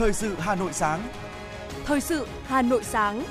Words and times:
Thời 0.00 0.12
sự 0.12 0.34
Hà 0.38 0.54
Nội 0.54 0.72
sáng. 0.72 1.08
Thời 1.84 2.00
sự 2.00 2.26
Hà 2.44 2.62
Nội 2.62 2.84
sáng. 2.84 3.24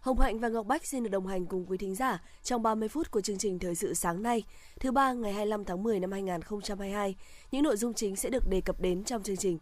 Hồng 0.00 0.18
Hạnh 0.18 0.40
và 0.40 0.48
Ngọc 0.48 0.66
Bách 0.66 0.86
xin 0.86 1.02
được 1.02 1.08
đồng 1.08 1.26
hành 1.26 1.46
cùng 1.46 1.66
quý 1.68 1.78
thính 1.78 1.94
giả 1.94 2.22
trong 2.42 2.62
30 2.62 2.88
phút 2.88 3.10
của 3.10 3.20
chương 3.20 3.38
trình 3.38 3.58
Thời 3.58 3.74
sự 3.74 3.94
sáng 3.94 4.22
nay, 4.22 4.42
thứ 4.80 4.92
ba 4.92 5.12
ngày 5.12 5.32
25 5.32 5.64
tháng 5.64 5.82
10 5.82 6.00
năm 6.00 6.12
2022. 6.12 7.14
Những 7.52 7.62
nội 7.62 7.76
dung 7.76 7.94
chính 7.94 8.16
sẽ 8.16 8.30
được 8.30 8.48
đề 8.48 8.60
cập 8.60 8.80
đến 8.80 9.04
trong 9.04 9.22
chương 9.22 9.36
trình. 9.36 9.58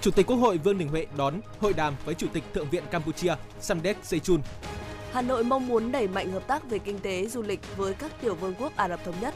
Chủ 0.00 0.10
tịch 0.10 0.26
Quốc 0.26 0.36
hội 0.36 0.58
Vương 0.58 0.78
Đình 0.78 0.88
Huệ 0.88 1.06
đón 1.16 1.40
hội 1.60 1.72
đàm 1.72 1.94
với 2.04 2.14
Chủ 2.14 2.26
tịch 2.32 2.44
Thượng 2.54 2.70
viện 2.70 2.84
Campuchia 2.90 3.34
Samdech 3.60 3.96
Sechun. 4.02 4.40
Hà 5.12 5.22
Nội 5.22 5.44
mong 5.44 5.68
muốn 5.68 5.92
đẩy 5.92 6.08
mạnh 6.08 6.32
hợp 6.32 6.46
tác 6.46 6.70
về 6.70 6.78
kinh 6.78 6.98
tế, 6.98 7.26
du 7.26 7.42
lịch 7.42 7.60
với 7.76 7.94
các 7.94 8.20
tiểu 8.20 8.34
vương 8.34 8.54
quốc 8.58 8.76
Ả 8.76 8.88
Rập 8.88 9.04
Thống 9.04 9.14
Nhất. 9.20 9.34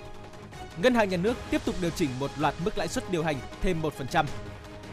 Ngân 0.82 0.94
hàng 0.94 1.08
Nhà 1.08 1.16
nước 1.16 1.34
tiếp 1.50 1.60
tục 1.64 1.74
điều 1.80 1.90
chỉnh 1.90 2.10
một 2.18 2.30
loạt 2.38 2.54
mức 2.64 2.78
lãi 2.78 2.88
suất 2.88 3.10
điều 3.10 3.22
hành 3.22 3.36
thêm 3.62 3.82
1%. 3.82 4.24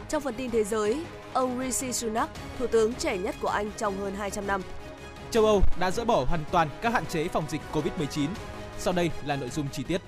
Trong 0.08 0.22
phần 0.22 0.34
tin 0.34 0.50
thế 0.50 0.64
giới, 0.64 1.04
ông 1.32 1.60
Rishi 1.60 1.92
Sunak, 1.92 2.30
thủ 2.58 2.66
tướng 2.66 2.94
trẻ 2.94 3.18
nhất 3.18 3.34
của 3.40 3.48
Anh 3.48 3.70
trong 3.76 3.98
hơn 3.98 4.14
200 4.14 4.46
năm. 4.46 4.62
Châu 5.30 5.44
Âu 5.44 5.62
đã 5.80 5.90
dỡ 5.90 6.04
bỏ 6.04 6.24
hoàn 6.28 6.44
toàn 6.50 6.68
các 6.82 6.92
hạn 6.92 7.06
chế 7.06 7.28
phòng 7.28 7.44
dịch 7.48 7.60
COVID-19. 7.72 8.28
Sau 8.78 8.94
đây 8.94 9.10
là 9.26 9.36
nội 9.36 9.50
dung 9.50 9.68
chi 9.72 9.82
tiết. 9.82 10.00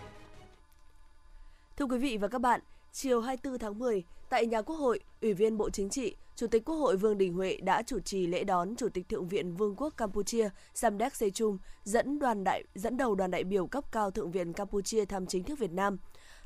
Thưa 1.77 1.85
quý 1.85 1.99
vị 1.99 2.17
và 2.17 2.29
các 2.29 2.41
bạn, 2.41 2.61
chiều 2.93 3.21
24 3.21 3.59
tháng 3.59 3.79
10, 3.79 4.05
tại 4.29 4.47
nhà 4.47 4.63
Quốc 4.63 4.77
hội, 4.77 5.01
Ủy 5.23 5.35
viên 5.35 5.59
Bộ 5.59 5.71
Chính 5.71 5.91
trị, 5.91 6.15
Chủ 6.37 6.47
tịch 6.47 6.65
Quốc 6.65 6.77
hội 6.77 6.97
Vương 6.97 7.19
Đình 7.19 7.35
Huệ 7.35 7.57
đã 7.63 7.83
chủ 7.83 8.01
trì 8.01 8.27
lễ 8.27 8.45
đón 8.45 8.77
Chủ 8.77 8.89
tịch 8.89 9.09
Thượng 9.09 9.29
viện 9.29 9.57
Vương 9.57 9.77
quốc 9.77 9.97
Campuchia 9.97 10.49
Samdech 10.75 11.17
Sechum 11.17 11.59
dẫn 11.85 12.19
đoàn 12.19 12.45
đại 12.45 12.65
dẫn 12.75 12.97
đầu 12.97 13.15
đoàn 13.15 13.31
đại 13.31 13.45
biểu 13.45 13.67
cấp 13.67 13.85
cao 13.93 14.11
Thượng 14.11 14.31
viện 14.31 14.53
Campuchia 14.53 15.05
thăm 15.05 15.27
chính 15.27 15.45
thức 15.45 15.59
Việt 15.59 15.73
Nam. 15.73 15.99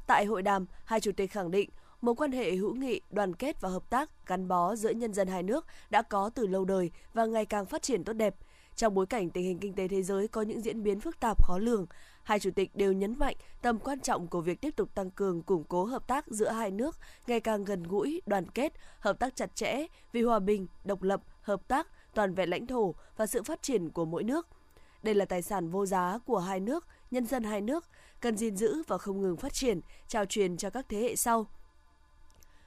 Tại 0.07 0.25
hội 0.25 0.43
đàm, 0.43 0.67
hai 0.85 1.01
chủ 1.01 1.13
tịch 1.13 1.31
khẳng 1.31 1.51
định 1.51 1.71
mối 2.01 2.15
quan 2.15 2.33
hệ 2.33 2.55
hữu 2.55 2.75
nghị, 2.75 3.01
đoàn 3.11 3.35
kết 3.35 3.61
và 3.61 3.69
hợp 3.69 3.91
tác 3.91 4.27
gắn 4.27 4.49
bó 4.49 4.77
giữa 4.77 4.91
nhân 4.91 5.13
dân 5.13 5.29
hai 5.29 5.43
nước 5.43 5.67
đã 5.91 6.03
có 6.03 6.31
từ 6.35 6.47
lâu 6.47 6.65
đời 6.65 6.91
và 7.15 7.27
ngày 7.27 7.47
càng 7.47 7.67
phát 7.67 7.83
triển 7.83 8.05
tốt 8.05 8.13
đẹp. 8.13 8.35
Trong 8.77 8.95
bối 8.95 9.07
cảnh 9.07 9.31
tình 9.31 9.45
hình 9.45 9.59
kinh 9.59 9.75
tế 9.75 9.89
thế 9.89 10.03
giới 10.03 10.29
có 10.29 10.43
những 10.43 10.61
diễn 10.61 10.83
biến 10.83 11.01
phức 11.01 11.21
tạp 11.21 11.45
khó 11.45 11.59
lường, 11.59 11.87
hai 12.25 12.41
chủ 12.41 12.51
tịch 12.51 12.77
đều 12.77 12.93
nhấn 12.93 13.19
mạnh 13.19 13.37
tầm 13.63 13.79
quan 13.79 14.01
trọng 14.01 14.27
của 14.27 14.41
việc 14.41 14.61
tiếp 14.61 14.77
tục 14.77 14.95
tăng 14.95 15.11
cường 15.11 15.43
củng 15.43 15.65
cố 15.65 15.85
hợp 15.85 16.07
tác 16.07 16.27
giữa 16.27 16.51
hai 16.51 16.71
nước 16.71 16.97
ngày 17.27 17.41
càng 17.41 17.65
gần 17.65 17.83
gũi, 17.83 18.23
đoàn 18.27 18.47
kết, 18.51 18.73
hợp 19.01 19.19
tác 19.19 19.37
chặt 19.37 19.57
chẽ 19.57 19.87
vì 20.13 20.23
hòa 20.23 20.39
bình, 20.39 20.67
độc 20.85 21.03
lập, 21.03 21.23
hợp 21.43 21.69
tác, 21.69 21.89
toàn 22.15 22.35
vẹn 22.35 22.51
lãnh 22.51 22.67
thổ 22.67 22.95
và 23.17 23.27
sự 23.27 23.43
phát 23.43 23.63
triển 23.63 23.91
của 23.91 24.05
mỗi 24.05 24.25
nước. 24.25 24.49
Đây 25.03 25.15
là 25.15 25.25
tài 25.25 25.43
sản 25.43 25.69
vô 25.69 25.87
giá 25.87 26.19
của 26.27 26.39
hai 26.39 26.61
nước, 26.61 26.87
nhân 27.11 27.27
dân 27.27 27.45
hai 27.45 27.61
nước, 27.61 27.85
cần 28.21 28.37
gìn 28.37 28.57
giữ 28.57 28.83
và 28.87 28.99
không 28.99 29.23
ngừng 29.23 29.37
phát 29.37 29.53
triển, 29.53 29.81
trao 30.09 30.25
truyền 30.25 30.57
cho 30.57 30.71
các 30.71 30.87
thế 30.89 30.99
hệ 31.01 31.17
sau. 31.17 31.47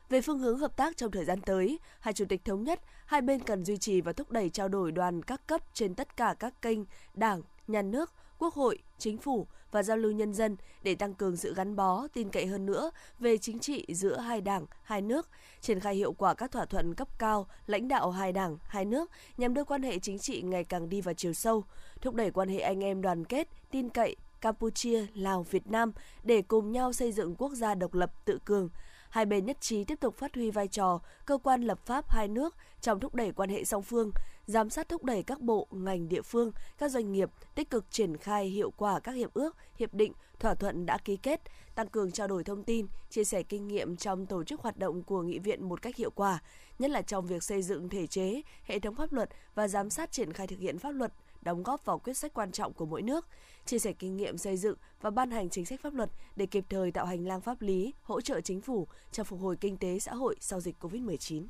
Về 0.10 0.22
phương 0.22 0.40
hướng 0.40 0.60
hợp 0.60 0.78
tác 0.78 0.98
trong 0.98 1.12
thời 1.12 1.26
gian 1.26 1.42
tới, 1.42 1.80
hai 2.00 2.14
chủ 2.14 2.26
tịch 2.26 2.46
thống 2.46 2.64
nhất 2.64 2.80
hai 3.06 3.22
bên 3.22 3.40
cần 3.40 3.66
duy 3.66 3.78
trì 3.78 4.02
và 4.02 4.14
thúc 4.14 4.32
đẩy 4.32 4.50
trao 4.50 4.68
đổi 4.68 4.92
đoàn 4.92 5.24
các 5.24 5.48
cấp 5.48 5.62
trên 5.74 5.96
tất 5.96 6.18
cả 6.18 6.36
các 6.40 6.62
kênh 6.62 6.80
Đảng, 7.14 7.42
Nhà 7.68 7.82
nước, 7.82 8.12
Quốc 8.40 8.54
hội, 8.54 8.80
Chính 8.98 9.18
phủ 9.18 9.48
và 9.72 9.84
giao 9.84 9.98
lưu 9.98 10.12
nhân 10.12 10.34
dân 10.34 10.58
để 10.84 10.96
tăng 10.96 11.14
cường 11.14 11.38
sự 11.38 11.54
gắn 11.54 11.76
bó, 11.76 12.08
tin 12.14 12.30
cậy 12.30 12.46
hơn 12.46 12.66
nữa 12.66 12.92
về 13.20 13.38
chính 13.38 13.60
trị 13.60 13.86
giữa 13.90 14.18
hai 14.18 14.42
đảng, 14.42 14.66
hai 14.84 15.02
nước, 15.02 15.30
triển 15.62 15.80
khai 15.80 15.96
hiệu 15.96 16.14
quả 16.14 16.34
các 16.34 16.52
thỏa 16.52 16.66
thuận 16.66 16.96
cấp 16.96 17.08
cao, 17.20 17.48
lãnh 17.68 17.88
đạo 17.88 18.12
hai 18.12 18.32
đảng, 18.32 18.58
hai 18.68 18.86
nước 18.86 19.12
nhằm 19.38 19.54
đưa 19.54 19.64
quan 19.64 19.84
hệ 19.84 20.00
chính 20.00 20.20
trị 20.20 20.42
ngày 20.42 20.64
càng 20.64 20.90
đi 20.90 21.02
vào 21.02 21.14
chiều 21.14 21.34
sâu, 21.34 21.64
thúc 22.02 22.16
đẩy 22.16 22.32
quan 22.32 22.50
hệ 22.50 22.60
anh 22.60 22.84
em 22.84 23.02
đoàn 23.02 23.26
kết, 23.26 23.48
tin 23.72 23.90
cậy 23.90 24.16
Campuchia, 24.42 25.06
Lào, 25.14 25.44
Việt 25.44 25.68
Nam 25.68 25.92
để 26.24 26.42
cùng 26.42 26.72
nhau 26.72 26.94
xây 26.94 27.12
dựng 27.12 27.36
quốc 27.36 27.54
gia 27.54 27.76
độc 27.76 27.94
lập 27.94 28.12
tự 28.26 28.40
cường, 28.46 28.70
hai 29.10 29.26
bên 29.26 29.46
nhất 29.46 29.62
trí 29.62 29.84
tiếp 29.84 30.00
tục 30.00 30.16
phát 30.18 30.36
huy 30.36 30.52
vai 30.52 30.68
trò 30.68 31.00
cơ 31.26 31.38
quan 31.38 31.62
lập 31.62 31.80
pháp 31.86 32.10
hai 32.10 32.28
nước 32.28 32.56
trong 32.82 33.00
thúc 33.00 33.16
đẩy 33.16 33.32
quan 33.32 33.50
hệ 33.50 33.64
song 33.64 33.84
phương, 33.84 34.12
giám 34.48 34.70
sát 34.70 34.90
thúc 34.90 35.04
đẩy 35.04 35.24
các 35.24 35.42
bộ, 35.42 35.68
ngành 35.72 36.10
địa 36.10 36.22
phương, 36.22 36.52
các 36.78 36.92
doanh 36.92 37.12
nghiệp 37.12 37.30
tích 37.56 37.70
cực 37.70 37.86
triển 37.92 38.18
khai 38.18 38.46
hiệu 38.46 38.72
quả 38.72 39.00
các 39.00 39.12
hiệp 39.12 39.34
ước, 39.34 39.56
hiệp 39.80 39.94
định, 39.94 40.14
thỏa 40.40 40.56
thuận 40.56 40.86
đã 40.86 40.98
ký 40.98 41.18
kết, 41.18 41.42
tăng 41.76 41.88
cường 41.88 42.12
trao 42.12 42.28
đổi 42.28 42.44
thông 42.44 42.64
tin, 42.64 42.88
chia 43.10 43.24
sẻ 43.24 43.44
kinh 43.44 43.68
nghiệm 43.68 43.96
trong 43.96 44.26
tổ 44.26 44.44
chức 44.44 44.62
hoạt 44.62 44.78
động 44.78 45.04
của 45.04 45.22
nghị 45.22 45.40
viện 45.40 45.70
một 45.70 45.82
cách 45.82 45.96
hiệu 45.96 46.12
quả, 46.12 46.42
nhất 46.80 46.92
là 46.92 47.02
trong 47.02 47.28
việc 47.28 47.44
xây 47.44 47.62
dựng 47.62 47.90
thể 47.90 48.08
chế, 48.08 48.42
hệ 48.64 48.80
thống 48.80 48.96
pháp 48.96 49.14
luật 49.14 49.30
và 49.56 49.68
giám 49.68 49.90
sát 49.90 50.12
triển 50.12 50.34
khai 50.34 50.48
thực 50.48 50.60
hiện 50.60 50.80
pháp 50.80 50.92
luật 50.92 51.14
đóng 51.42 51.64
góp 51.64 51.86
vào 51.86 52.00
quyết 52.00 52.18
sách 52.18 52.34
quan 52.34 52.52
trọng 52.52 52.74
của 52.74 52.86
mỗi 52.86 53.02
nước, 53.02 53.28
chia 53.66 53.80
sẻ 53.80 53.94
kinh 53.94 54.18
nghiệm 54.18 54.38
xây 54.38 54.58
dựng 54.58 54.78
và 55.02 55.10
ban 55.10 55.32
hành 55.32 55.50
chính 55.50 55.66
sách 55.66 55.80
pháp 55.84 55.94
luật 55.94 56.10
để 56.36 56.46
kịp 56.46 56.66
thời 56.70 56.92
tạo 56.92 57.06
hành 57.06 57.28
lang 57.28 57.42
pháp 57.42 57.62
lý, 57.62 57.94
hỗ 58.04 58.22
trợ 58.22 58.42
chính 58.42 58.62
phủ 58.62 58.88
trong 59.12 59.26
phục 59.26 59.42
hồi 59.42 59.56
kinh 59.62 59.78
tế 59.78 60.00
xã 60.00 60.14
hội 60.14 60.36
sau 60.40 60.60
dịch 60.60 60.76
COVID-19. 60.80 61.46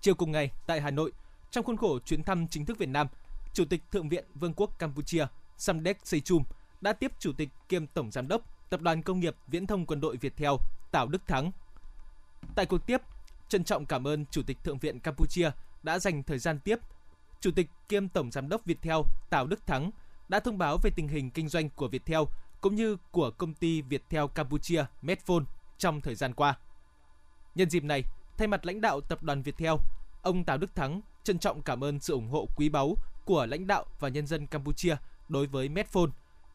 Chiều 0.00 0.14
cùng 0.14 0.32
ngày, 0.32 0.50
tại 0.66 0.80
Hà 0.80 0.90
Nội, 0.90 1.12
trong 1.54 1.64
khuôn 1.64 1.76
khổ 1.76 1.98
chuyến 1.98 2.22
thăm 2.22 2.48
chính 2.48 2.64
thức 2.64 2.78
Việt 2.78 2.88
Nam, 2.88 3.06
Chủ 3.52 3.64
tịch 3.64 3.82
Thượng 3.92 4.08
viện 4.08 4.24
Vương 4.34 4.54
quốc 4.54 4.78
Campuchia 4.78 5.26
Samdech 5.56 6.06
Sechum 6.06 6.42
đã 6.80 6.92
tiếp 6.92 7.12
Chủ 7.18 7.32
tịch 7.32 7.48
kiêm 7.68 7.86
Tổng 7.86 8.10
Giám 8.10 8.28
đốc 8.28 8.42
Tập 8.70 8.80
đoàn 8.80 9.02
Công 9.02 9.20
nghiệp 9.20 9.36
Viễn 9.46 9.66
thông 9.66 9.86
Quân 9.86 10.00
đội 10.00 10.16
Việt 10.16 10.36
Theo 10.36 10.58
Tào 10.90 11.06
Đức 11.06 11.26
Thắng. 11.26 11.50
Tại 12.54 12.66
cuộc 12.66 12.86
tiếp, 12.86 13.00
trân 13.48 13.64
trọng 13.64 13.86
cảm 13.86 14.06
ơn 14.06 14.26
Chủ 14.26 14.42
tịch 14.42 14.64
Thượng 14.64 14.78
viện 14.78 15.00
Campuchia 15.00 15.50
đã 15.82 15.98
dành 15.98 16.22
thời 16.22 16.38
gian 16.38 16.58
tiếp 16.58 16.78
Chủ 17.40 17.50
tịch 17.50 17.70
kiêm 17.88 18.08
Tổng 18.08 18.30
Giám 18.30 18.48
đốc 18.48 18.64
Viettel 18.64 18.96
Tào 19.30 19.46
Đức 19.46 19.66
Thắng 19.66 19.90
đã 20.28 20.40
thông 20.40 20.58
báo 20.58 20.78
về 20.82 20.90
tình 20.96 21.08
hình 21.08 21.30
kinh 21.30 21.48
doanh 21.48 21.70
của 21.70 21.88
Viettel 21.88 22.22
cũng 22.60 22.74
như 22.74 22.96
của 23.10 23.30
công 23.30 23.54
ty 23.54 23.82
Viettel 23.82 24.24
Campuchia 24.34 24.84
Medphone 25.02 25.44
trong 25.78 26.00
thời 26.00 26.14
gian 26.14 26.34
qua. 26.34 26.58
Nhân 27.54 27.70
dịp 27.70 27.84
này, 27.84 28.02
thay 28.36 28.48
mặt 28.48 28.66
lãnh 28.66 28.80
đạo 28.80 29.00
tập 29.00 29.22
đoàn 29.22 29.42
Viettel, 29.42 29.74
ông 30.22 30.44
Tào 30.44 30.58
Đức 30.58 30.74
Thắng 30.74 31.00
trân 31.24 31.38
trọng 31.38 31.62
cảm 31.62 31.84
ơn 31.84 32.00
sự 32.00 32.12
ủng 32.12 32.28
hộ 32.28 32.48
quý 32.56 32.68
báu 32.68 32.96
của 33.24 33.46
lãnh 33.46 33.66
đạo 33.66 33.84
và 34.00 34.08
nhân 34.08 34.26
dân 34.26 34.46
Campuchia 34.46 34.96
đối 35.28 35.46
với 35.46 35.68
Medphone, 35.68 36.10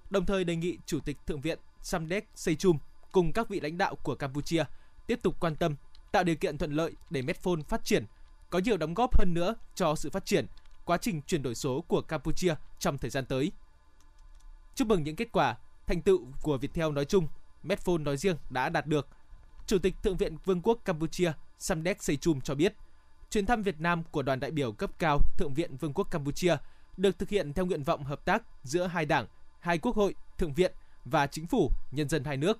đồng 0.10 0.26
thời 0.26 0.44
đề 0.44 0.56
nghị 0.56 0.78
Chủ 0.86 1.00
tịch 1.00 1.18
Thượng 1.26 1.42
viện 1.42 1.60
Samdech 1.82 2.28
Seychum 2.36 2.78
cùng 3.12 3.34
các 3.34 3.50
vị 3.50 3.60
lãnh 3.60 3.78
đạo 3.78 3.96
của 3.96 4.16
Campuchia 4.16 4.64
tiếp 5.08 5.20
tục 5.24 5.36
quan 5.40 5.56
tâm, 5.56 5.76
tạo 6.12 6.24
điều 6.24 6.36
kiện 6.36 6.58
thuận 6.58 6.72
lợi 6.72 6.94
để 7.10 7.22
Medphone 7.22 7.62
phát 7.70 7.86
triển, 7.86 8.06
có 8.50 8.60
nhiều 8.60 8.78
đóng 8.78 8.94
góp 8.94 9.20
hơn 9.20 9.34
nữa 9.34 9.56
cho 9.76 9.96
sự 9.96 10.10
phát 10.10 10.26
triển 10.26 10.46
quá 10.86 10.98
trình 10.98 11.22
chuyển 11.22 11.44
đổi 11.44 11.56
số 11.56 11.82
của 11.82 12.02
Campuchia 12.02 12.56
trong 12.80 12.98
thời 12.98 13.10
gian 13.10 13.26
tới. 13.26 13.52
Chúc 14.76 14.88
mừng 14.88 15.04
những 15.04 15.16
kết 15.16 15.32
quả, 15.32 15.58
thành 15.88 16.02
tựu 16.02 16.26
của 16.42 16.58
Viettel 16.58 16.92
nói 16.92 17.06
chung, 17.06 17.28
Medphone 17.64 17.98
nói 17.98 18.18
riêng 18.18 18.38
đã 18.50 18.70
đạt 18.70 18.88
được. 18.88 19.08
Chủ 19.68 19.78
tịch 19.80 19.96
Thượng 20.04 20.18
viện 20.18 20.38
Vương 20.46 20.62
quốc 20.62 20.80
Campuchia 20.86 21.32
Samdech 21.58 22.04
Seychum 22.04 22.42
cho 22.42 22.56
biết, 22.56 22.74
chuyến 23.30 23.46
thăm 23.46 23.64
Việt 23.64 23.82
Nam 23.82 24.04
của 24.12 24.22
đoàn 24.22 24.40
đại 24.40 24.52
biểu 24.52 24.72
cấp 24.72 24.92
cao 25.00 25.20
Thượng 25.38 25.54
viện 25.54 25.78
Vương 25.78 25.94
quốc 25.94 26.12
Campuchia 26.12 26.58
được 26.98 27.20
thực 27.20 27.30
hiện 27.30 27.54
theo 27.54 27.66
nguyện 27.66 27.84
vọng 27.84 28.04
hợp 28.04 28.26
tác 28.26 28.44
giữa 28.64 28.88
hai 28.88 29.06
đảng, 29.06 29.26
hai 29.60 29.78
quốc 29.78 29.96
hội, 29.96 30.16
Thượng 30.38 30.54
viện 30.54 30.72
và 31.06 31.28
chính 31.28 31.48
phủ 31.48 31.72
nhân 31.92 32.10
dân 32.10 32.24
hai 32.24 32.38
nước. 32.38 32.60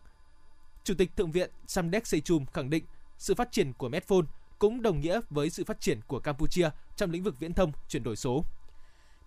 Chủ 0.84 0.94
tịch 0.98 1.16
Thượng 1.16 1.32
viện 1.32 1.52
Samdech 1.68 2.08
Sechum 2.08 2.46
khẳng 2.46 2.70
định 2.70 2.84
sự 3.18 3.36
phát 3.36 3.52
triển 3.52 3.74
của 3.74 3.90
Medphone 3.90 4.26
cũng 4.60 4.82
đồng 4.82 5.00
nghĩa 5.00 5.20
với 5.30 5.50
sự 5.50 5.64
phát 5.64 5.82
triển 5.82 6.00
của 6.08 6.20
Campuchia 6.20 6.70
trong 6.96 7.12
lĩnh 7.12 7.24
vực 7.24 7.40
viễn 7.40 7.54
thông 7.54 7.72
chuyển 7.88 8.04
đổi 8.04 8.16
số. 8.16 8.44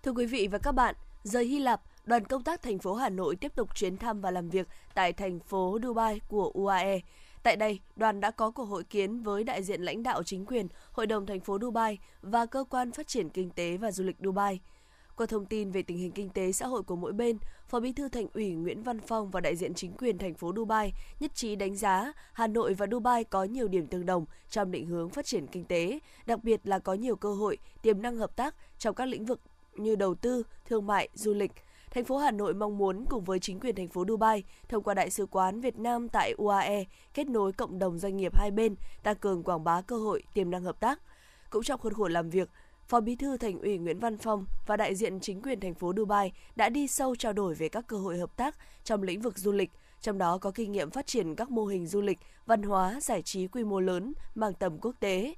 Thưa 0.03 0.11
quý 0.11 0.25
vị 0.25 0.47
và 0.51 0.57
các 0.57 0.71
bạn, 0.71 0.95
rời 1.23 1.45
Hy 1.45 1.59
Lạp, 1.59 1.81
đoàn 2.05 2.25
công 2.25 2.43
tác 2.43 2.61
thành 2.61 2.79
phố 2.79 2.95
Hà 2.95 3.09
Nội 3.09 3.35
tiếp 3.35 3.55
tục 3.55 3.75
chuyến 3.75 3.97
thăm 3.97 4.21
và 4.21 4.31
làm 4.31 4.49
việc 4.49 4.67
tại 4.93 5.13
thành 5.13 5.39
phố 5.39 5.79
Dubai 5.83 6.19
của 6.27 6.51
UAE. 6.53 6.99
Tại 7.43 7.55
đây, 7.55 7.79
đoàn 7.95 8.19
đã 8.19 8.31
có 8.31 8.51
cuộc 8.51 8.65
hội 8.65 8.83
kiến 8.83 9.21
với 9.21 9.43
đại 9.43 9.63
diện 9.63 9.81
lãnh 9.81 10.03
đạo 10.03 10.23
chính 10.23 10.45
quyền, 10.45 10.67
Hội 10.91 11.07
đồng 11.07 11.25
thành 11.25 11.39
phố 11.39 11.57
Dubai 11.61 11.99
và 12.21 12.45
Cơ 12.45 12.63
quan 12.69 12.91
Phát 12.91 13.07
triển 13.07 13.29
Kinh 13.29 13.49
tế 13.49 13.77
và 13.77 13.91
Du 13.91 14.03
lịch 14.03 14.15
Dubai. 14.19 14.59
Qua 15.15 15.25
thông 15.25 15.45
tin 15.45 15.71
về 15.71 15.81
tình 15.81 15.97
hình 15.97 16.11
kinh 16.11 16.29
tế 16.29 16.51
xã 16.51 16.67
hội 16.67 16.83
của 16.83 16.95
mỗi 16.95 17.13
bên, 17.13 17.37
Phó 17.67 17.79
Bí 17.79 17.93
thư 17.93 18.09
Thành 18.09 18.27
ủy 18.33 18.51
Nguyễn 18.51 18.83
Văn 18.83 18.99
Phong 18.99 19.31
và 19.31 19.41
đại 19.41 19.55
diện 19.55 19.73
chính 19.73 19.93
quyền 19.93 20.17
thành 20.17 20.33
phố 20.33 20.53
Dubai 20.55 20.93
nhất 21.19 21.35
trí 21.35 21.55
đánh 21.55 21.75
giá 21.75 22.13
Hà 22.33 22.47
Nội 22.47 22.73
và 22.73 22.87
Dubai 22.91 23.23
có 23.23 23.43
nhiều 23.43 23.67
điểm 23.67 23.87
tương 23.87 24.05
đồng 24.05 24.25
trong 24.49 24.71
định 24.71 24.85
hướng 24.85 25.09
phát 25.09 25.25
triển 25.25 25.47
kinh 25.47 25.65
tế, 25.65 25.99
đặc 26.25 26.43
biệt 26.43 26.61
là 26.63 26.79
có 26.79 26.93
nhiều 26.93 27.15
cơ 27.15 27.33
hội, 27.33 27.57
tiềm 27.81 28.01
năng 28.01 28.15
hợp 28.15 28.35
tác 28.35 28.55
trong 28.77 28.95
các 28.95 29.05
lĩnh 29.05 29.25
vực 29.25 29.41
như 29.75 29.95
đầu 29.95 30.15
tư, 30.15 30.43
thương 30.65 30.87
mại, 30.87 31.09
du 31.13 31.33
lịch. 31.33 31.51
Thành 31.93 32.05
phố 32.05 32.17
Hà 32.17 32.31
Nội 32.31 32.53
mong 32.53 32.77
muốn 32.77 33.05
cùng 33.09 33.23
với 33.23 33.39
chính 33.39 33.59
quyền 33.59 33.75
thành 33.75 33.87
phố 33.87 34.05
Dubai 34.07 34.43
thông 34.69 34.83
qua 34.83 34.93
Đại 34.93 35.09
sứ 35.09 35.25
quán 35.25 35.61
Việt 35.61 35.77
Nam 35.77 36.09
tại 36.09 36.33
UAE 36.37 36.83
kết 37.13 37.27
nối 37.27 37.53
cộng 37.53 37.79
đồng 37.79 37.99
doanh 37.99 38.17
nghiệp 38.17 38.35
hai 38.35 38.51
bên, 38.51 38.75
tăng 39.03 39.15
cường 39.15 39.43
quảng 39.43 39.63
bá 39.63 39.81
cơ 39.81 39.97
hội, 39.97 40.23
tiềm 40.33 40.51
năng 40.51 40.63
hợp 40.63 40.79
tác. 40.79 40.99
Cũng 41.49 41.63
trong 41.63 41.79
khuôn 41.79 41.93
khổ 41.93 42.07
làm 42.07 42.29
việc, 42.29 42.49
Phó 42.87 42.99
Bí 42.99 43.15
thư 43.15 43.37
Thành 43.37 43.59
ủy 43.59 43.77
Nguyễn 43.77 43.99
Văn 43.99 44.17
Phong 44.17 44.45
và 44.65 44.77
đại 44.77 44.95
diện 44.95 45.19
chính 45.19 45.41
quyền 45.41 45.59
thành 45.59 45.73
phố 45.73 45.93
Dubai 45.97 46.31
đã 46.55 46.69
đi 46.69 46.87
sâu 46.87 47.15
trao 47.15 47.33
đổi 47.33 47.53
về 47.53 47.69
các 47.69 47.87
cơ 47.87 47.97
hội 47.97 48.17
hợp 48.17 48.37
tác 48.37 48.55
trong 48.83 49.03
lĩnh 49.03 49.21
vực 49.21 49.37
du 49.37 49.51
lịch, 49.51 49.71
trong 50.01 50.17
đó 50.17 50.37
có 50.37 50.51
kinh 50.51 50.71
nghiệm 50.71 50.89
phát 50.89 51.07
triển 51.07 51.35
các 51.35 51.51
mô 51.51 51.65
hình 51.65 51.87
du 51.87 52.01
lịch, 52.01 52.19
văn 52.45 52.63
hóa, 52.63 52.99
giải 53.01 53.21
trí 53.21 53.47
quy 53.47 53.63
mô 53.63 53.79
lớn 53.79 54.13
mang 54.35 54.53
tầm 54.53 54.77
quốc 54.81 54.95
tế. 54.99 55.33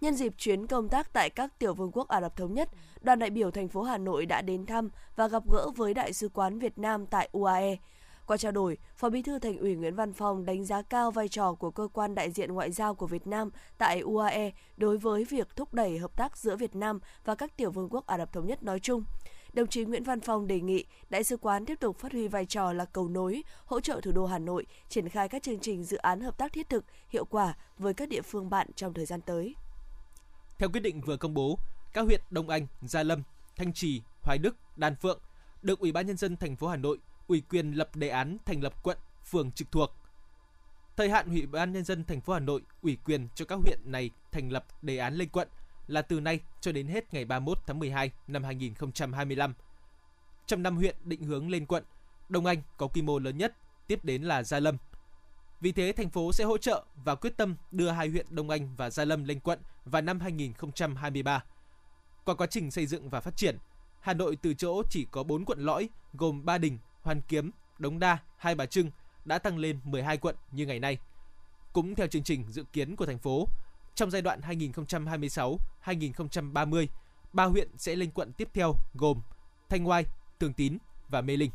Nhân 0.00 0.14
dịp 0.14 0.34
chuyến 0.38 0.66
công 0.66 0.88
tác 0.88 1.12
tại 1.12 1.30
các 1.30 1.58
tiểu 1.58 1.74
vương 1.74 1.90
quốc 1.92 2.08
Ả 2.08 2.20
Rập 2.20 2.36
Thống 2.36 2.54
Nhất, 2.54 2.68
đoàn 3.00 3.18
đại 3.18 3.30
biểu 3.30 3.50
thành 3.50 3.68
phố 3.68 3.82
Hà 3.82 3.98
Nội 3.98 4.26
đã 4.26 4.42
đến 4.42 4.66
thăm 4.66 4.90
và 5.16 5.28
gặp 5.28 5.42
gỡ 5.52 5.70
với 5.76 5.94
Đại 5.94 6.12
sứ 6.12 6.28
quán 6.28 6.58
Việt 6.58 6.78
Nam 6.78 7.06
tại 7.06 7.28
UAE. 7.32 7.76
Qua 8.26 8.36
trao 8.36 8.52
đổi, 8.52 8.78
Phó 8.96 9.08
Bí 9.08 9.22
thư 9.22 9.38
Thành 9.38 9.58
ủy 9.58 9.74
Nguyễn 9.74 9.94
Văn 9.94 10.12
Phong 10.12 10.46
đánh 10.46 10.64
giá 10.64 10.82
cao 10.82 11.10
vai 11.10 11.28
trò 11.28 11.54
của 11.54 11.70
cơ 11.70 11.88
quan 11.92 12.14
đại 12.14 12.30
diện 12.30 12.52
ngoại 12.52 12.70
giao 12.70 12.94
của 12.94 13.06
Việt 13.06 13.26
Nam 13.26 13.50
tại 13.78 14.00
UAE 14.00 14.50
đối 14.76 14.98
với 14.98 15.24
việc 15.24 15.56
thúc 15.56 15.74
đẩy 15.74 15.98
hợp 15.98 16.16
tác 16.16 16.36
giữa 16.36 16.56
Việt 16.56 16.76
Nam 16.76 17.00
và 17.24 17.34
các 17.34 17.56
tiểu 17.56 17.70
vương 17.70 17.88
quốc 17.90 18.06
Ả 18.06 18.18
Rập 18.18 18.32
thống 18.32 18.46
nhất 18.46 18.62
nói 18.62 18.80
chung. 18.80 19.04
Đồng 19.52 19.66
chí 19.66 19.84
Nguyễn 19.84 20.04
Văn 20.04 20.20
Phong 20.20 20.46
đề 20.46 20.60
nghị 20.60 20.84
đại 21.10 21.24
sứ 21.24 21.36
quán 21.36 21.64
tiếp 21.64 21.80
tục 21.80 21.98
phát 21.98 22.12
huy 22.12 22.28
vai 22.28 22.46
trò 22.46 22.72
là 22.72 22.84
cầu 22.84 23.08
nối, 23.08 23.42
hỗ 23.64 23.80
trợ 23.80 24.00
thủ 24.02 24.12
đô 24.12 24.26
Hà 24.26 24.38
Nội 24.38 24.66
triển 24.88 25.08
khai 25.08 25.28
các 25.28 25.42
chương 25.42 25.60
trình 25.60 25.84
dự 25.84 25.96
án 25.96 26.20
hợp 26.20 26.38
tác 26.38 26.52
thiết 26.52 26.68
thực, 26.68 26.84
hiệu 27.08 27.24
quả 27.24 27.54
với 27.78 27.94
các 27.94 28.08
địa 28.08 28.22
phương 28.22 28.50
bạn 28.50 28.68
trong 28.76 28.94
thời 28.94 29.06
gian 29.06 29.20
tới. 29.20 29.54
Theo 30.58 30.68
quyết 30.68 30.80
định 30.80 31.00
vừa 31.00 31.16
công 31.16 31.34
bố, 31.34 31.58
các 31.92 32.02
huyện 32.02 32.20
Đông 32.30 32.48
Anh, 32.48 32.66
Gia 32.82 33.02
Lâm, 33.02 33.22
Thanh 33.56 33.72
Trì, 33.72 34.02
Hoài 34.22 34.38
Đức, 34.38 34.56
Đan 34.76 34.96
Phượng 34.96 35.20
được 35.62 35.78
Ủy 35.78 35.92
ban 35.92 36.06
nhân 36.06 36.16
dân 36.16 36.36
thành 36.36 36.56
phố 36.56 36.68
Hà 36.68 36.76
Nội 36.76 36.98
ủy 37.26 37.42
quyền 37.50 37.72
lập 37.72 37.96
đề 37.96 38.08
án 38.08 38.36
thành 38.44 38.62
lập 38.62 38.82
quận, 38.82 38.98
phường 39.24 39.52
trực 39.52 39.72
thuộc. 39.72 39.90
Thời 40.96 41.10
hạn 41.10 41.28
Ủy 41.28 41.46
ban 41.46 41.72
nhân 41.72 41.84
dân 41.84 42.04
thành 42.04 42.20
phố 42.20 42.32
Hà 42.32 42.40
Nội 42.40 42.62
ủy 42.82 42.98
quyền 43.04 43.28
cho 43.34 43.44
các 43.44 43.56
huyện 43.56 43.78
này 43.84 44.10
thành 44.32 44.52
lập 44.52 44.66
đề 44.82 44.98
án 44.98 45.14
lên 45.14 45.28
quận 45.28 45.48
là 45.86 46.02
từ 46.02 46.20
nay 46.20 46.40
cho 46.60 46.72
đến 46.72 46.88
hết 46.88 47.14
ngày 47.14 47.24
31 47.24 47.58
tháng 47.66 47.78
12 47.78 48.10
năm 48.26 48.44
2025. 48.44 49.54
Trong 50.46 50.62
năm 50.62 50.76
huyện 50.76 50.96
định 51.04 51.22
hướng 51.22 51.50
lên 51.50 51.66
quận, 51.66 51.84
Đông 52.28 52.46
Anh 52.46 52.62
có 52.76 52.86
quy 52.86 53.02
mô 53.02 53.18
lớn 53.18 53.38
nhất, 53.38 53.56
tiếp 53.86 54.04
đến 54.04 54.22
là 54.22 54.42
Gia 54.42 54.60
Lâm. 54.60 54.76
Vì 55.60 55.72
thế, 55.72 55.92
thành 55.92 56.10
phố 56.10 56.32
sẽ 56.32 56.44
hỗ 56.44 56.58
trợ 56.58 56.84
và 57.04 57.14
quyết 57.14 57.36
tâm 57.36 57.56
đưa 57.70 57.90
hai 57.90 58.08
huyện 58.08 58.26
Đông 58.30 58.50
Anh 58.50 58.76
và 58.76 58.90
Gia 58.90 59.04
Lâm 59.04 59.24
lên 59.24 59.40
quận 59.40 59.58
và 59.90 60.00
năm 60.00 60.20
2023. 60.20 61.44
Qua 62.24 62.34
quá 62.34 62.46
trình 62.46 62.70
xây 62.70 62.86
dựng 62.86 63.10
và 63.10 63.20
phát 63.20 63.36
triển, 63.36 63.58
Hà 64.00 64.14
Nội 64.14 64.36
từ 64.42 64.54
chỗ 64.54 64.82
chỉ 64.90 65.06
có 65.10 65.22
4 65.22 65.44
quận 65.44 65.58
lõi 65.58 65.88
gồm 66.12 66.44
Ba 66.44 66.58
Đình, 66.58 66.78
Hoàn 67.02 67.20
Kiếm, 67.28 67.50
Đống 67.78 67.98
Đa, 67.98 68.18
Hai 68.36 68.54
Bà 68.54 68.66
Trưng 68.66 68.90
đã 69.24 69.38
tăng 69.38 69.58
lên 69.58 69.80
12 69.84 70.16
quận 70.16 70.36
như 70.52 70.66
ngày 70.66 70.80
nay. 70.80 70.98
Cũng 71.72 71.94
theo 71.94 72.06
chương 72.06 72.22
trình 72.22 72.44
dự 72.48 72.64
kiến 72.72 72.96
của 72.96 73.06
thành 73.06 73.18
phố, 73.18 73.48
trong 73.94 74.10
giai 74.10 74.22
đoạn 74.22 74.40
2026-2030, 74.40 76.86
ba 77.32 77.44
huyện 77.44 77.68
sẽ 77.76 77.96
lên 77.96 78.10
quận 78.10 78.32
tiếp 78.32 78.48
theo 78.54 78.74
gồm 78.94 79.20
Thanh 79.68 79.88
Oai, 79.88 80.04
Thường 80.40 80.52
Tín 80.52 80.78
và 81.08 81.20
Mê 81.20 81.36
Linh. 81.36 81.50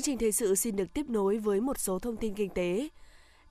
Chương 0.00 0.04
trình 0.04 0.18
thời 0.18 0.32
sự 0.32 0.54
xin 0.54 0.76
được 0.76 0.94
tiếp 0.94 1.06
nối 1.08 1.38
với 1.38 1.60
một 1.60 1.78
số 1.78 1.98
thông 1.98 2.16
tin 2.16 2.34
kinh 2.34 2.50
tế. 2.50 2.88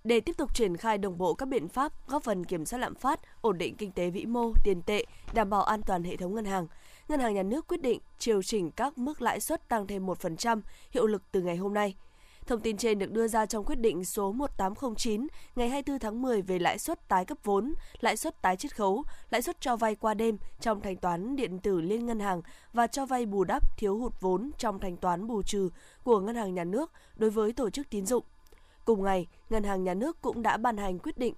Để 0.04 0.20
tiếp 0.20 0.38
tục 0.38 0.56
triển 0.56 0.78
khai 0.78 0.98
đồng 0.98 1.18
bộ 1.18 1.34
các 1.34 1.46
biện 1.46 1.68
pháp 1.68 2.08
góp 2.08 2.24
phần 2.24 2.46
kiểm 2.46 2.66
soát 2.66 2.80
lạm 2.80 2.96
phát, 2.96 3.20
ổn 3.42 3.58
định 3.58 3.76
kinh 3.76 3.92
tế 3.92 4.10
vĩ 4.10 4.26
mô, 4.26 4.54
tiền 4.64 4.82
tệ, 4.82 5.06
đảm 5.34 5.50
bảo 5.50 5.64
an 5.64 5.82
toàn 5.86 6.04
hệ 6.04 6.16
thống 6.16 6.36
ngân 6.36 6.46
hàng, 6.46 6.68
Ngân 7.08 7.20
hàng 7.20 7.34
Nhà 7.34 7.44
nước 7.44 7.68
quyết 7.68 7.82
định 7.82 8.00
điều 8.26 8.44
chỉnh 8.44 8.72
các 8.72 8.98
mức 8.98 9.22
lãi 9.22 9.40
suất 9.40 9.70
tăng 9.70 9.88
thêm 9.88 10.06
1% 10.06 10.62
hiệu 10.92 11.08
lực 11.08 11.24
từ 11.32 11.42
ngày 11.42 11.56
hôm 11.56 11.74
nay. 11.74 11.96
Thông 12.50 12.60
tin 12.60 12.78
trên 12.78 13.00
được 13.00 13.12
đưa 13.12 13.28
ra 13.28 13.46
trong 13.46 13.66
quyết 13.66 13.80
định 13.80 14.06
số 14.06 14.32
1809 14.32 15.28
ngày 15.56 15.70
24 15.70 16.00
tháng 16.00 16.22
10 16.22 16.42
về 16.42 16.60
lãi 16.60 16.80
suất 16.80 17.08
tái 17.08 17.26
cấp 17.26 17.38
vốn, 17.44 17.74
lãi 18.00 18.18
suất 18.18 18.42
tái 18.42 18.56
chiết 18.56 18.76
khấu, 18.76 19.04
lãi 19.30 19.42
suất 19.42 19.62
cho 19.62 19.76
vay 19.76 19.96
qua 19.96 20.14
đêm 20.14 20.38
trong 20.62 20.82
thanh 20.82 20.96
toán 20.96 21.36
điện 21.36 21.60
tử 21.60 21.82
liên 21.82 22.06
ngân 22.06 22.20
hàng 22.20 22.42
và 22.74 22.88
cho 22.88 23.06
vay 23.06 23.26
bù 23.26 23.44
đắp 23.44 23.78
thiếu 23.78 23.98
hụt 23.98 24.14
vốn 24.22 24.52
trong 24.58 24.80
thanh 24.80 24.98
toán 24.98 25.28
bù 25.28 25.42
trừ 25.44 25.70
của 26.04 26.20
Ngân 26.20 26.36
hàng 26.36 26.54
Nhà 26.54 26.64
nước 26.64 26.92
đối 27.16 27.30
với 27.30 27.54
tổ 27.54 27.70
chức 27.70 27.90
tín 27.90 28.06
dụng. 28.06 28.24
Cùng 28.86 29.04
ngày, 29.04 29.28
Ngân 29.50 29.64
hàng 29.64 29.84
Nhà 29.84 29.94
nước 29.94 30.22
cũng 30.22 30.42
đã 30.42 30.58
ban 30.58 30.78
hành 30.78 31.00
quyết 31.00 31.18
định 31.18 31.34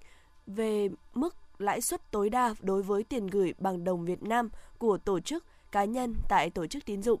về 0.46 0.88
mức 1.14 1.36
lãi 1.58 1.80
suất 1.80 2.10
tối 2.10 2.30
đa 2.30 2.54
đối 2.60 2.82
với 2.82 3.04
tiền 3.04 3.26
gửi 3.26 3.54
bằng 3.58 3.84
đồng 3.84 4.04
Việt 4.04 4.22
Nam 4.22 4.48
của 4.78 4.98
tổ 4.98 5.20
chức 5.20 5.44
cá 5.72 5.84
nhân 5.84 6.14
tại 6.28 6.50
tổ 6.50 6.66
chức 6.66 6.84
tín 6.84 7.02
dụng. 7.02 7.20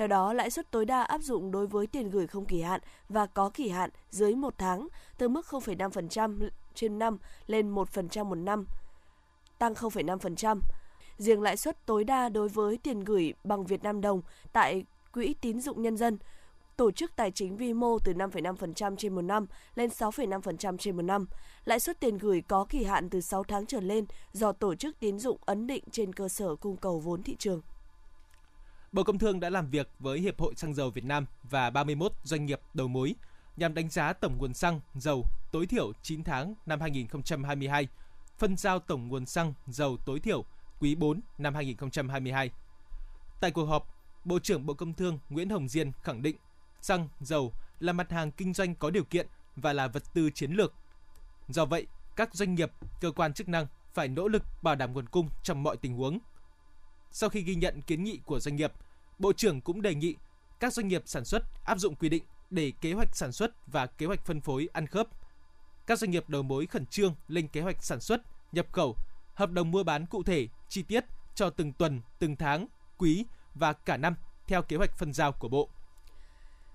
Theo 0.00 0.06
đó, 0.06 0.32
lãi 0.32 0.50
suất 0.50 0.70
tối 0.70 0.84
đa 0.84 1.02
áp 1.02 1.22
dụng 1.22 1.50
đối 1.50 1.66
với 1.66 1.86
tiền 1.86 2.10
gửi 2.10 2.26
không 2.26 2.44
kỳ 2.44 2.62
hạn 2.62 2.80
và 3.08 3.26
có 3.26 3.50
kỳ 3.54 3.68
hạn 3.68 3.90
dưới 4.10 4.34
1 4.34 4.54
tháng 4.58 4.88
từ 5.18 5.28
mức 5.28 5.46
0,5% 5.48 6.48
trên 6.74 6.98
năm 6.98 7.18
lên 7.46 7.74
1% 7.74 8.24
một 8.24 8.34
năm, 8.34 8.66
tăng 9.58 9.74
0,5%. 9.74 10.60
Riêng 11.18 11.42
lãi 11.42 11.56
suất 11.56 11.86
tối 11.86 12.04
đa 12.04 12.28
đối 12.28 12.48
với 12.48 12.78
tiền 12.82 13.00
gửi 13.00 13.34
bằng 13.44 13.64
Việt 13.64 13.82
Nam 13.82 14.00
đồng 14.00 14.22
tại 14.52 14.84
Quỹ 15.12 15.34
tín 15.40 15.60
dụng 15.60 15.82
nhân 15.82 15.96
dân 15.96 16.18
tổ 16.76 16.90
chức 16.90 17.16
tài 17.16 17.30
chính 17.30 17.56
vi 17.56 17.72
mô 17.72 17.98
từ 17.98 18.12
5,5% 18.12 18.96
trên 18.96 19.14
một 19.14 19.22
năm 19.22 19.46
lên 19.74 19.90
6,5% 19.90 20.76
trên 20.76 20.96
một 20.96 21.02
năm. 21.02 21.26
Lãi 21.64 21.80
suất 21.80 22.00
tiền 22.00 22.18
gửi 22.18 22.42
có 22.48 22.66
kỳ 22.68 22.84
hạn 22.84 23.10
từ 23.10 23.20
6 23.20 23.44
tháng 23.44 23.66
trở 23.66 23.80
lên 23.80 24.04
do 24.32 24.52
tổ 24.52 24.74
chức 24.74 25.00
tín 25.00 25.18
dụng 25.18 25.38
ấn 25.40 25.66
định 25.66 25.84
trên 25.90 26.12
cơ 26.12 26.28
sở 26.28 26.54
cung 26.56 26.76
cầu 26.76 26.98
vốn 26.98 27.22
thị 27.22 27.36
trường. 27.38 27.60
Bộ 28.92 29.02
Công 29.02 29.18
Thương 29.18 29.40
đã 29.40 29.50
làm 29.50 29.70
việc 29.70 29.90
với 29.98 30.20
Hiệp 30.20 30.40
hội 30.40 30.54
Xăng 30.56 30.74
dầu 30.74 30.90
Việt 30.90 31.04
Nam 31.04 31.26
và 31.42 31.70
31 31.70 32.12
doanh 32.22 32.46
nghiệp 32.46 32.60
đầu 32.74 32.88
mối 32.88 33.14
nhằm 33.56 33.74
đánh 33.74 33.88
giá 33.88 34.12
tổng 34.12 34.38
nguồn 34.38 34.54
xăng, 34.54 34.80
dầu 34.94 35.26
tối 35.52 35.66
thiểu 35.66 35.92
9 36.02 36.24
tháng 36.24 36.54
năm 36.66 36.80
2022, 36.80 37.88
phân 38.38 38.56
giao 38.56 38.78
tổng 38.78 39.08
nguồn 39.08 39.26
xăng, 39.26 39.54
dầu 39.66 39.96
tối 40.06 40.20
thiểu 40.20 40.44
quý 40.80 40.94
4 40.94 41.20
năm 41.38 41.54
2022. 41.54 42.50
Tại 43.40 43.50
cuộc 43.50 43.64
họp, 43.64 43.86
Bộ 44.24 44.38
trưởng 44.38 44.66
Bộ 44.66 44.74
Công 44.74 44.94
Thương 44.94 45.18
Nguyễn 45.28 45.50
Hồng 45.50 45.68
Diên 45.68 45.92
khẳng 46.02 46.22
định 46.22 46.36
xăng, 46.80 47.08
dầu 47.20 47.52
là 47.80 47.92
mặt 47.92 48.12
hàng 48.12 48.30
kinh 48.30 48.54
doanh 48.54 48.74
có 48.74 48.90
điều 48.90 49.04
kiện 49.04 49.26
và 49.56 49.72
là 49.72 49.88
vật 49.88 50.02
tư 50.14 50.30
chiến 50.30 50.52
lược. 50.52 50.74
Do 51.48 51.64
vậy, 51.64 51.86
các 52.16 52.34
doanh 52.34 52.54
nghiệp, 52.54 52.72
cơ 53.00 53.10
quan 53.10 53.32
chức 53.32 53.48
năng 53.48 53.66
phải 53.94 54.08
nỗ 54.08 54.28
lực 54.28 54.42
bảo 54.62 54.74
đảm 54.74 54.92
nguồn 54.92 55.08
cung 55.08 55.28
trong 55.42 55.62
mọi 55.62 55.76
tình 55.76 55.94
huống. 55.94 56.18
Sau 57.10 57.30
khi 57.30 57.42
ghi 57.42 57.54
nhận 57.54 57.82
kiến 57.82 58.04
nghị 58.04 58.20
của 58.24 58.40
doanh 58.40 58.56
nghiệp, 58.56 58.72
Bộ 59.18 59.32
trưởng 59.32 59.60
cũng 59.60 59.82
đề 59.82 59.94
nghị 59.94 60.14
các 60.60 60.72
doanh 60.72 60.88
nghiệp 60.88 61.02
sản 61.06 61.24
xuất 61.24 61.42
áp 61.64 61.78
dụng 61.78 61.94
quy 61.94 62.08
định 62.08 62.22
để 62.50 62.72
kế 62.80 62.92
hoạch 62.92 63.16
sản 63.16 63.32
xuất 63.32 63.66
và 63.66 63.86
kế 63.86 64.06
hoạch 64.06 64.26
phân 64.26 64.40
phối 64.40 64.68
ăn 64.72 64.86
khớp. 64.86 65.06
Các 65.86 65.98
doanh 65.98 66.10
nghiệp 66.10 66.28
đầu 66.28 66.42
mối 66.42 66.66
khẩn 66.66 66.86
trương 66.86 67.14
lên 67.28 67.48
kế 67.48 67.60
hoạch 67.60 67.84
sản 67.84 68.00
xuất, 68.00 68.22
nhập 68.52 68.66
khẩu, 68.72 68.96
hợp 69.34 69.50
đồng 69.50 69.70
mua 69.70 69.82
bán 69.82 70.06
cụ 70.06 70.22
thể, 70.22 70.48
chi 70.68 70.82
tiết 70.82 71.04
cho 71.34 71.50
từng 71.50 71.72
tuần, 71.72 72.00
từng 72.18 72.36
tháng, 72.36 72.66
quý 72.98 73.24
và 73.54 73.72
cả 73.72 73.96
năm 73.96 74.14
theo 74.46 74.62
kế 74.62 74.76
hoạch 74.76 74.98
phân 74.98 75.12
giao 75.12 75.32
của 75.32 75.48
Bộ. 75.48 75.68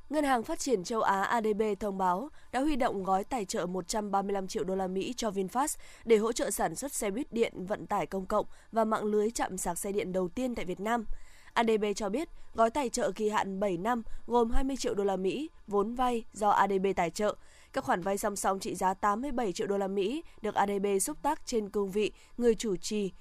Ngân 0.09 0.23
hàng 0.23 0.43
Phát 0.43 0.59
triển 0.59 0.83
châu 0.83 1.01
Á 1.01 1.21
ADB 1.21 1.61
thông 1.79 1.97
báo 1.97 2.29
đã 2.51 2.59
huy 2.59 2.75
động 2.75 3.03
gói 3.03 3.23
tài 3.23 3.45
trợ 3.45 3.65
135 3.65 4.47
triệu 4.47 4.63
đô 4.63 4.75
la 4.75 4.87
Mỹ 4.87 5.13
cho 5.17 5.29
VinFast 5.29 5.77
để 6.05 6.17
hỗ 6.17 6.31
trợ 6.31 6.51
sản 6.51 6.75
xuất 6.75 6.93
xe 6.93 7.11
buýt 7.11 7.33
điện, 7.33 7.65
vận 7.65 7.87
tải 7.87 8.05
công 8.05 8.25
cộng 8.25 8.45
và 8.71 8.85
mạng 8.85 9.03
lưới 9.03 9.31
chạm 9.31 9.57
sạc 9.57 9.77
xe 9.77 9.91
điện 9.91 10.13
đầu 10.13 10.27
tiên 10.27 10.55
tại 10.55 10.65
Việt 10.65 10.79
Nam. 10.79 11.05
ADB 11.53 11.85
cho 11.95 12.09
biết 12.09 12.29
gói 12.53 12.69
tài 12.69 12.89
trợ 12.89 13.11
kỳ 13.11 13.29
hạn 13.29 13.59
7 13.59 13.77
năm 13.77 14.03
gồm 14.27 14.51
20 14.51 14.77
triệu 14.77 14.93
đô 14.93 15.03
la 15.03 15.15
Mỹ 15.15 15.49
vốn 15.67 15.95
vay 15.95 16.23
do 16.33 16.49
ADB 16.49 16.85
tài 16.95 17.09
trợ. 17.09 17.35
Các 17.73 17.83
khoản 17.83 18.01
vay 18.01 18.17
song 18.17 18.35
song 18.35 18.59
trị 18.59 18.75
giá 18.75 18.93
87 18.93 19.53
triệu 19.53 19.67
đô 19.67 19.77
la 19.77 19.87
Mỹ 19.87 20.23
được 20.41 20.55
ADB 20.55 20.85
xúc 21.01 21.17
tác 21.21 21.45
trên 21.45 21.69
cương 21.69 21.91
vị 21.91 22.11
người 22.37 22.55
chủ 22.55 22.75
trì 22.75 23.11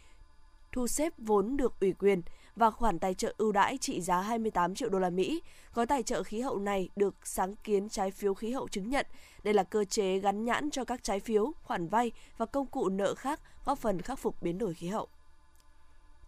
thu 0.72 0.86
xếp 0.86 1.12
vốn 1.18 1.56
được 1.56 1.80
ủy 1.80 1.92
quyền 1.92 2.22
và 2.56 2.70
khoản 2.70 2.98
tài 2.98 3.14
trợ 3.14 3.34
ưu 3.38 3.52
đãi 3.52 3.78
trị 3.78 4.00
giá 4.00 4.20
28 4.20 4.74
triệu 4.74 4.88
đô 4.88 4.98
la 4.98 5.10
Mỹ. 5.10 5.42
Gói 5.74 5.86
tài 5.86 6.02
trợ 6.02 6.22
khí 6.22 6.40
hậu 6.40 6.58
này 6.58 6.88
được 6.96 7.14
sáng 7.24 7.56
kiến 7.56 7.88
trái 7.88 8.10
phiếu 8.10 8.34
khí 8.34 8.52
hậu 8.52 8.68
chứng 8.68 8.90
nhận. 8.90 9.06
Đây 9.42 9.54
là 9.54 9.64
cơ 9.64 9.84
chế 9.84 10.18
gắn 10.18 10.44
nhãn 10.44 10.70
cho 10.70 10.84
các 10.84 11.02
trái 11.02 11.20
phiếu, 11.20 11.52
khoản 11.62 11.88
vay 11.88 12.12
và 12.36 12.46
công 12.46 12.66
cụ 12.66 12.88
nợ 12.88 13.14
khác 13.14 13.40
góp 13.64 13.78
phần 13.78 14.02
khắc 14.02 14.18
phục 14.18 14.42
biến 14.42 14.58
đổi 14.58 14.74
khí 14.74 14.88
hậu. 14.88 15.08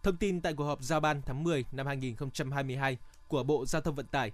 Thông 0.03 0.17
tin 0.17 0.41
tại 0.41 0.53
cuộc 0.53 0.63
họp 0.63 0.83
giao 0.83 0.99
ban 0.99 1.21
tháng 1.21 1.43
10 1.43 1.65
năm 1.71 1.87
2022 1.87 2.97
của 3.27 3.43
Bộ 3.43 3.65
Giao 3.65 3.81
thông 3.81 3.95
Vận 3.95 4.05
tải, 4.05 4.31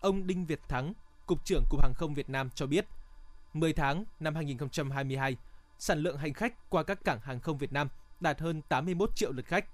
ông 0.00 0.26
Đinh 0.26 0.46
Việt 0.46 0.60
Thắng, 0.68 0.92
Cục 1.26 1.44
trưởng 1.44 1.64
Cục 1.70 1.82
Hàng 1.82 1.94
không 1.94 2.14
Việt 2.14 2.30
Nam 2.30 2.50
cho 2.54 2.66
biết, 2.66 2.86
10 3.52 3.72
tháng 3.72 4.04
năm 4.20 4.34
2022, 4.34 5.36
sản 5.78 5.98
lượng 5.98 6.16
hành 6.16 6.32
khách 6.32 6.70
qua 6.70 6.82
các 6.82 7.04
cảng 7.04 7.20
hàng 7.20 7.40
không 7.40 7.58
Việt 7.58 7.72
Nam 7.72 7.88
đạt 8.20 8.40
hơn 8.40 8.62
81 8.68 9.10
triệu 9.16 9.32
lượt 9.32 9.46
khách, 9.46 9.64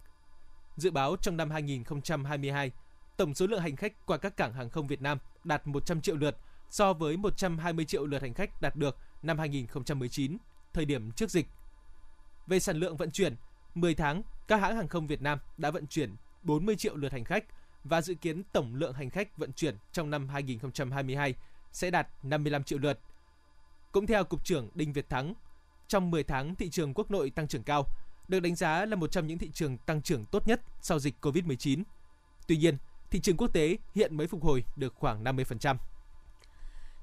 Dự 0.76 0.90
báo 0.90 1.16
trong 1.16 1.36
năm 1.36 1.50
2022, 1.50 2.70
tổng 3.16 3.34
số 3.34 3.46
lượng 3.46 3.60
hành 3.60 3.76
khách 3.76 4.06
qua 4.06 4.18
các 4.18 4.36
cảng 4.36 4.52
hàng 4.52 4.70
không 4.70 4.86
Việt 4.86 5.02
Nam 5.02 5.18
đạt 5.44 5.66
100 5.66 6.00
triệu 6.00 6.16
lượt 6.16 6.36
so 6.70 6.92
với 6.92 7.16
120 7.16 7.84
triệu 7.84 8.06
lượt 8.06 8.22
hành 8.22 8.34
khách 8.34 8.62
đạt 8.62 8.76
được 8.76 8.96
năm 9.22 9.38
2019, 9.38 10.36
thời 10.72 10.84
điểm 10.84 11.10
trước 11.10 11.30
dịch. 11.30 11.46
Về 12.46 12.60
sản 12.60 12.76
lượng 12.76 12.96
vận 12.96 13.10
chuyển, 13.10 13.36
10 13.74 13.94
tháng, 13.94 14.22
các 14.48 14.60
hãng 14.60 14.76
hàng 14.76 14.88
không 14.88 15.06
Việt 15.06 15.22
Nam 15.22 15.38
đã 15.56 15.70
vận 15.70 15.86
chuyển 15.86 16.16
40 16.42 16.76
triệu 16.76 16.96
lượt 16.96 17.12
hành 17.12 17.24
khách 17.24 17.44
và 17.84 18.02
dự 18.02 18.14
kiến 18.14 18.42
tổng 18.52 18.74
lượng 18.74 18.92
hành 18.92 19.10
khách 19.10 19.38
vận 19.38 19.52
chuyển 19.52 19.76
trong 19.92 20.10
năm 20.10 20.28
2022 20.28 21.34
sẽ 21.72 21.90
đạt 21.90 22.08
55 22.22 22.64
triệu 22.64 22.78
lượt. 22.78 23.00
Cũng 23.92 24.06
theo 24.06 24.24
Cục 24.24 24.44
trưởng 24.44 24.68
Đinh 24.74 24.92
Việt 24.92 25.08
Thắng, 25.08 25.34
trong 25.88 26.10
10 26.10 26.24
tháng 26.24 26.54
thị 26.54 26.70
trường 26.70 26.94
quốc 26.94 27.10
nội 27.10 27.30
tăng 27.30 27.48
trưởng 27.48 27.62
cao, 27.62 27.84
được 28.28 28.40
đánh 28.40 28.54
giá 28.54 28.84
là 28.84 28.96
một 28.96 29.10
trong 29.10 29.26
những 29.26 29.38
thị 29.38 29.50
trường 29.54 29.78
tăng 29.78 30.02
trưởng 30.02 30.24
tốt 30.24 30.48
nhất 30.48 30.60
sau 30.80 30.98
dịch 30.98 31.14
COVID-19. 31.20 31.82
Tuy 32.46 32.56
nhiên, 32.56 32.76
thị 33.10 33.20
trường 33.20 33.36
quốc 33.36 33.52
tế 33.52 33.76
hiện 33.94 34.16
mới 34.16 34.26
phục 34.26 34.44
hồi 34.44 34.64
được 34.76 34.94
khoảng 34.94 35.24
50%. 35.24 35.76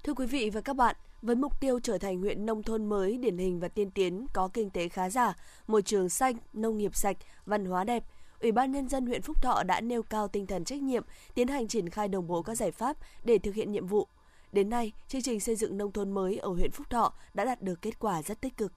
Thưa 0.03 0.13
quý 0.13 0.25
vị 0.25 0.49
và 0.49 0.61
các 0.61 0.75
bạn, 0.75 0.95
với 1.21 1.35
mục 1.35 1.59
tiêu 1.61 1.79
trở 1.79 1.97
thành 1.97 2.19
huyện 2.21 2.45
nông 2.45 2.63
thôn 2.63 2.85
mới 2.85 3.17
điển 3.17 3.37
hình 3.37 3.59
và 3.59 3.67
tiên 3.67 3.91
tiến 3.91 4.27
có 4.33 4.49
kinh 4.53 4.69
tế 4.69 4.89
khá 4.89 5.09
giả, 5.09 5.33
môi 5.67 5.81
trường 5.81 6.09
xanh, 6.09 6.37
nông 6.53 6.77
nghiệp 6.77 6.95
sạch, 6.95 7.17
văn 7.45 7.65
hóa 7.65 7.83
đẹp, 7.83 8.03
Ủy 8.43 8.51
ban 8.51 8.71
Nhân 8.71 8.89
dân 8.89 9.05
huyện 9.05 9.21
Phúc 9.21 9.41
Thọ 9.41 9.63
đã 9.63 9.81
nêu 9.81 10.03
cao 10.03 10.27
tinh 10.27 10.47
thần 10.47 10.65
trách 10.65 10.81
nhiệm, 10.81 11.03
tiến 11.35 11.47
hành 11.47 11.67
triển 11.67 11.89
khai 11.89 12.07
đồng 12.07 12.27
bộ 12.27 12.41
các 12.41 12.55
giải 12.55 12.71
pháp 12.71 12.97
để 13.23 13.37
thực 13.37 13.55
hiện 13.55 13.71
nhiệm 13.71 13.87
vụ. 13.87 14.07
Đến 14.51 14.69
nay, 14.69 14.91
chương 15.07 15.21
trình 15.21 15.39
xây 15.39 15.55
dựng 15.55 15.77
nông 15.77 15.91
thôn 15.91 16.11
mới 16.11 16.37
ở 16.37 16.49
huyện 16.49 16.71
Phúc 16.71 16.89
Thọ 16.89 17.13
đã 17.33 17.45
đạt 17.45 17.61
được 17.61 17.81
kết 17.81 17.99
quả 17.99 18.21
rất 18.21 18.41
tích 18.41 18.57
cực. 18.57 18.73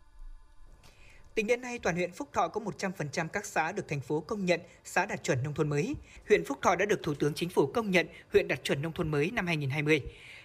Tính 1.37 1.47
đến 1.47 1.61
nay, 1.61 1.79
toàn 1.79 1.97
huyện 1.97 2.13
Phúc 2.13 2.29
Thọ 2.33 2.49
có 2.49 2.61
100% 2.61 3.29
các 3.29 3.47
xã 3.47 3.73
được 3.73 3.89
thành 3.89 4.01
phố 4.01 4.21
công 4.21 4.45
nhận 4.45 4.61
xã 4.85 5.07
đạt 5.07 5.23
chuẩn 5.23 5.43
nông 5.43 5.55
thôn 5.55 5.69
mới. 5.69 5.95
Huyện 6.29 6.45
Phúc 6.45 6.59
Thọ 6.63 6.77
đã 6.77 6.87
được 6.87 7.03
Thủ 7.03 7.15
tướng 7.15 7.35
Chính 7.35 7.49
phủ 7.49 7.67
công 7.67 7.91
nhận 7.91 8.07
huyện 8.33 8.49
đạt 8.49 8.65
chuẩn 8.65 8.83
nông 8.83 8.93
thôn 8.93 9.11
mới 9.11 9.31
năm 9.31 9.47
2020. 9.47 10.01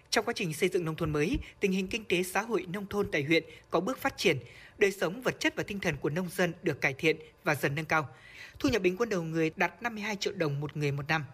Trong 0.10 0.26
quá 0.26 0.34
trình 0.38 0.54
xây 0.54 0.70
dựng 0.70 0.86
nông 0.86 0.96
thôn 0.96 1.14
mới, 1.14 1.38
tình 1.60 1.72
hình 1.72 1.88
kinh 1.88 2.06
tế 2.06 2.24
xã 2.24 2.42
hội 2.42 2.66
nông 2.74 2.88
thôn 2.88 3.12
tại 3.12 3.24
huyện 3.24 3.44
có 3.70 3.80
bước 3.80 3.98
phát 3.98 4.18
triển, 4.18 4.38
đời 4.78 4.92
sống 4.92 5.22
vật 5.22 5.40
chất 5.40 5.56
và 5.56 5.64
tinh 5.64 5.80
thần 5.80 5.96
của 5.98 6.10
nông 6.10 6.30
dân 6.30 6.54
được 6.64 6.82
cải 6.82 6.94
thiện 6.94 7.18
và 7.44 7.56
dần 7.56 7.76
nâng 7.76 7.86
cao. 7.86 8.10
Thu 8.60 8.70
nhập 8.70 8.82
bình 8.82 8.98
quân 8.98 9.10
đầu 9.10 9.24
người 9.24 9.52
đạt 9.56 9.84
52 9.84 10.16
triệu 10.16 10.34
đồng 10.34 10.60
một 10.60 10.78
người 10.78 10.92
một 10.92 11.08
năm. 11.08 11.26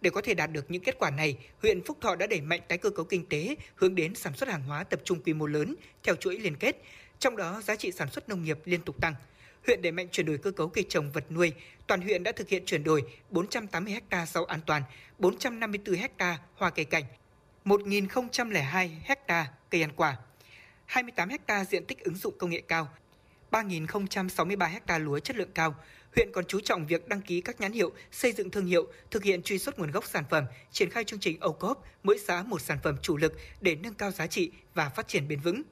Để 0.00 0.10
có 0.10 0.20
thể 0.20 0.34
đạt 0.34 0.52
được 0.52 0.70
những 0.70 0.82
kết 0.82 0.98
quả 0.98 1.10
này, 1.10 1.38
huyện 1.62 1.84
Phúc 1.84 1.98
Thọ 2.00 2.16
đã 2.16 2.26
đẩy 2.26 2.40
mạnh 2.40 2.60
tái 2.68 2.78
cơ 2.78 2.90
cấu 2.90 3.04
kinh 3.04 3.26
tế, 3.28 3.56
hướng 3.74 3.94
đến 3.94 4.14
sản 4.14 4.36
xuất 4.36 4.48
hàng 4.48 4.62
hóa 4.62 4.84
tập 4.84 5.00
trung 5.04 5.22
quy 5.22 5.32
mô 5.32 5.46
lớn 5.46 5.74
theo 6.02 6.14
chuỗi 6.14 6.38
liên 6.38 6.56
kết, 6.56 6.82
trong 7.18 7.36
đó 7.36 7.60
giá 7.64 7.76
trị 7.76 7.92
sản 7.92 8.10
xuất 8.10 8.28
nông 8.28 8.44
nghiệp 8.44 8.58
liên 8.64 8.82
tục 8.82 9.00
tăng. 9.00 9.14
Huyện 9.66 9.82
đẩy 9.82 9.92
mạnh 9.92 10.08
chuyển 10.12 10.26
đổi 10.26 10.38
cơ 10.38 10.50
cấu 10.50 10.68
cây 10.68 10.84
trồng 10.88 11.12
vật 11.12 11.24
nuôi, 11.30 11.52
toàn 11.86 12.00
huyện 12.00 12.22
đã 12.22 12.32
thực 12.32 12.48
hiện 12.48 12.62
chuyển 12.66 12.84
đổi 12.84 13.02
480 13.30 13.96
ha 14.10 14.26
rau 14.26 14.44
an 14.44 14.60
toàn, 14.66 14.82
454 15.18 15.96
ha 16.18 16.38
hoa 16.54 16.70
cây 16.70 16.84
cảnh, 16.84 17.04
1.002 17.64 18.88
ha 19.04 19.52
cây 19.70 19.82
ăn 19.82 19.90
quả, 19.96 20.16
28 20.86 21.28
ha 21.48 21.64
diện 21.64 21.84
tích 21.84 22.04
ứng 22.04 22.16
dụng 22.16 22.34
công 22.38 22.50
nghệ 22.50 22.62
cao, 22.68 22.88
3.063 23.50 24.80
ha 24.86 24.98
lúa 24.98 25.18
chất 25.18 25.36
lượng 25.36 25.52
cao. 25.54 25.74
Huyện 26.16 26.32
còn 26.32 26.44
chú 26.44 26.60
trọng 26.60 26.86
việc 26.86 27.08
đăng 27.08 27.20
ký 27.20 27.40
các 27.40 27.60
nhãn 27.60 27.72
hiệu, 27.72 27.92
xây 28.12 28.32
dựng 28.32 28.50
thương 28.50 28.66
hiệu, 28.66 28.86
thực 29.10 29.24
hiện 29.24 29.42
truy 29.42 29.58
xuất 29.58 29.78
nguồn 29.78 29.90
gốc 29.90 30.04
sản 30.06 30.24
phẩm, 30.30 30.44
triển 30.72 30.90
khai 30.90 31.04
chương 31.04 31.20
trình 31.20 31.40
ô 31.40 31.52
cốp, 31.52 31.84
mỗi 32.02 32.18
xã 32.18 32.42
một 32.42 32.60
sản 32.60 32.78
phẩm 32.82 32.96
chủ 33.02 33.16
lực 33.16 33.32
để 33.60 33.74
nâng 33.74 33.94
cao 33.94 34.10
giá 34.10 34.26
trị 34.26 34.50
và 34.74 34.88
phát 34.88 35.08
triển 35.08 35.28
bền 35.28 35.40
vững. 35.40 35.62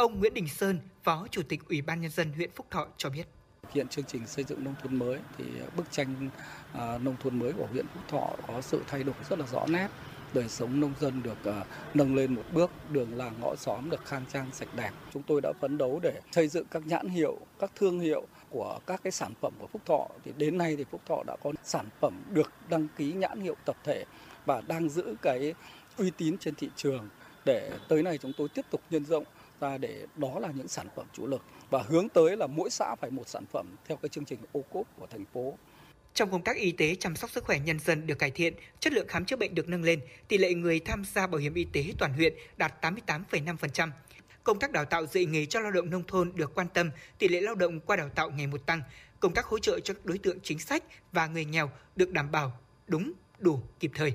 Ông 0.00 0.20
Nguyễn 0.20 0.34
Đình 0.34 0.48
Sơn, 0.48 0.78
Phó 1.02 1.26
Chủ 1.30 1.42
tịch 1.42 1.60
Ủy 1.68 1.82
ban 1.82 2.00
Nhân 2.00 2.10
dân 2.10 2.32
huyện 2.32 2.50
Phúc 2.54 2.66
Thọ 2.70 2.86
cho 2.96 3.10
biết. 3.10 3.24
Hiện 3.72 3.88
chương 3.88 4.04
trình 4.04 4.26
xây 4.26 4.44
dựng 4.44 4.64
nông 4.64 4.74
thôn 4.82 4.96
mới 4.98 5.18
thì 5.38 5.44
bức 5.76 5.90
tranh 5.90 6.30
à, 6.72 6.98
nông 6.98 7.16
thôn 7.22 7.38
mới 7.38 7.52
của 7.52 7.66
huyện 7.72 7.86
Phúc 7.94 8.02
Thọ 8.08 8.30
có 8.48 8.60
sự 8.60 8.82
thay 8.88 9.02
đổi 9.02 9.14
rất 9.30 9.38
là 9.38 9.46
rõ 9.46 9.66
nét. 9.68 9.88
Đời 10.34 10.48
sống 10.48 10.80
nông 10.80 10.92
dân 11.00 11.22
được 11.22 11.38
uh, 11.48 11.66
nâng 11.94 12.14
lên 12.14 12.34
một 12.34 12.42
bước, 12.52 12.70
đường 12.90 13.16
làng 13.16 13.34
ngõ 13.40 13.56
xóm 13.56 13.90
được 13.90 14.04
khang 14.04 14.24
trang 14.32 14.50
sạch 14.52 14.68
đẹp. 14.76 14.90
Chúng 15.12 15.22
tôi 15.22 15.40
đã 15.40 15.52
phấn 15.60 15.78
đấu 15.78 16.00
để 16.02 16.20
xây 16.32 16.48
dựng 16.48 16.66
các 16.70 16.86
nhãn 16.86 17.08
hiệu, 17.08 17.38
các 17.58 17.70
thương 17.76 18.00
hiệu 18.00 18.26
của 18.50 18.80
các 18.86 19.00
cái 19.02 19.10
sản 19.10 19.32
phẩm 19.40 19.52
của 19.58 19.66
Phúc 19.66 19.82
Thọ. 19.86 20.08
Thì 20.24 20.32
đến 20.36 20.58
nay 20.58 20.76
thì 20.76 20.84
Phúc 20.90 21.00
Thọ 21.06 21.22
đã 21.26 21.36
có 21.42 21.52
sản 21.64 21.88
phẩm 22.00 22.22
được 22.30 22.52
đăng 22.68 22.88
ký 22.96 23.12
nhãn 23.12 23.40
hiệu 23.40 23.54
tập 23.64 23.76
thể 23.84 24.04
và 24.46 24.60
đang 24.60 24.88
giữ 24.88 25.14
cái 25.22 25.54
uy 25.96 26.10
tín 26.10 26.38
trên 26.38 26.54
thị 26.54 26.70
trường. 26.76 27.08
Để 27.44 27.72
tới 27.88 28.02
nay 28.02 28.18
chúng 28.18 28.32
tôi 28.36 28.48
tiếp 28.48 28.64
tục 28.70 28.80
nhân 28.90 29.04
rộng 29.04 29.24
ra 29.60 29.78
để 29.78 30.06
đó 30.16 30.38
là 30.38 30.48
những 30.54 30.68
sản 30.68 30.86
phẩm 30.96 31.06
chủ 31.12 31.26
lực 31.26 31.42
và 31.70 31.82
hướng 31.82 32.08
tới 32.08 32.36
là 32.36 32.46
mỗi 32.46 32.70
xã 32.70 32.94
phải 33.00 33.10
một 33.10 33.28
sản 33.28 33.44
phẩm 33.52 33.66
theo 33.88 33.96
cái 33.96 34.08
chương 34.08 34.24
trình 34.24 34.38
ô 34.52 34.62
cốp 34.72 34.86
của 34.98 35.06
thành 35.06 35.24
phố. 35.32 35.58
Trong 36.14 36.30
công 36.30 36.44
tác 36.44 36.56
y 36.56 36.72
tế 36.72 36.94
chăm 36.94 37.16
sóc 37.16 37.30
sức 37.30 37.44
khỏe 37.44 37.58
nhân 37.58 37.78
dân 37.78 38.06
được 38.06 38.18
cải 38.18 38.30
thiện, 38.30 38.54
chất 38.80 38.92
lượng 38.92 39.08
khám 39.08 39.24
chữa 39.24 39.36
bệnh 39.36 39.54
được 39.54 39.68
nâng 39.68 39.82
lên, 39.82 40.00
tỷ 40.28 40.38
lệ 40.38 40.54
người 40.54 40.80
tham 40.80 41.04
gia 41.04 41.26
bảo 41.26 41.40
hiểm 41.40 41.54
y 41.54 41.64
tế 41.64 41.84
toàn 41.98 42.12
huyện 42.12 42.34
đạt 42.56 42.84
88,5%. 42.84 43.90
Công 44.44 44.58
tác 44.58 44.72
đào 44.72 44.84
tạo 44.84 45.06
dạy 45.06 45.24
nghề 45.24 45.46
cho 45.46 45.60
lao 45.60 45.72
động 45.72 45.90
nông 45.90 46.02
thôn 46.06 46.32
được 46.34 46.54
quan 46.54 46.66
tâm, 46.74 46.90
tỷ 47.18 47.28
lệ 47.28 47.40
lao 47.40 47.54
động 47.54 47.80
qua 47.80 47.96
đào 47.96 48.08
tạo 48.08 48.30
ngày 48.30 48.46
một 48.46 48.66
tăng, 48.66 48.82
công 49.20 49.34
tác 49.34 49.44
hỗ 49.44 49.58
trợ 49.58 49.80
cho 49.80 49.94
các 49.94 50.06
đối 50.06 50.18
tượng 50.18 50.38
chính 50.42 50.58
sách 50.58 50.84
và 51.12 51.26
người 51.26 51.44
nghèo 51.44 51.70
được 51.96 52.10
đảm 52.10 52.30
bảo 52.30 52.52
đúng, 52.86 53.12
đủ, 53.38 53.60
kịp 53.80 53.90
thời. 53.94 54.14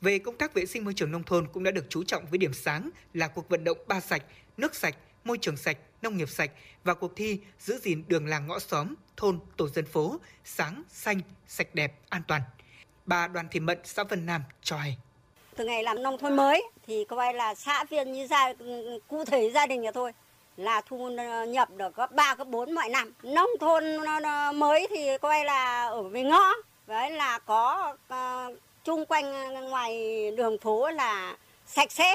Về 0.00 0.18
công 0.18 0.38
tác 0.38 0.54
vệ 0.54 0.66
sinh 0.66 0.84
môi 0.84 0.94
trường 0.94 1.12
nông 1.12 1.24
thôn 1.24 1.46
cũng 1.52 1.62
đã 1.62 1.70
được 1.70 1.86
chú 1.88 2.04
trọng 2.04 2.26
với 2.26 2.38
điểm 2.38 2.52
sáng 2.52 2.90
là 3.14 3.28
cuộc 3.28 3.48
vận 3.48 3.64
động 3.64 3.78
ba 3.86 4.00
sạch, 4.00 4.22
nước 4.58 4.74
sạch, 4.74 4.94
môi 5.24 5.38
trường 5.38 5.56
sạch, 5.56 5.76
nông 6.02 6.16
nghiệp 6.16 6.28
sạch 6.28 6.50
và 6.84 6.94
cuộc 6.94 7.16
thi 7.16 7.40
giữ 7.58 7.78
gìn 7.82 8.04
đường 8.08 8.26
làng 8.26 8.46
ngõ 8.46 8.58
xóm, 8.58 8.94
thôn, 9.16 9.38
tổ 9.56 9.68
dân 9.68 9.84
phố 9.86 10.16
sáng, 10.44 10.82
xanh, 10.88 11.20
sạch 11.46 11.74
đẹp, 11.74 11.92
an 12.08 12.22
toàn. 12.28 12.42
Bà 13.06 13.28
Đoàn 13.28 13.48
Thị 13.50 13.60
Mận, 13.60 13.78
xã 13.84 14.04
Vân 14.04 14.26
Nam 14.26 14.42
cho 14.62 14.76
hay. 14.76 14.98
Từ 15.56 15.64
ngày 15.64 15.82
làm 15.82 16.02
nông 16.02 16.18
thôn 16.18 16.36
mới 16.36 16.62
thì 16.86 17.04
có 17.08 17.32
là 17.32 17.54
xã 17.54 17.84
viên 17.84 18.12
như 18.12 18.26
gia 18.26 18.52
cụ 19.08 19.24
thể 19.24 19.50
gia 19.50 19.66
đình 19.66 19.82
nhà 19.82 19.90
thôi 19.92 20.12
là 20.56 20.80
thu 20.80 21.10
nhập 21.48 21.68
được 21.76 21.96
gấp 21.96 22.12
3 22.12 22.34
gấp 22.34 22.48
4 22.48 22.74
mọi 22.74 22.88
năm. 22.88 23.12
Nông 23.22 23.50
thôn 23.60 23.84
mới 24.58 24.86
thì 24.90 25.18
coi 25.20 25.44
là 25.44 25.86
ở 25.86 26.02
về 26.02 26.22
ngõ, 26.22 26.52
với 26.86 27.10
là 27.10 27.38
có 27.38 27.94
uh, 28.14 28.58
chung 28.84 29.04
quanh 29.06 29.54
ngoài 29.70 30.30
đường 30.36 30.58
phố 30.58 30.90
là 30.90 31.36
sạch 31.66 31.92
sẽ, 31.92 32.14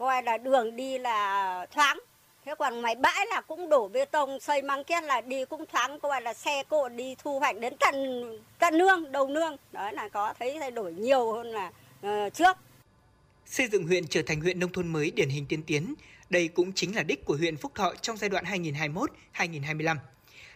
coi 0.00 0.22
là 0.22 0.38
đường 0.38 0.76
đi 0.76 0.98
là 0.98 1.66
thoáng, 1.70 1.98
Thế 2.44 2.54
còn 2.58 2.80
ngoài 2.80 2.94
bãi 2.94 3.26
là 3.26 3.40
cũng 3.40 3.68
đổ 3.68 3.88
bê 3.88 4.04
tông 4.04 4.40
xây 4.40 4.62
măng 4.62 4.84
két 4.84 5.04
là 5.04 5.20
đi 5.20 5.44
cũng 5.44 5.64
thoáng. 5.72 6.00
Coi 6.00 6.22
là 6.22 6.34
xe 6.34 6.62
cộ 6.68 6.88
đi 6.88 7.14
thu 7.18 7.38
hoạch 7.38 7.60
đến 7.60 7.74
tận 7.80 7.94
tận 8.58 8.78
nương 8.78 9.12
đầu 9.12 9.28
nương. 9.28 9.56
Đó 9.72 9.90
là 9.90 10.08
có 10.08 10.34
thấy 10.38 10.56
thay 10.60 10.70
đổi 10.70 10.92
nhiều 10.92 11.32
hơn 11.32 11.46
là 11.46 11.72
uh, 12.06 12.34
trước. 12.34 12.56
Xây 13.46 13.68
dựng 13.68 13.86
huyện 13.86 14.06
trở 14.06 14.22
thành 14.22 14.40
huyện 14.40 14.60
nông 14.60 14.72
thôn 14.72 14.88
mới 14.88 15.10
điển 15.10 15.28
hình 15.28 15.46
tiên 15.48 15.62
tiến 15.66 15.94
đây 16.30 16.48
cũng 16.48 16.72
chính 16.72 16.96
là 16.96 17.02
đích 17.02 17.24
của 17.24 17.36
huyện 17.36 17.56
Phúc 17.56 17.72
Thọ 17.74 17.94
trong 18.00 18.16
giai 18.16 18.30
đoạn 18.30 18.44
2021-2025 19.34 19.96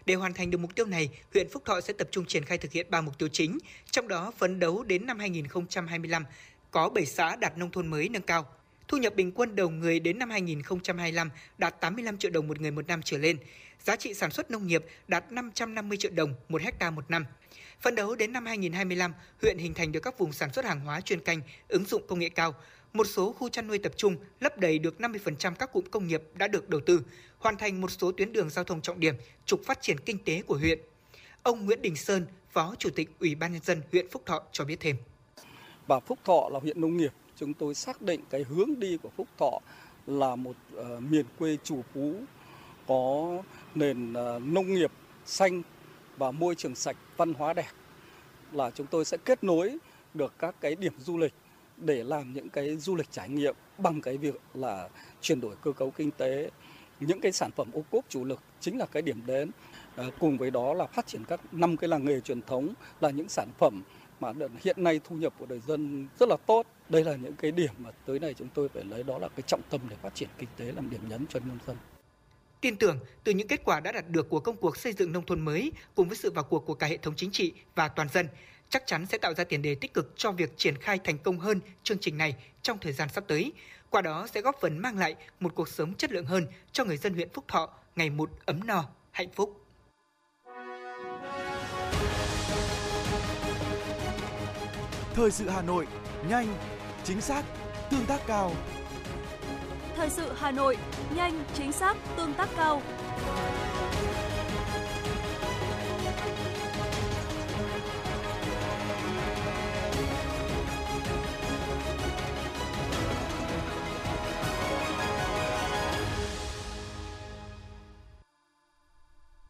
để 0.07 0.15
hoàn 0.15 0.35
thành 0.35 0.51
được 0.51 0.59
mục 0.59 0.75
tiêu 0.75 0.87
này, 0.87 1.09
huyện 1.35 1.49
Phúc 1.49 1.63
Thọ 1.65 1.81
sẽ 1.81 1.93
tập 1.93 2.09
trung 2.11 2.25
triển 2.27 2.45
khai 2.45 2.59
thực 2.59 2.73
hiện 2.73 2.87
3 2.91 3.01
mục 3.01 3.19
tiêu 3.19 3.29
chính, 3.33 3.59
trong 3.91 4.09
đó 4.09 4.33
phấn 4.39 4.61
đấu 4.61 4.83
đến 4.83 5.07
năm 5.07 5.19
2025 5.19 6.25
có 6.71 6.89
7 6.89 7.07
xã 7.07 7.37
đạt 7.37 7.59
nông 7.59 7.71
thôn 7.71 7.87
mới 7.87 8.09
nâng 8.09 8.23
cao, 8.23 8.47
Thu 8.89 8.99
nhập 8.99 9.15
bình 9.15 9.33
quân 9.33 9.57
đầu 9.57 9.71
người 9.71 10.01
đến 10.01 10.19
năm 10.19 10.31
2025 10.31 11.31
đạt 11.59 11.81
85 11.81 12.19
triệu 12.19 12.31
đồng 12.31 12.49
một 12.49 12.61
người 12.61 12.71
một 12.71 12.87
năm 12.87 13.01
trở 13.03 13.19
lên. 13.19 13.37
Giá 13.85 13.97
trị 13.97 14.15
sản 14.15 14.31
xuất 14.31 14.51
nông 14.51 14.67
nghiệp 14.67 14.85
đạt 15.09 15.33
550 15.33 15.99
triệu 15.99 16.11
đồng 16.15 16.35
một 16.49 16.63
hecta 16.63 16.91
một 16.91 17.11
năm. 17.11 17.25
Phấn 17.81 17.95
đấu 17.95 18.15
đến 18.15 18.33
năm 18.33 18.47
2025, 18.47 19.13
huyện 19.43 19.59
hình 19.59 19.75
thành 19.75 19.93
được 19.93 20.01
các 20.01 20.19
vùng 20.19 20.33
sản 20.33 20.53
xuất 20.53 20.65
hàng 20.65 20.81
hóa 20.81 21.01
chuyên 21.01 21.21
canh, 21.21 21.41
ứng 21.69 21.85
dụng 21.85 22.03
công 22.07 22.19
nghệ 22.19 22.29
cao. 22.29 22.55
Một 22.93 23.07
số 23.07 23.33
khu 23.33 23.49
chăn 23.49 23.69
nuôi 23.69 23.79
tập 23.79 23.93
trung 23.97 24.17
lấp 24.41 24.59
đầy 24.59 24.79
được 24.79 24.97
50% 24.99 25.55
các 25.55 25.73
cụm 25.73 25.85
công 25.91 26.07
nghiệp 26.07 26.23
đã 26.35 26.49
được 26.49 26.69
đầu 26.69 26.81
tư, 26.81 27.03
hoàn 27.39 27.57
thành 27.57 27.81
một 27.81 27.91
số 27.91 28.13
tuyến 28.13 28.33
đường 28.33 28.51
giao 28.51 28.65
thông 28.65 28.81
trọng 28.81 29.01
điểm, 29.01 29.15
trục 29.47 29.61
phát 29.65 29.83
triển 29.83 30.01
kinh 30.01 30.19
tế 30.19 30.43
của 30.43 30.57
huyện. 30.57 30.79
Ông 31.43 31.67
Nguyễn 31.67 31.83
Đình 31.83 31.97
Sơn, 31.97 32.27
Phó 32.53 32.75
Chủ 32.79 32.91
tịch 32.91 33.11
Ủy 33.21 33.35
ban 33.35 33.53
nhân 33.53 33.63
dân 33.63 33.83
huyện 33.93 34.09
Phúc 34.11 34.23
Thọ 34.27 34.43
cho 34.53 34.65
biết 34.65 34.77
thêm. 34.81 34.97
Và 35.87 36.01
Phúc 36.01 36.19
Thọ 36.25 36.49
là 36.53 36.59
huyện 36.59 36.81
nông 36.81 36.97
nghiệp 36.97 37.13
chúng 37.37 37.55
tôi 37.55 37.75
xác 37.75 38.03
định 38.03 38.21
cái 38.31 38.43
hướng 38.43 38.81
đi 38.81 38.97
của 39.03 39.11
Phúc 39.17 39.29
Thọ 39.39 39.61
là 40.07 40.37
một 40.37 40.57
uh, 40.77 41.03
miền 41.03 41.27
quê 41.39 41.57
chủ 41.65 41.83
phú 41.95 42.15
có 42.87 43.37
nền 43.75 44.13
uh, 44.13 44.43
nông 44.43 44.75
nghiệp 44.75 44.93
xanh 45.25 45.63
và 46.17 46.31
môi 46.31 46.55
trường 46.55 46.75
sạch 46.75 46.97
văn 47.17 47.35
hóa 47.35 47.53
đẹp 47.53 47.71
là 48.53 48.71
chúng 48.71 48.87
tôi 48.87 49.05
sẽ 49.05 49.17
kết 49.25 49.45
nối 49.45 49.79
được 50.15 50.33
các 50.39 50.55
cái 50.61 50.75
điểm 50.75 50.93
du 50.99 51.19
lịch 51.19 51.33
để 51.77 52.05
làm 52.05 52.33
những 52.33 52.49
cái 52.49 52.77
du 52.77 52.95
lịch 52.95 53.11
trải 53.11 53.29
nghiệm 53.29 53.55
bằng 53.79 54.01
cái 54.01 54.17
việc 54.17 54.41
là 54.55 54.89
chuyển 55.21 55.41
đổi 55.41 55.57
cơ 55.63 55.73
cấu 55.73 55.91
kinh 55.91 56.11
tế. 56.11 56.51
Những 57.01 57.21
cái 57.21 57.33
sản 57.33 57.51
phẩm 57.51 57.69
ô 57.73 57.83
cốp 57.91 58.05
chủ 58.09 58.25
lực 58.25 58.41
chính 58.61 58.79
là 58.79 58.87
cái 58.87 59.03
điểm 59.03 59.23
đến 59.27 59.51
à, 59.97 60.05
cùng 60.19 60.39
với 60.39 60.51
đó 60.51 60.75
là 60.75 60.87
phát 60.87 61.07
triển 61.07 61.25
các 61.25 61.41
năm 61.55 61.77
cái 61.77 61.89
làng 61.89 62.05
nghề 62.05 62.21
truyền 62.21 62.43
thống 62.43 62.75
là 63.01 63.11
những 63.11 63.29
sản 63.29 63.49
phẩm 63.59 63.83
mà 64.21 64.33
hiện 64.63 64.85
nay 64.85 65.01
thu 65.05 65.17
nhập 65.17 65.35
của 65.39 65.47
người 65.47 65.61
dân 65.67 66.09
rất 66.19 66.29
là 66.29 66.37
tốt. 66.47 66.67
Đây 66.89 67.05
là 67.05 67.17
những 67.17 67.37
cái 67.37 67.51
điểm 67.51 67.73
mà 67.79 67.91
tới 68.07 68.19
này 68.19 68.35
chúng 68.35 68.49
tôi 68.55 68.69
phải 68.69 68.85
lấy 68.85 69.03
đó 69.03 69.19
là 69.19 69.29
cái 69.29 69.43
trọng 69.47 69.61
tâm 69.71 69.81
để 69.91 69.97
phát 70.03 70.15
triển 70.15 70.29
kinh 70.39 70.49
tế 70.57 70.73
làm 70.73 70.91
điểm 70.91 71.01
nhấn 71.09 71.27
cho 71.27 71.41
nhân 71.41 71.59
dân. 71.67 71.77
Tin 72.61 72.77
tưởng 72.77 72.99
từ 73.25 73.33
những 73.33 73.49
kết 73.49 73.61
quả 73.65 73.81
đã 73.81 73.93
đạt 73.93 74.09
được 74.09 74.29
của 74.29 74.41
công 74.41 74.57
cuộc 74.57 74.77
xây 74.77 74.93
dựng 74.93 75.13
nông 75.13 75.27
thôn 75.27 75.41
mới 75.41 75.73
cùng 75.95 76.09
với 76.09 76.17
sự 76.17 76.31
vào 76.31 76.45
cuộc 76.45 76.67
của 76.67 76.75
cả 76.75 76.87
hệ 76.87 76.97
thống 76.97 77.15
chính 77.17 77.31
trị 77.31 77.53
và 77.75 77.89
toàn 77.89 78.09
dân, 78.09 78.29
chắc 78.69 78.87
chắn 78.87 79.07
sẽ 79.07 79.19
tạo 79.19 79.35
ra 79.35 79.45
tiền 79.45 79.63
đề 79.63 79.75
tích 79.75 79.95
cực 79.95 80.13
cho 80.17 80.33
việc 80.33 80.57
triển 80.57 80.77
khai 80.77 80.99
thành 81.05 81.19
công 81.19 81.39
hơn 81.39 81.61
chương 81.83 81.99
trình 81.99 82.19
này 82.19 82.37
trong 82.63 82.79
thời 82.79 82.93
gian 82.93 83.09
sắp 83.09 83.25
tới. 83.27 83.53
Qua 83.91 84.03
đó 84.03 84.27
sẽ 84.35 84.41
góp 84.41 84.57
phần 84.61 84.79
mang 84.79 84.99
lại 84.99 85.15
một 85.41 85.55
cuộc 85.55 85.69
sống 85.69 85.95
chất 85.95 86.13
lượng 86.13 86.25
hơn 86.25 86.47
cho 86.73 86.85
người 86.85 86.97
dân 86.97 87.15
huyện 87.15 87.29
Phúc 87.35 87.45
Thọ 87.49 87.71
ngày 87.97 88.11
một 88.11 88.31
ấm 88.47 88.67
no, 88.67 88.85
hạnh 89.11 89.33
phúc. 89.35 89.64
Thời 95.15 95.31
sự 95.31 95.49
Hà 95.49 95.63
Nội, 95.63 95.87
nhanh, 96.29 96.47
chính 97.05 97.21
xác, 97.21 97.45
tương 97.91 98.07
tác 98.07 98.21
cao. 98.27 98.53
Thời 99.97 100.11
sự 100.11 100.33
Hà 100.37 100.51
Nội, 100.51 100.77
nhanh, 101.17 101.45
chính 101.55 101.73
xác, 101.73 101.97
tương 102.17 102.35
tác 102.35 102.49
cao. 102.57 102.83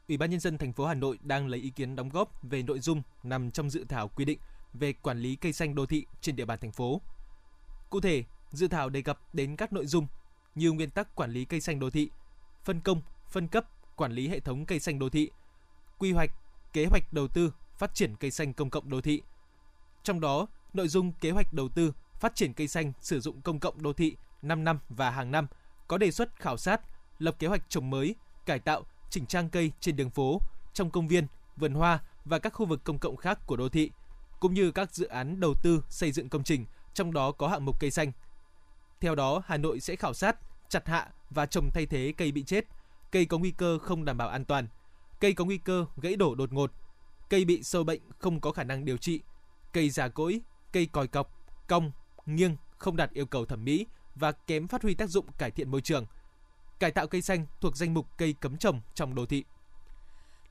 Ủy 0.08 0.16
ban 0.16 0.30
nhân 0.30 0.40
dân 0.40 0.58
thành 0.58 0.72
phố 0.72 0.86
Hà 0.86 0.94
Nội 0.94 1.18
đang 1.22 1.48
lấy 1.48 1.60
ý 1.60 1.70
kiến 1.70 1.96
đóng 1.96 2.08
góp 2.08 2.42
về 2.42 2.62
nội 2.62 2.78
dung 2.78 3.02
nằm 3.22 3.50
trong 3.50 3.70
dự 3.70 3.84
thảo 3.88 4.08
quy 4.08 4.24
định 4.24 4.38
về 4.74 4.92
quản 4.92 5.18
lý 5.18 5.36
cây 5.36 5.52
xanh 5.52 5.74
đô 5.74 5.86
thị 5.86 6.06
trên 6.20 6.36
địa 6.36 6.44
bàn 6.44 6.58
thành 6.60 6.72
phố. 6.72 7.00
Cụ 7.90 8.00
thể, 8.00 8.24
dự 8.50 8.68
thảo 8.68 8.88
đề 8.88 9.02
cập 9.02 9.34
đến 9.34 9.56
các 9.56 9.72
nội 9.72 9.86
dung 9.86 10.06
như 10.54 10.72
nguyên 10.72 10.90
tắc 10.90 11.14
quản 11.14 11.30
lý 11.30 11.44
cây 11.44 11.60
xanh 11.60 11.80
đô 11.80 11.90
thị, 11.90 12.10
phân 12.64 12.80
công, 12.80 13.02
phân 13.28 13.48
cấp, 13.48 13.64
quản 13.96 14.12
lý 14.12 14.28
hệ 14.28 14.40
thống 14.40 14.66
cây 14.66 14.80
xanh 14.80 14.98
đô 14.98 15.08
thị, 15.08 15.30
quy 15.98 16.12
hoạch, 16.12 16.30
kế 16.72 16.86
hoạch 16.86 17.12
đầu 17.12 17.28
tư, 17.28 17.52
phát 17.78 17.94
triển 17.94 18.16
cây 18.16 18.30
xanh 18.30 18.52
công 18.52 18.70
cộng 18.70 18.90
đô 18.90 19.00
thị. 19.00 19.22
Trong 20.02 20.20
đó, 20.20 20.46
nội 20.72 20.88
dung 20.88 21.12
kế 21.12 21.30
hoạch 21.30 21.52
đầu 21.52 21.68
tư, 21.68 21.92
phát 22.14 22.34
triển 22.34 22.52
cây 22.52 22.68
xanh 22.68 22.92
sử 23.00 23.20
dụng 23.20 23.40
công 23.40 23.60
cộng 23.60 23.82
đô 23.82 23.92
thị 23.92 24.16
5 24.42 24.64
năm 24.64 24.78
và 24.88 25.10
hàng 25.10 25.30
năm 25.30 25.46
có 25.88 25.98
đề 25.98 26.10
xuất 26.10 26.40
khảo 26.40 26.56
sát, 26.56 26.80
lập 27.18 27.36
kế 27.38 27.46
hoạch 27.46 27.70
trồng 27.70 27.90
mới, 27.90 28.14
cải 28.46 28.58
tạo, 28.58 28.82
chỉnh 29.10 29.26
trang 29.26 29.50
cây 29.50 29.72
trên 29.80 29.96
đường 29.96 30.10
phố, 30.10 30.40
trong 30.72 30.90
công 30.90 31.08
viên, 31.08 31.26
vườn 31.56 31.74
hoa 31.74 32.00
và 32.24 32.38
các 32.38 32.52
khu 32.54 32.66
vực 32.66 32.84
công 32.84 32.98
cộng 32.98 33.16
khác 33.16 33.38
của 33.46 33.56
đô 33.56 33.68
thị, 33.68 33.90
cũng 34.44 34.54
như 34.54 34.70
các 34.70 34.94
dự 34.94 35.06
án 35.06 35.40
đầu 35.40 35.54
tư 35.62 35.84
xây 35.88 36.12
dựng 36.12 36.28
công 36.28 36.44
trình, 36.44 36.66
trong 36.94 37.12
đó 37.12 37.32
có 37.32 37.48
hạng 37.48 37.64
mục 37.64 37.80
cây 37.80 37.90
xanh. 37.90 38.12
Theo 39.00 39.14
đó, 39.14 39.42
Hà 39.46 39.56
Nội 39.56 39.80
sẽ 39.80 39.96
khảo 39.96 40.14
sát, 40.14 40.36
chặt 40.68 40.88
hạ 40.88 41.08
và 41.30 41.46
trồng 41.46 41.70
thay 41.74 41.86
thế 41.86 42.12
cây 42.16 42.32
bị 42.32 42.42
chết, 42.42 42.64
cây 43.12 43.26
có 43.26 43.38
nguy 43.38 43.50
cơ 43.50 43.78
không 43.78 44.04
đảm 44.04 44.16
bảo 44.16 44.28
an 44.28 44.44
toàn, 44.44 44.68
cây 45.20 45.32
có 45.32 45.44
nguy 45.44 45.58
cơ 45.58 45.86
gãy 45.96 46.16
đổ 46.16 46.34
đột 46.34 46.52
ngột, 46.52 46.72
cây 47.30 47.44
bị 47.44 47.62
sâu 47.62 47.84
bệnh 47.84 48.00
không 48.18 48.40
có 48.40 48.52
khả 48.52 48.64
năng 48.64 48.84
điều 48.84 48.96
trị, 48.96 49.20
cây 49.72 49.90
già 49.90 50.08
cỗi, 50.08 50.40
cây 50.72 50.86
còi 50.86 51.06
cọc, 51.06 51.30
cong, 51.68 51.92
nghiêng 52.26 52.56
không 52.78 52.96
đạt 52.96 53.10
yêu 53.12 53.26
cầu 53.26 53.46
thẩm 53.46 53.64
mỹ 53.64 53.86
và 54.14 54.32
kém 54.32 54.68
phát 54.68 54.82
huy 54.82 54.94
tác 54.94 55.10
dụng 55.10 55.26
cải 55.38 55.50
thiện 55.50 55.70
môi 55.70 55.80
trường. 55.80 56.06
Cải 56.78 56.90
tạo 56.90 57.06
cây 57.06 57.22
xanh 57.22 57.46
thuộc 57.60 57.76
danh 57.76 57.94
mục 57.94 58.06
cây 58.18 58.34
cấm 58.40 58.56
trồng 58.56 58.80
trong 58.94 59.14
đô 59.14 59.26
thị. 59.26 59.44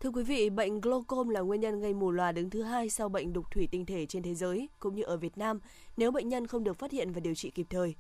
Thưa 0.04 0.10
quý 0.10 0.24
vị, 0.24 0.50
bệnh 0.50 0.82
glaucom 0.82 1.30
là 1.30 1.42
nguyên 1.42 1.62
nhân 1.62 1.80
gây 1.80 1.94
mù 1.94 2.12
lòa 2.12 2.32
đứng 2.32 2.50
thứ 2.50 2.64
hai 2.64 2.90
sau 2.90 3.10
bệnh 3.10 3.34
đục 3.34 3.52
thủy 3.52 3.68
tinh 3.72 3.86
thể 3.86 4.06
trên 4.06 4.24
thế 4.24 4.36
giới, 4.36 4.70
cũng 4.80 4.96
như 4.96 5.04
ở 5.04 5.18
Việt 5.18 5.38
Nam, 5.38 5.60
nếu 5.98 6.12
bệnh 6.12 6.30
nhân 6.30 6.48
không 6.48 6.64
được 6.64 6.80
phát 6.80 6.92
hiện 6.92 7.12
và 7.12 7.20
điều 7.20 7.36
trị 7.36 7.52
kịp 7.52 7.66
thời. 7.70 7.96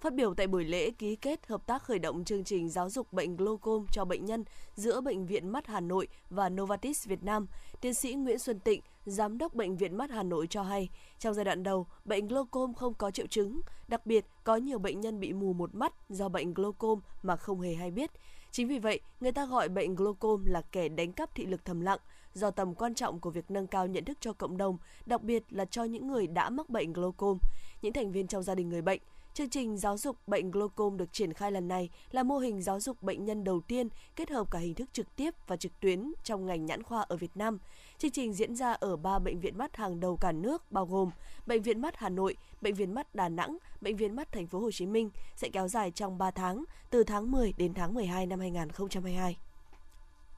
Phát 0.00 0.14
biểu 0.14 0.34
tại 0.34 0.46
buổi 0.46 0.64
lễ 0.64 0.90
ký 0.90 1.16
kết 1.16 1.46
hợp 1.46 1.66
tác 1.66 1.82
khởi 1.82 1.98
động 1.98 2.24
chương 2.24 2.44
trình 2.44 2.68
giáo 2.68 2.90
dục 2.90 3.12
bệnh 3.12 3.36
glaucom 3.36 3.86
cho 3.92 4.04
bệnh 4.04 4.24
nhân 4.24 4.44
giữa 4.74 5.00
Bệnh 5.00 5.26
viện 5.26 5.48
Mắt 5.48 5.66
Hà 5.66 5.80
Nội 5.80 6.08
và 6.30 6.48
Novartis 6.48 7.06
Việt 7.06 7.22
Nam, 7.24 7.46
tiến 7.80 7.94
sĩ 7.94 8.14
Nguyễn 8.14 8.38
Xuân 8.38 8.60
Tịnh, 8.60 8.80
Giám 9.06 9.38
đốc 9.38 9.54
Bệnh 9.54 9.76
viện 9.76 9.96
Mắt 9.96 10.10
Hà 10.10 10.22
Nội 10.22 10.46
cho 10.46 10.62
hay, 10.62 10.88
trong 11.18 11.34
giai 11.34 11.44
đoạn 11.44 11.62
đầu, 11.62 11.86
bệnh 12.04 12.28
glaucom 12.28 12.74
không 12.74 12.94
có 12.94 13.10
triệu 13.10 13.26
chứng, 13.26 13.60
đặc 13.88 14.06
biệt 14.06 14.26
có 14.44 14.56
nhiều 14.56 14.78
bệnh 14.78 15.00
nhân 15.00 15.20
bị 15.20 15.32
mù 15.32 15.52
một 15.52 15.74
mắt 15.74 15.92
do 16.08 16.28
bệnh 16.28 16.54
glaucom 16.54 17.00
mà 17.22 17.36
không 17.36 17.60
hề 17.60 17.74
hay 17.74 17.90
biết. 17.90 18.10
Chính 18.50 18.68
vì 18.68 18.78
vậy, 18.78 19.00
người 19.20 19.32
ta 19.32 19.46
gọi 19.46 19.68
bệnh 19.68 19.94
glaucom 19.94 20.44
là 20.44 20.62
kẻ 20.72 20.88
đánh 20.88 21.12
cắp 21.12 21.34
thị 21.34 21.46
lực 21.46 21.64
thầm 21.64 21.80
lặng, 21.80 21.98
do 22.34 22.50
tầm 22.50 22.74
quan 22.74 22.94
trọng 22.94 23.20
của 23.20 23.30
việc 23.30 23.50
nâng 23.50 23.66
cao 23.66 23.86
nhận 23.86 24.04
thức 24.04 24.18
cho 24.20 24.32
cộng 24.32 24.56
đồng, 24.56 24.78
đặc 25.06 25.22
biệt 25.22 25.42
là 25.50 25.64
cho 25.64 25.84
những 25.84 26.06
người 26.06 26.26
đã 26.26 26.50
mắc 26.50 26.70
bệnh 26.70 26.92
glaucom, 26.92 27.38
những 27.82 27.92
thành 27.92 28.12
viên 28.12 28.26
trong 28.26 28.42
gia 28.42 28.54
đình 28.54 28.68
người 28.68 28.82
bệnh– 28.82 29.00
Chương 29.36 29.48
trình 29.48 29.76
giáo 29.76 29.98
dục 29.98 30.16
bệnh 30.26 30.50
glaucom 30.50 30.96
được 30.96 31.12
triển 31.12 31.32
khai 31.32 31.52
lần 31.52 31.68
này 31.68 31.90
là 32.10 32.22
mô 32.22 32.38
hình 32.38 32.62
giáo 32.62 32.80
dục 32.80 33.02
bệnh 33.02 33.24
nhân 33.24 33.44
đầu 33.44 33.60
tiên 33.60 33.88
kết 34.16 34.30
hợp 34.30 34.50
cả 34.50 34.58
hình 34.58 34.74
thức 34.74 34.88
trực 34.92 35.16
tiếp 35.16 35.34
và 35.46 35.56
trực 35.56 35.80
tuyến 35.80 36.12
trong 36.24 36.46
ngành 36.46 36.66
nhãn 36.66 36.82
khoa 36.82 37.00
ở 37.00 37.16
Việt 37.16 37.36
Nam. 37.36 37.58
Chương 37.98 38.10
trình 38.10 38.32
diễn 38.32 38.56
ra 38.56 38.72
ở 38.72 38.96
ba 38.96 39.18
bệnh 39.18 39.40
viện 39.40 39.58
mắt 39.58 39.76
hàng 39.76 40.00
đầu 40.00 40.16
cả 40.16 40.32
nước 40.32 40.72
bao 40.72 40.86
gồm 40.86 41.10
Bệnh 41.46 41.62
viện 41.62 41.80
mắt 41.80 41.96
Hà 41.96 42.08
Nội, 42.08 42.36
Bệnh 42.60 42.74
viện 42.74 42.94
mắt 42.94 43.14
Đà 43.14 43.28
Nẵng, 43.28 43.58
Bệnh 43.80 43.96
viện 43.96 44.16
mắt 44.16 44.32
Thành 44.32 44.46
phố 44.46 44.60
Hồ 44.60 44.70
Chí 44.70 44.86
Minh 44.86 45.10
sẽ 45.36 45.48
kéo 45.48 45.68
dài 45.68 45.90
trong 45.90 46.18
3 46.18 46.30
tháng, 46.30 46.64
từ 46.90 47.04
tháng 47.04 47.30
10 47.30 47.52
đến 47.56 47.74
tháng 47.74 47.94
12 47.94 48.26
năm 48.26 48.40
2022. 48.40 49.36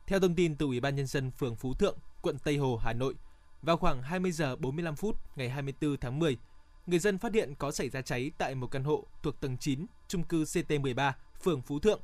Theo 0.06 0.20
thông 0.20 0.34
tin 0.34 0.56
từ 0.56 0.66
Ủy 0.66 0.80
ban 0.80 0.96
nhân 0.96 1.06
dân 1.06 1.30
phường 1.30 1.56
Phú 1.56 1.74
Thượng, 1.74 1.96
quận 2.22 2.38
Tây 2.44 2.56
Hồ, 2.56 2.76
Hà 2.76 2.92
Nội, 2.92 3.14
vào 3.62 3.76
khoảng 3.76 4.02
20 4.02 4.32
giờ 4.32 4.56
45 4.56 4.96
phút 4.96 5.16
ngày 5.36 5.48
24 5.48 5.96
tháng 5.96 6.18
10, 6.18 6.36
người 6.88 6.98
dân 6.98 7.18
phát 7.18 7.34
hiện 7.34 7.54
có 7.54 7.70
xảy 7.70 7.88
ra 7.88 8.02
cháy 8.02 8.30
tại 8.38 8.54
một 8.54 8.66
căn 8.66 8.84
hộ 8.84 9.04
thuộc 9.22 9.40
tầng 9.40 9.56
9, 9.58 9.86
trung 10.08 10.22
cư 10.22 10.42
CT13, 10.42 11.12
phường 11.42 11.62
Phú 11.62 11.78
Thượng. 11.78 12.00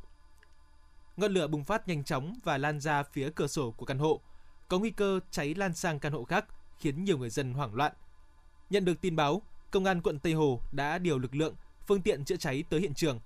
Ngọn 1.16 1.32
lửa 1.32 1.46
bùng 1.46 1.64
phát 1.64 1.88
nhanh 1.88 2.04
chóng 2.04 2.34
và 2.44 2.58
lan 2.58 2.80
ra 2.80 3.02
phía 3.02 3.30
cửa 3.34 3.46
sổ 3.46 3.70
của 3.70 3.86
căn 3.86 3.98
hộ, 3.98 4.20
có 4.68 4.78
nguy 4.78 4.90
cơ 4.90 5.20
cháy 5.30 5.54
lan 5.54 5.74
sang 5.74 5.98
căn 5.98 6.12
hộ 6.12 6.24
khác, 6.24 6.44
khiến 6.78 7.04
nhiều 7.04 7.18
người 7.18 7.30
dân 7.30 7.54
hoảng 7.54 7.74
loạn. 7.74 7.92
Nhận 8.70 8.84
được 8.84 9.00
tin 9.00 9.16
báo, 9.16 9.42
công 9.70 9.84
an 9.84 10.02
quận 10.02 10.18
Tây 10.18 10.32
Hồ 10.32 10.60
đã 10.72 10.98
điều 10.98 11.18
lực 11.18 11.34
lượng, 11.34 11.54
phương 11.86 12.02
tiện 12.02 12.24
chữa 12.24 12.36
cháy 12.36 12.64
tới 12.70 12.80
hiện 12.80 12.94
trường, 12.94 13.20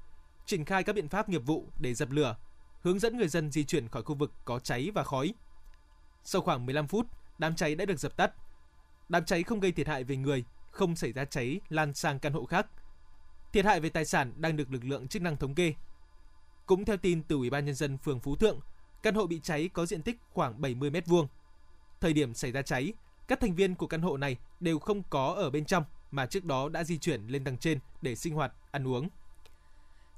triển 0.47 0.65
khai 0.65 0.85
các 0.85 0.93
biện 0.93 1.09
pháp 1.09 1.29
nghiệp 1.29 1.43
vụ 1.47 1.69
để 1.81 1.95
dập 1.95 2.11
lửa, 2.11 2.37
hướng 2.83 2.99
dẫn 2.99 3.17
người 3.17 3.29
dân 3.29 3.51
di 3.51 3.65
chuyển 3.65 3.89
khỏi 3.89 4.03
khu 4.03 4.15
vực 4.15 4.33
có 4.45 4.59
cháy 4.59 4.91
và 4.95 5.05
khói. 5.05 5.35
Sau 6.25 6.43
khoảng 6.43 6.67
15 6.67 6.87
phút, 6.87 7.07
đám 7.39 7.57
cháy 7.57 7.75
đã 7.75 7.85
được 7.85 7.99
dập 7.99 8.17
tắt. 8.17 8.33
Đám 9.09 9.25
cháy 9.25 9.43
không 9.43 9.61
gây 9.61 9.73
thiệt 9.73 9.89
hại 9.89 10.05
về 10.05 10.17
người 10.17 10.45
không 10.79 10.97
xảy 10.97 11.13
ra 11.13 11.25
cháy 11.25 11.61
lan 11.69 11.95
sang 11.95 12.19
căn 12.19 12.33
hộ 12.33 12.45
khác. 12.45 12.67
Thiệt 13.53 13.65
hại 13.65 13.81
về 13.81 13.89
tài 13.89 14.05
sản 14.05 14.33
đang 14.37 14.57
được 14.57 14.71
lực 14.71 14.85
lượng 14.85 15.09
chức 15.09 15.23
năng 15.23 15.37
thống 15.37 15.55
kê. 15.55 15.75
Cũng 16.67 16.85
theo 16.85 16.97
tin 16.97 17.23
từ 17.23 17.37
Ủy 17.37 17.51
ban 17.51 17.65
nhân 17.65 17.75
dân 17.75 17.99
phường 17.99 18.21
Phú 18.21 18.37
Thượng, 18.37 18.61
căn 19.03 19.15
hộ 19.15 19.27
bị 19.27 19.41
cháy 19.41 19.71
có 19.73 19.87
diện 19.87 20.03
tích 20.03 20.17
khoảng 20.33 20.61
70 20.61 20.91
m2. 20.91 21.27
Thời 22.01 22.13
điểm 22.13 22.35
xảy 22.35 22.53
ra 22.53 22.63
cháy, 22.63 22.93
các 23.29 23.41
thành 23.41 23.55
viên 23.55 23.75
của 23.75 23.87
căn 23.87 24.03
hộ 24.03 24.17
này 24.17 24.37
đều 24.61 24.79
không 24.79 25.03
có 25.11 25.27
ở 25.27 25.51
bên 25.51 25.65
trong 25.65 25.85
mà 26.11 26.27
trước 26.27 26.45
đó 26.45 26.69
đã 26.69 26.85
di 26.85 26.99
chuyển 26.99 27.27
lên 27.27 27.45
tầng 27.45 27.59
trên 27.59 27.79
để 28.03 28.15
sinh 28.15 28.35
hoạt, 28.35 28.53
ăn 28.71 28.89
uống. 28.89 29.09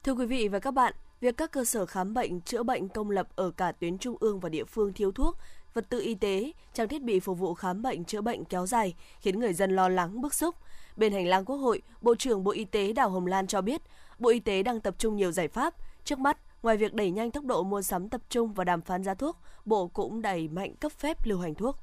Thưa 0.05 0.13
quý 0.13 0.27
vị 0.27 0.49
và 0.49 0.59
các 0.59 0.71
bạn, 0.71 0.95
việc 1.21 1.37
các 1.37 1.51
cơ 1.53 1.65
sở 1.65 1.87
khám 1.87 2.15
bệnh, 2.15 2.41
chữa 2.41 2.63
bệnh 2.63 2.89
công 2.89 3.11
lập 3.11 3.29
ở 3.37 3.51
cả 3.51 3.73
tuyến 3.73 3.99
trung 3.99 4.17
ương 4.21 4.41
và 4.41 4.49
địa 4.49 4.65
phương 4.65 4.93
thiếu 4.93 5.13
thuốc 5.13 5.37
vật 5.75 5.89
tư 5.89 6.01
y 6.01 6.15
tế, 6.15 6.53
trang 6.73 6.89
thiết 6.89 7.03
bị 7.03 7.21
phục 7.21 7.39
vụ 7.39 7.55
khám 7.55 7.83
bệnh 7.83 8.05
chữa 8.05 8.21
bệnh 8.21 8.45
kéo 8.45 8.67
dài, 8.67 8.95
khiến 9.21 9.41
người 9.41 9.53
dân 9.53 9.77
lo 9.77 9.89
lắng 9.89 10.21
bức 10.21 10.35
xúc. 10.35 10.55
Bên 10.97 11.13
hành 11.13 11.27
lang 11.27 11.45
Quốc 11.45 11.57
hội, 11.57 11.83
Bộ 12.01 12.15
trưởng 12.15 12.45
Bộ 12.45 12.51
Y 12.51 12.65
tế 12.65 12.93
Đào 12.93 13.11
Hồng 13.11 13.27
Lan 13.27 13.47
cho 13.47 13.61
biết, 13.61 13.83
Bộ 14.19 14.31
Y 14.31 14.41
tế 14.41 14.63
đang 14.63 14.81
tập 14.81 14.95
trung 14.99 15.17
nhiều 15.17 15.33
giải 15.33 15.49
pháp. 15.49 15.75
Trước 16.05 16.19
mắt, 16.19 16.39
ngoài 16.63 16.77
việc 16.77 16.95
đẩy 16.95 17.11
nhanh 17.11 17.31
tốc 17.31 17.45
độ 17.45 17.63
mua 17.63 17.83
sắm 17.83 18.09
tập 18.09 18.21
trung 18.29 18.53
và 18.53 18.65
đàm 18.65 18.81
phán 18.81 19.05
giá 19.05 19.15
thuốc, 19.15 19.37
Bộ 19.65 19.87
cũng 19.89 20.23
đẩy 20.23 20.49
mạnh 20.49 20.75
cấp 20.77 20.93
phép 20.93 21.27
lưu 21.27 21.39
hành 21.39 21.55
thuốc. 21.55 21.77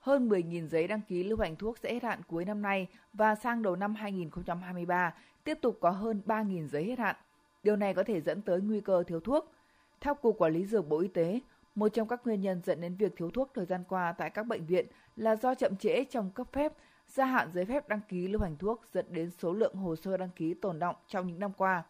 Hơn 0.00 0.28
10.000 0.28 0.68
giấy 0.68 0.88
đăng 0.88 1.00
ký 1.08 1.24
lưu 1.24 1.38
hành 1.38 1.56
thuốc 1.56 1.78
sẽ 1.78 1.92
hết 1.92 2.02
hạn 2.02 2.20
cuối 2.28 2.44
năm 2.44 2.62
nay 2.62 2.86
và 3.12 3.34
sang 3.34 3.62
đầu 3.62 3.76
năm 3.76 3.94
2023 3.94 5.14
tiếp 5.44 5.58
tục 5.62 5.78
có 5.80 5.90
hơn 5.90 6.22
3.000 6.26 6.68
giấy 6.68 6.84
hết 6.84 6.98
hạn. 6.98 7.16
Điều 7.62 7.76
này 7.76 7.94
có 7.94 8.04
thể 8.04 8.20
dẫn 8.20 8.42
tới 8.42 8.60
nguy 8.60 8.80
cơ 8.80 9.02
thiếu 9.06 9.20
thuốc. 9.20 9.52
Theo 10.06 10.14
Cục 10.14 10.38
Quản 10.38 10.52
lý 10.52 10.66
Dược 10.66 10.88
Bộ 10.88 11.00
Y 11.00 11.08
tế, 11.08 11.40
một 11.74 11.88
trong 11.88 12.08
các 12.08 12.20
nguyên 12.24 12.40
nhân 12.40 12.60
dẫn 12.64 12.80
đến 12.80 12.96
việc 12.96 13.16
thiếu 13.16 13.30
thuốc 13.30 13.50
thời 13.54 13.66
gian 13.66 13.84
qua 13.88 14.12
tại 14.12 14.30
các 14.30 14.46
bệnh 14.46 14.66
viện 14.66 14.86
là 15.16 15.36
do 15.36 15.54
chậm 15.54 15.76
trễ 15.76 16.04
trong 16.04 16.30
cấp 16.30 16.46
phép, 16.52 16.72
gia 17.08 17.24
hạn 17.24 17.50
giấy 17.54 17.64
phép 17.64 17.88
đăng 17.88 18.00
ký 18.08 18.28
lưu 18.28 18.42
hành 18.42 18.56
thuốc 18.56 18.82
dẫn 18.92 19.06
đến 19.10 19.30
số 19.30 19.52
lượng 19.52 19.74
hồ 19.74 19.96
sơ 19.96 20.16
đăng 20.16 20.30
ký 20.36 20.54
tồn 20.54 20.78
động 20.78 20.96
trong 21.08 21.26
những 21.26 21.40
năm 21.40 21.52
qua. 21.56 21.82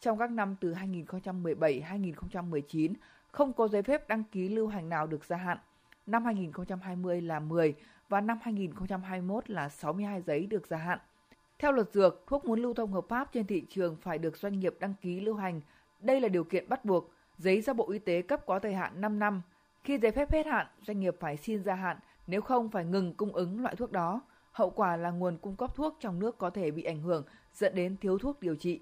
Trong 0.00 0.18
các 0.18 0.30
năm 0.30 0.56
từ 0.60 0.74
2017-2019, 0.74 2.94
không 3.32 3.52
có 3.52 3.68
giấy 3.68 3.82
phép 3.82 4.08
đăng 4.08 4.24
ký 4.24 4.48
lưu 4.48 4.68
hành 4.68 4.88
nào 4.88 5.06
được 5.06 5.24
gia 5.24 5.36
hạn. 5.36 5.58
Năm 6.06 6.24
2020 6.24 7.20
là 7.20 7.40
10 7.40 7.74
và 8.08 8.20
năm 8.20 8.38
2021 8.42 9.50
là 9.50 9.68
62 9.68 10.22
giấy 10.22 10.46
được 10.46 10.66
gia 10.66 10.76
hạn. 10.76 10.98
Theo 11.58 11.72
luật 11.72 11.92
dược, 11.92 12.24
thuốc 12.26 12.44
muốn 12.44 12.60
lưu 12.60 12.74
thông 12.74 12.92
hợp 12.92 13.04
pháp 13.08 13.32
trên 13.32 13.46
thị 13.46 13.64
trường 13.68 13.96
phải 13.96 14.18
được 14.18 14.36
doanh 14.36 14.60
nghiệp 14.60 14.76
đăng 14.80 14.94
ký 15.00 15.20
lưu 15.20 15.34
hành. 15.34 15.60
Đây 16.00 16.20
là 16.20 16.28
điều 16.28 16.44
kiện 16.44 16.68
bắt 16.68 16.84
buộc 16.84 17.10
Giấy 17.38 17.60
do 17.60 17.72
Bộ 17.72 17.90
Y 17.90 17.98
tế 17.98 18.22
cấp 18.22 18.46
có 18.46 18.58
thời 18.58 18.74
hạn 18.74 19.00
5 19.00 19.18
năm. 19.18 19.42
Khi 19.84 19.98
giấy 19.98 20.12
phép 20.12 20.32
hết 20.32 20.46
hạn, 20.46 20.66
doanh 20.86 21.00
nghiệp 21.00 21.16
phải 21.20 21.36
xin 21.36 21.62
gia 21.62 21.74
hạn, 21.74 21.96
nếu 22.26 22.40
không 22.40 22.70
phải 22.70 22.84
ngừng 22.84 23.14
cung 23.14 23.32
ứng 23.32 23.62
loại 23.62 23.76
thuốc 23.76 23.92
đó. 23.92 24.20
Hậu 24.52 24.70
quả 24.70 24.96
là 24.96 25.10
nguồn 25.10 25.38
cung 25.38 25.56
cấp 25.56 25.74
thuốc 25.74 25.96
trong 26.00 26.18
nước 26.18 26.38
có 26.38 26.50
thể 26.50 26.70
bị 26.70 26.82
ảnh 26.82 27.02
hưởng, 27.02 27.24
dẫn 27.54 27.74
đến 27.74 27.96
thiếu 27.96 28.18
thuốc 28.18 28.40
điều 28.40 28.56
trị. 28.56 28.80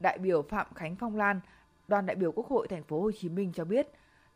Đại 0.00 0.18
biểu 0.18 0.42
Phạm 0.42 0.66
Khánh 0.74 0.96
Phong 0.96 1.16
Lan, 1.16 1.40
đoàn 1.88 2.06
đại 2.06 2.16
biểu 2.16 2.32
Quốc 2.32 2.46
hội 2.46 2.68
thành 2.68 2.82
phố 2.82 3.00
Hồ 3.00 3.10
Chí 3.12 3.28
Minh 3.28 3.52
cho 3.54 3.64
biết, 3.64 3.88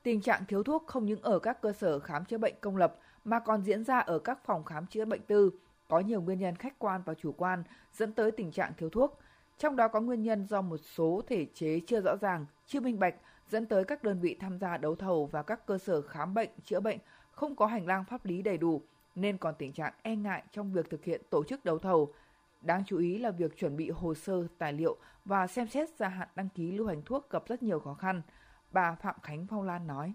tình 0.03 0.21
trạng 0.21 0.45
thiếu 0.49 0.63
thuốc 0.63 0.87
không 0.87 1.07
những 1.07 1.23
ở 1.23 1.39
các 1.39 1.61
cơ 1.61 1.73
sở 1.73 1.99
khám 1.99 2.25
chữa 2.25 2.39
bệnh 2.39 2.55
công 2.61 2.77
lập 2.77 2.97
mà 3.25 3.39
còn 3.39 3.63
diễn 3.63 3.85
ra 3.85 3.99
ở 3.99 4.19
các 4.19 4.39
phòng 4.45 4.65
khám 4.65 4.87
chữa 4.87 5.05
bệnh 5.05 5.23
tư, 5.23 5.51
có 5.89 6.01
nhiều 6.01 6.21
nguyên 6.21 6.39
nhân 6.39 6.57
khách 6.57 6.79
quan 6.79 7.03
và 7.05 7.15
chủ 7.15 7.33
quan 7.33 7.63
dẫn 7.93 8.13
tới 8.13 8.31
tình 8.31 8.53
trạng 8.53 8.73
thiếu 8.79 8.91
thuốc. 8.91 9.19
Trong 9.59 9.77
đó 9.77 9.89
có 9.89 10.01
nguyên 10.01 10.23
nhân 10.23 10.47
do 10.47 10.63
một 10.63 10.77
số 10.77 11.23
thể 11.29 11.47
chế 11.55 11.81
chưa 11.87 12.01
rõ 12.01 12.17
ràng, 12.21 12.47
chưa 12.67 12.81
minh 12.81 12.99
bạch 12.99 13.15
dẫn 13.49 13.67
tới 13.67 13.85
các 13.85 14.03
đơn 14.03 14.21
vị 14.21 14.37
tham 14.41 14.59
gia 14.59 14.77
đấu 14.77 14.97
thầu 14.97 15.27
và 15.27 15.43
các 15.43 15.67
cơ 15.67 15.79
sở 15.79 16.03
khám 16.03 16.35
bệnh, 16.35 16.51
chữa 16.65 16.81
bệnh 16.81 16.99
không 17.31 17.57
có 17.57 17.67
hành 17.67 17.87
lang 17.87 18.05
pháp 18.05 18.25
lý 18.25 18.43
đầy 18.43 18.59
đủ 18.59 18.83
nên 19.15 19.39
còn 19.39 19.55
tình 19.59 19.73
trạng 19.73 19.93
e 20.03 20.17
ngại 20.17 20.43
trong 20.53 20.73
việc 20.73 20.91
thực 20.91 21.05
hiện 21.05 21.23
tổ 21.31 21.45
chức 21.45 21.65
đấu 21.65 21.79
thầu. 21.79 22.13
Đáng 22.61 22.83
chú 22.87 22.99
ý 22.99 23.19
là 23.19 23.31
việc 23.31 23.59
chuẩn 23.59 23.77
bị 23.77 23.91
hồ 23.91 24.15
sơ, 24.15 24.47
tài 24.59 24.73
liệu 24.73 24.97
và 25.25 25.47
xem 25.47 25.69
xét 25.69 25.89
gia 25.97 26.09
hạn 26.09 26.29
đăng 26.35 26.49
ký 26.49 26.73
lưu 26.73 26.87
hành 26.87 27.03
thuốc 27.03 27.31
gặp 27.31 27.43
rất 27.47 27.63
nhiều 27.63 27.81
khó 27.81 27.95
khăn. 27.95 28.23
Bà 28.71 28.95
Phạm 28.95 29.15
Khánh 29.23 29.47
Phong 29.47 29.63
Lan 29.63 29.87
nói 29.87 30.15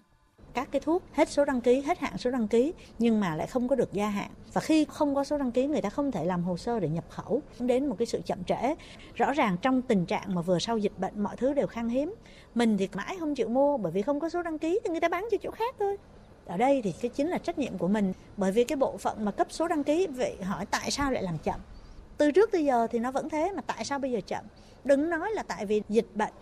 các 0.53 0.67
cái 0.71 0.79
thuốc 0.79 1.03
hết 1.11 1.29
số 1.29 1.45
đăng 1.45 1.61
ký, 1.61 1.81
hết 1.81 1.99
hạn 1.99 2.17
số 2.17 2.31
đăng 2.31 2.47
ký 2.47 2.73
nhưng 2.99 3.19
mà 3.19 3.35
lại 3.35 3.47
không 3.47 3.67
có 3.67 3.75
được 3.75 3.93
gia 3.93 4.09
hạn. 4.09 4.31
Và 4.53 4.61
khi 4.61 4.85
không 4.85 5.15
có 5.15 5.23
số 5.23 5.37
đăng 5.37 5.51
ký 5.51 5.67
người 5.67 5.81
ta 5.81 5.89
không 5.89 6.11
thể 6.11 6.25
làm 6.25 6.43
hồ 6.43 6.57
sơ 6.57 6.79
để 6.79 6.89
nhập 6.89 7.05
khẩu. 7.09 7.41
Đến 7.59 7.87
một 7.87 7.95
cái 7.99 8.05
sự 8.05 8.21
chậm 8.25 8.43
trễ. 8.43 8.75
Rõ 9.15 9.33
ràng 9.33 9.57
trong 9.61 9.81
tình 9.81 10.05
trạng 10.05 10.35
mà 10.35 10.41
vừa 10.41 10.59
sau 10.59 10.77
dịch 10.77 10.93
bệnh 10.97 11.23
mọi 11.23 11.35
thứ 11.35 11.53
đều 11.53 11.67
khan 11.67 11.89
hiếm, 11.89 12.15
mình 12.55 12.77
thì 12.77 12.89
mãi 12.93 13.17
không 13.19 13.35
chịu 13.35 13.49
mua 13.49 13.77
bởi 13.77 13.91
vì 13.91 14.01
không 14.01 14.19
có 14.19 14.29
số 14.29 14.43
đăng 14.43 14.59
ký 14.59 14.79
thì 14.83 14.89
người 14.89 14.99
ta 14.99 15.09
bán 15.09 15.27
cho 15.31 15.37
chỗ 15.41 15.51
khác 15.51 15.75
thôi. 15.79 15.97
Ở 16.45 16.57
đây 16.57 16.81
thì 16.81 16.93
cái 17.01 17.09
chính 17.09 17.27
là 17.27 17.37
trách 17.37 17.57
nhiệm 17.57 17.77
của 17.77 17.87
mình. 17.87 18.13
Bởi 18.37 18.51
vì 18.51 18.63
cái 18.63 18.75
bộ 18.75 18.97
phận 18.97 19.25
mà 19.25 19.31
cấp 19.31 19.47
số 19.49 19.67
đăng 19.67 19.83
ký 19.83 20.07
vậy 20.07 20.35
hỏi 20.43 20.65
tại 20.65 20.91
sao 20.91 21.11
lại 21.11 21.23
làm 21.23 21.37
chậm? 21.37 21.59
Từ 22.17 22.31
trước 22.31 22.51
tới 22.51 22.65
giờ 22.65 22.87
thì 22.91 22.99
nó 22.99 23.11
vẫn 23.11 23.29
thế 23.29 23.51
mà 23.55 23.61
tại 23.61 23.85
sao 23.85 23.99
bây 23.99 24.11
giờ 24.11 24.19
chậm? 24.27 24.45
Đừng 24.83 25.09
nói 25.09 25.31
là 25.33 25.43
tại 25.43 25.65
vì 25.65 25.81
dịch 25.89 26.07
bệnh. 26.15 26.33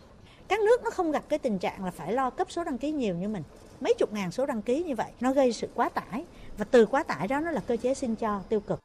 Các 0.47 0.59
nước 0.59 0.83
nó 0.83 0.89
không 0.89 1.11
gặp 1.11 1.23
cái 1.29 1.39
tình 1.39 1.59
trạng 1.59 1.85
là 1.85 1.91
phải 1.91 2.13
lo 2.13 2.29
cấp 2.29 2.51
số 2.51 2.63
đăng 2.63 2.77
ký 2.77 2.91
nhiều 2.91 3.15
như 3.15 3.27
mình 3.27 3.43
mấy 3.81 3.93
chục 3.97 4.13
ngàn 4.13 4.31
số 4.31 4.45
đăng 4.45 4.61
ký 4.61 4.83
như 4.83 4.95
vậy 4.95 5.11
nó 5.19 5.33
gây 5.33 5.53
sự 5.53 5.69
quá 5.73 5.89
tải 5.89 6.25
và 6.57 6.65
từ 6.65 6.85
quá 6.85 7.03
tải 7.03 7.27
đó 7.27 7.39
nó 7.39 7.51
là 7.51 7.61
cơ 7.67 7.77
chế 7.77 7.93
xin 7.93 8.15
cho 8.15 8.41
tiêu 8.49 8.59
cực 8.59 8.79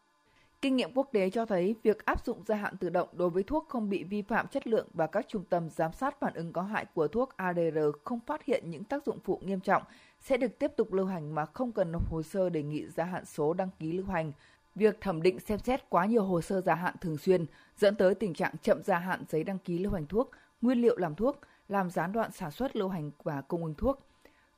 Kinh 0.64 0.76
nghiệm 0.76 0.92
quốc 0.94 1.08
tế 1.12 1.30
cho 1.30 1.46
thấy 1.46 1.74
việc 1.82 2.04
áp 2.04 2.24
dụng 2.24 2.42
gia 2.46 2.56
hạn 2.56 2.76
tự 2.76 2.88
động 2.88 3.08
đối 3.12 3.30
với 3.30 3.42
thuốc 3.42 3.66
không 3.68 3.90
bị 3.90 4.04
vi 4.04 4.22
phạm 4.22 4.46
chất 4.48 4.66
lượng 4.66 4.86
và 4.94 5.06
các 5.06 5.26
trung 5.28 5.44
tâm 5.50 5.70
giám 5.70 5.92
sát 5.92 6.20
phản 6.20 6.34
ứng 6.34 6.52
có 6.52 6.62
hại 6.62 6.86
của 6.94 7.08
thuốc 7.08 7.36
ADR 7.36 7.78
không 8.04 8.20
phát 8.26 8.44
hiện 8.44 8.70
những 8.70 8.84
tác 8.84 9.04
dụng 9.06 9.18
phụ 9.24 9.40
nghiêm 9.44 9.60
trọng 9.60 9.82
sẽ 10.20 10.36
được 10.36 10.58
tiếp 10.58 10.72
tục 10.76 10.92
lưu 10.92 11.06
hành 11.06 11.34
mà 11.34 11.46
không 11.46 11.72
cần 11.72 11.92
nộp 11.92 12.10
hồ 12.10 12.22
sơ 12.22 12.48
đề 12.48 12.62
nghị 12.62 12.86
gia 12.86 13.04
hạn 13.04 13.24
số 13.24 13.54
đăng 13.54 13.68
ký 13.78 13.92
lưu 13.92 14.06
hành. 14.06 14.32
Việc 14.74 15.00
thẩm 15.00 15.22
định 15.22 15.40
xem 15.40 15.58
xét 15.58 15.90
quá 15.90 16.06
nhiều 16.06 16.24
hồ 16.24 16.40
sơ 16.40 16.60
gia 16.60 16.74
hạn 16.74 16.94
thường 17.00 17.18
xuyên 17.18 17.46
dẫn 17.78 17.96
tới 17.96 18.14
tình 18.14 18.34
trạng 18.34 18.54
chậm 18.62 18.82
gia 18.82 18.98
hạn 18.98 19.24
giấy 19.28 19.44
đăng 19.44 19.58
ký 19.58 19.78
lưu 19.78 19.92
hành 19.92 20.06
thuốc, 20.06 20.30
nguyên 20.62 20.82
liệu 20.82 20.98
làm 20.98 21.14
thuốc, 21.14 21.40
làm 21.68 21.90
gián 21.90 22.12
đoạn 22.12 22.32
sản 22.32 22.50
xuất 22.50 22.76
lưu 22.76 22.88
hành 22.88 23.10
và 23.22 23.40
cung 23.40 23.64
ứng 23.64 23.74
thuốc. 23.74 24.00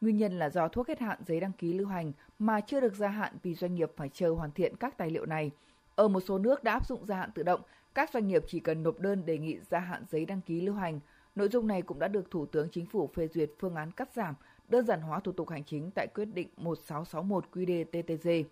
Nguyên 0.00 0.16
nhân 0.16 0.38
là 0.38 0.50
do 0.50 0.68
thuốc 0.68 0.88
hết 0.88 1.00
hạn 1.00 1.18
giấy 1.26 1.40
đăng 1.40 1.52
ký 1.52 1.72
lưu 1.72 1.86
hành 1.86 2.12
mà 2.38 2.60
chưa 2.60 2.80
được 2.80 2.94
gia 2.94 3.08
hạn 3.08 3.36
vì 3.42 3.54
doanh 3.54 3.74
nghiệp 3.74 3.92
phải 3.96 4.08
chờ 4.12 4.30
hoàn 4.30 4.50
thiện 4.50 4.76
các 4.76 4.98
tài 4.98 5.10
liệu 5.10 5.26
này. 5.26 5.50
Ở 5.94 6.08
một 6.08 6.20
số 6.20 6.38
nước 6.38 6.64
đã 6.64 6.72
áp 6.72 6.86
dụng 6.86 7.06
gia 7.06 7.16
hạn 7.16 7.30
tự 7.34 7.42
động, 7.42 7.60
các 7.94 8.10
doanh 8.10 8.28
nghiệp 8.28 8.42
chỉ 8.48 8.60
cần 8.60 8.82
nộp 8.82 9.00
đơn 9.00 9.26
đề 9.26 9.38
nghị 9.38 9.58
gia 9.70 9.78
hạn 9.78 10.04
giấy 10.10 10.26
đăng 10.26 10.40
ký 10.40 10.60
lưu 10.60 10.74
hành. 10.74 11.00
Nội 11.34 11.48
dung 11.48 11.66
này 11.66 11.82
cũng 11.82 11.98
đã 11.98 12.08
được 12.08 12.30
Thủ 12.30 12.46
tướng 12.46 12.68
Chính 12.72 12.86
phủ 12.86 13.10
phê 13.14 13.28
duyệt 13.28 13.50
phương 13.58 13.74
án 13.74 13.90
cắt 13.90 14.12
giảm, 14.12 14.34
đơn 14.68 14.86
giản 14.86 15.00
hóa 15.00 15.20
thủ 15.20 15.32
tục 15.32 15.48
hành 15.48 15.64
chính 15.64 15.90
tại 15.94 16.06
quyết 16.14 16.24
định 16.24 16.48
1661 16.56 17.44
QĐ-TTG. 17.52 18.44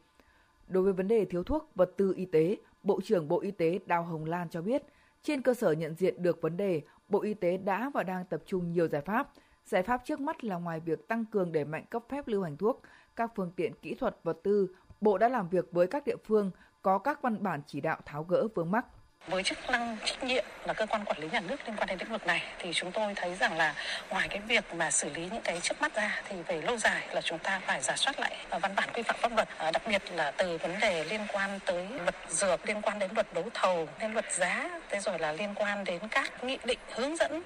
Đối 0.68 0.82
với 0.82 0.92
vấn 0.92 1.08
đề 1.08 1.24
thiếu 1.24 1.42
thuốc, 1.42 1.70
vật 1.74 1.92
tư 1.96 2.14
y 2.16 2.24
tế, 2.24 2.56
Bộ 2.82 3.00
trưởng 3.04 3.28
Bộ 3.28 3.40
Y 3.40 3.50
tế 3.50 3.78
Đào 3.86 4.02
Hồng 4.02 4.24
Lan 4.24 4.48
cho 4.48 4.62
biết, 4.62 4.82
trên 5.22 5.42
cơ 5.42 5.54
sở 5.54 5.72
nhận 5.72 5.94
diện 5.94 6.22
được 6.22 6.40
vấn 6.40 6.56
đề, 6.56 6.82
Bộ 7.08 7.22
Y 7.22 7.34
tế 7.34 7.56
đã 7.56 7.90
và 7.94 8.02
đang 8.02 8.24
tập 8.24 8.42
trung 8.46 8.72
nhiều 8.72 8.88
giải 8.88 9.02
pháp. 9.02 9.32
Giải 9.64 9.82
pháp 9.82 10.00
trước 10.04 10.20
mắt 10.20 10.44
là 10.44 10.56
ngoài 10.56 10.80
việc 10.80 11.08
tăng 11.08 11.24
cường 11.24 11.52
đẩy 11.52 11.64
mạnh 11.64 11.84
cấp 11.90 12.02
phép 12.08 12.28
lưu 12.28 12.42
hành 12.42 12.56
thuốc, 12.56 12.82
các 13.16 13.30
phương 13.36 13.52
tiện 13.56 13.74
kỹ 13.82 13.94
thuật 13.94 14.16
vật 14.22 14.38
tư, 14.42 14.68
Bộ 15.00 15.18
đã 15.18 15.28
làm 15.28 15.48
việc 15.48 15.64
với 15.72 15.86
các 15.86 16.02
địa 16.06 16.16
phương 16.24 16.50
có 16.82 16.98
các 16.98 17.22
văn 17.22 17.42
bản 17.42 17.62
chỉ 17.66 17.80
đạo 17.80 17.98
tháo 18.04 18.24
gỡ 18.24 18.48
vướng 18.54 18.70
mắc. 18.70 18.84
Với 19.26 19.42
chức 19.42 19.58
năng 19.70 19.96
trách 20.04 20.24
nhiệm 20.24 20.44
là 20.64 20.72
cơ 20.72 20.86
quan 20.86 21.04
quản 21.04 21.18
lý 21.18 21.28
nhà 21.32 21.40
nước 21.40 21.56
liên 21.66 21.76
quan 21.76 21.88
đến 21.88 21.98
lĩnh 21.98 22.12
vực 22.12 22.26
này 22.26 22.42
thì 22.58 22.72
chúng 22.72 22.92
tôi 22.92 23.14
thấy 23.16 23.34
rằng 23.34 23.56
là 23.56 23.74
ngoài 24.10 24.28
cái 24.28 24.40
việc 24.48 24.64
mà 24.74 24.90
xử 24.90 25.08
lý 25.14 25.28
những 25.32 25.42
cái 25.44 25.60
trước 25.60 25.80
mắt 25.80 25.94
ra 25.94 26.22
thì 26.28 26.42
về 26.42 26.62
lâu 26.62 26.76
dài 26.76 27.08
là 27.14 27.20
chúng 27.20 27.38
ta 27.38 27.60
phải 27.66 27.80
giả 27.82 27.96
soát 27.96 28.20
lại 28.20 28.46
ờ, 28.50 28.58
văn 28.58 28.72
bản 28.76 28.88
quy 28.94 29.02
phạm 29.02 29.16
pháp 29.18 29.32
luật 29.36 29.48
ờ, 29.58 29.70
đặc 29.70 29.82
biệt 29.88 30.02
là 30.12 30.30
từ 30.30 30.58
vấn 30.58 30.80
đề 30.80 31.04
liên 31.04 31.20
quan 31.32 31.60
tới 31.66 31.88
luật 32.02 32.14
dược 32.28 32.66
liên 32.66 32.82
quan 32.82 32.98
đến 32.98 33.10
luật 33.14 33.34
đấu 33.34 33.44
thầu 33.54 33.88
đến 34.00 34.12
luật 34.12 34.32
giá 34.32 34.80
thế 34.88 35.00
rồi 35.00 35.18
là 35.18 35.32
liên 35.32 35.54
quan 35.54 35.84
đến 35.84 36.02
các 36.10 36.44
nghị 36.44 36.58
định 36.64 36.78
hướng 36.94 37.16
dẫn 37.16 37.42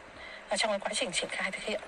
trong 0.57 0.71
cái 0.71 0.79
quá 0.79 0.91
trình 0.95 1.11
triển 1.13 1.29
khai 1.31 1.51
thực 1.51 1.63
hiện. 1.63 1.81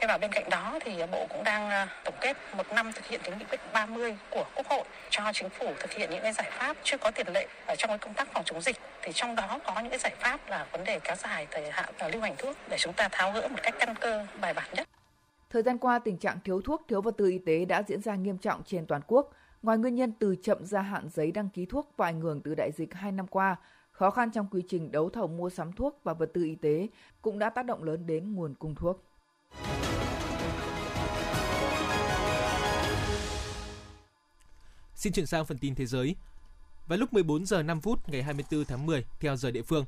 Thế 0.00 0.06
và 0.06 0.18
bên 0.18 0.30
cạnh 0.32 0.50
đó 0.50 0.78
thì 0.80 1.02
Bộ 1.12 1.26
cũng 1.28 1.44
đang 1.44 1.70
à, 1.70 1.88
tổng 2.04 2.14
kết 2.20 2.36
một 2.56 2.72
năm 2.72 2.92
thực 2.92 3.06
hiện 3.06 3.20
cái 3.24 3.36
nghị 3.38 3.44
quyết 3.44 3.60
30 3.72 4.16
của 4.30 4.44
Quốc 4.54 4.66
hội 4.66 4.84
cho 5.10 5.22
chính 5.34 5.48
phủ 5.48 5.66
thực 5.80 5.92
hiện 5.92 6.10
những 6.10 6.22
cái 6.22 6.32
giải 6.32 6.50
pháp 6.50 6.76
chưa 6.82 6.96
có 6.98 7.10
tiền 7.10 7.26
lệ 7.34 7.46
ở 7.66 7.74
trong 7.78 7.88
cái 7.88 7.98
công 7.98 8.14
tác 8.14 8.28
phòng 8.32 8.44
chống 8.46 8.60
dịch. 8.60 8.76
Thì 9.02 9.12
trong 9.14 9.36
đó 9.36 9.58
có 9.66 9.80
những 9.80 9.90
cái 9.90 9.98
giải 9.98 10.14
pháp 10.18 10.40
là 10.48 10.66
vấn 10.72 10.84
đề 10.84 10.98
kéo 10.98 11.16
dài 11.16 11.46
thời 11.50 11.70
hạn 11.70 11.94
à, 11.98 12.08
lưu 12.08 12.22
hành 12.22 12.34
thuốc 12.38 12.56
để 12.68 12.76
chúng 12.78 12.92
ta 12.92 13.08
tháo 13.12 13.32
gỡ 13.32 13.48
một 13.48 13.58
cách 13.62 13.74
căn 13.78 13.94
cơ 14.00 14.26
bài 14.40 14.54
bản 14.54 14.68
nhất. 14.76 14.88
Thời 15.50 15.62
gian 15.62 15.78
qua, 15.78 15.98
tình 15.98 16.18
trạng 16.18 16.38
thiếu 16.44 16.60
thuốc, 16.64 16.84
thiếu 16.88 17.02
vật 17.02 17.14
tư 17.18 17.30
y 17.30 17.38
tế 17.46 17.64
đã 17.64 17.82
diễn 17.86 18.02
ra 18.02 18.14
nghiêm 18.14 18.38
trọng 18.38 18.62
trên 18.64 18.86
toàn 18.86 19.00
quốc. 19.06 19.32
Ngoài 19.62 19.78
nguyên 19.78 19.94
nhân 19.94 20.12
từ 20.18 20.36
chậm 20.42 20.66
gia 20.66 20.80
hạn 20.80 21.08
giấy 21.12 21.32
đăng 21.32 21.48
ký 21.48 21.66
thuốc 21.66 21.92
và 21.96 22.06
ảnh 22.06 22.20
hưởng 22.20 22.40
từ 22.44 22.54
đại 22.54 22.70
dịch 22.72 22.94
2 22.94 23.12
năm 23.12 23.26
qua, 23.26 23.56
Khó 23.98 24.10
khăn 24.10 24.30
trong 24.30 24.46
quy 24.50 24.62
trình 24.68 24.90
đấu 24.90 25.10
thầu 25.10 25.26
mua 25.26 25.50
sắm 25.50 25.72
thuốc 25.72 26.00
và 26.04 26.14
vật 26.14 26.30
tư 26.34 26.44
y 26.44 26.54
tế 26.54 26.88
cũng 27.22 27.38
đã 27.38 27.50
tác 27.50 27.66
động 27.66 27.84
lớn 27.84 28.06
đến 28.06 28.34
nguồn 28.34 28.54
cung 28.54 28.74
thuốc. 28.74 29.04
Xin 34.94 35.12
chuyển 35.12 35.26
sang 35.26 35.46
phần 35.46 35.58
tin 35.58 35.74
thế 35.74 35.86
giới. 35.86 36.16
Vào 36.86 36.98
lúc 36.98 37.12
14 37.12 37.46
giờ 37.46 37.62
5 37.62 37.80
phút 37.80 38.08
ngày 38.08 38.22
24 38.22 38.64
tháng 38.64 38.86
10 38.86 39.04
theo 39.20 39.36
giờ 39.36 39.50
địa 39.50 39.62
phương, 39.62 39.84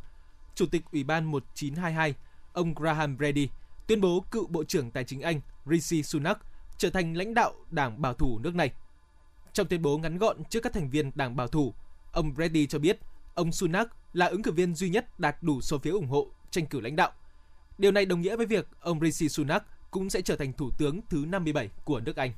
Chủ 0.55 0.67
tịch 0.67 0.83
Ủy 0.93 1.05
ban 1.05 1.25
1922, 1.25 2.15
ông 2.53 2.75
Graham 2.75 3.17
Brady 3.17 3.49
tuyên 3.87 4.01
bố 4.01 4.25
cựu 4.31 4.47
Bộ 4.47 4.65
trưởng 4.65 4.91
Tài 4.91 5.05
chính 5.05 5.21
Anh 5.21 5.41
Rishi 5.67 6.03
Sunak 6.03 6.39
trở 6.79 6.91
thành 6.91 7.17
lãnh 7.17 7.35
đạo 7.35 7.55
Đảng 7.71 8.03
Bảo 8.03 8.15
thủ 8.15 8.39
nước 8.39 8.55
này. 8.55 8.73
Trong 9.53 9.67
tuyên 9.67 9.83
bố 9.83 9.99
ngắn 9.99 10.19
gọn 10.19 10.45
trước 10.45 10.61
các 10.61 10.73
thành 10.73 10.91
viên 10.91 11.11
Đảng 11.15 11.37
Bảo 11.37 11.49
thủ, 11.49 11.75
ông 12.13 12.35
Brady 12.35 12.67
cho 12.67 12.79
biết 12.79 12.99
ông 13.41 13.53
Sunak 13.53 13.89
là 14.13 14.27
ứng 14.27 14.43
cử 14.43 14.53
viên 14.53 14.75
duy 14.75 14.91
nhất 14.91 15.21
đạt 15.21 15.37
đủ 15.43 15.61
số 15.61 15.79
phiếu 15.79 15.95
ủng 15.95 16.09
hộ 16.09 16.27
tranh 16.51 16.67
cử 16.67 16.81
lãnh 16.81 16.97
đạo. 16.97 17.13
Điều 17.79 17.93
này 17.93 18.07
đồng 18.07 18.21
nghĩa 18.21 18.37
với 18.37 18.47
việc 18.47 18.69
ông 18.81 19.01
Rishi 19.01 19.29
Sunak 19.29 19.65
cũng 19.91 20.11
sẽ 20.11 20.21
trở 20.21 20.37
thành 20.37 20.53
thủ 20.53 20.71
tướng 20.79 21.01
thứ 21.11 21.25
57 21.29 21.69
của 21.85 22.01
nước 22.01 22.17
Anh. 22.17 22.33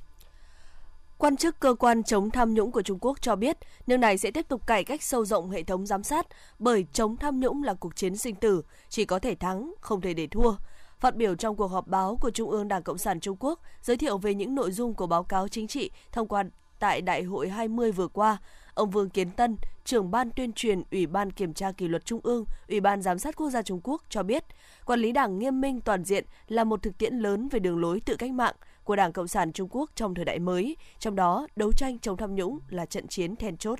Quan 1.18 1.36
chức 1.36 1.60
cơ 1.60 1.74
quan 1.74 2.02
chống 2.02 2.30
tham 2.30 2.54
nhũng 2.54 2.72
của 2.72 2.82
Trung 2.82 2.98
Quốc 3.00 3.22
cho 3.22 3.36
biết 3.36 3.56
nước 3.86 3.96
này 3.96 4.18
sẽ 4.18 4.30
tiếp 4.30 4.48
tục 4.48 4.66
cải 4.66 4.84
cách 4.84 5.02
sâu 5.02 5.24
rộng 5.24 5.50
hệ 5.50 5.62
thống 5.62 5.86
giám 5.86 6.02
sát 6.02 6.26
bởi 6.58 6.86
chống 6.92 7.16
tham 7.16 7.40
nhũng 7.40 7.62
là 7.62 7.74
cuộc 7.74 7.96
chiến 7.96 8.16
sinh 8.16 8.34
tử, 8.34 8.62
chỉ 8.88 9.04
có 9.04 9.18
thể 9.18 9.34
thắng, 9.34 9.74
không 9.80 10.00
thể 10.00 10.14
để 10.14 10.26
thua. 10.26 10.54
Phát 10.98 11.16
biểu 11.16 11.34
trong 11.34 11.56
cuộc 11.56 11.66
họp 11.66 11.86
báo 11.86 12.18
của 12.20 12.30
Trung 12.30 12.50
ương 12.50 12.68
Đảng 12.68 12.82
Cộng 12.82 12.98
sản 12.98 13.20
Trung 13.20 13.36
Quốc 13.40 13.60
giới 13.82 13.96
thiệu 13.96 14.18
về 14.18 14.34
những 14.34 14.54
nội 14.54 14.70
dung 14.70 14.94
của 14.94 15.06
báo 15.06 15.24
cáo 15.24 15.48
chính 15.48 15.68
trị 15.68 15.90
thông 16.12 16.28
qua 16.28 16.44
tại 16.78 17.00
Đại 17.00 17.22
hội 17.22 17.48
20 17.48 17.92
vừa 17.92 18.08
qua, 18.08 18.38
Ông 18.74 18.90
Vương 18.90 19.10
Kiến 19.10 19.30
Tân, 19.30 19.56
trưởng 19.84 20.10
ban 20.10 20.30
tuyên 20.30 20.52
truyền 20.52 20.82
Ủy 20.90 21.06
ban 21.06 21.30
Kiểm 21.30 21.54
tra 21.54 21.72
Kỷ 21.72 21.88
luật 21.88 22.04
Trung 22.04 22.20
ương, 22.22 22.44
Ủy 22.68 22.80
ban 22.80 23.02
Giám 23.02 23.18
sát 23.18 23.36
Quốc 23.36 23.50
gia 23.50 23.62
Trung 23.62 23.80
Quốc 23.84 24.02
cho 24.08 24.22
biết, 24.22 24.44
quản 24.86 25.00
lý 25.00 25.12
đảng 25.12 25.38
nghiêm 25.38 25.60
minh 25.60 25.80
toàn 25.80 26.04
diện 26.04 26.24
là 26.48 26.64
một 26.64 26.82
thực 26.82 26.98
tiễn 26.98 27.14
lớn 27.14 27.48
về 27.48 27.58
đường 27.58 27.80
lối 27.80 28.00
tự 28.00 28.16
cách 28.16 28.32
mạng 28.32 28.54
của 28.84 28.96
Đảng 28.96 29.12
Cộng 29.12 29.28
sản 29.28 29.52
Trung 29.52 29.68
Quốc 29.70 29.90
trong 29.94 30.14
thời 30.14 30.24
đại 30.24 30.38
mới, 30.38 30.76
trong 30.98 31.16
đó 31.16 31.46
đấu 31.56 31.72
tranh 31.72 31.98
chống 31.98 32.16
tham 32.16 32.34
nhũng 32.34 32.58
là 32.68 32.86
trận 32.86 33.08
chiến 33.08 33.36
then 33.36 33.56
chốt. 33.56 33.78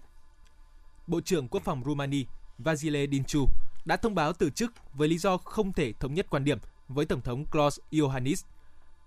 Bộ 1.06 1.20
trưởng 1.20 1.48
Quốc 1.48 1.62
phòng 1.64 1.82
Rumani 1.86 2.24
Vasile 2.58 3.06
Dinchu 3.06 3.48
đã 3.84 3.96
thông 3.96 4.14
báo 4.14 4.32
từ 4.32 4.50
chức 4.50 4.72
với 4.94 5.08
lý 5.08 5.18
do 5.18 5.36
không 5.36 5.72
thể 5.72 5.92
thống 5.92 6.14
nhất 6.14 6.26
quan 6.30 6.44
điểm 6.44 6.58
với 6.88 7.06
Tổng 7.06 7.20
thống 7.20 7.44
Klaus 7.46 7.78
Iohannis. 7.90 8.44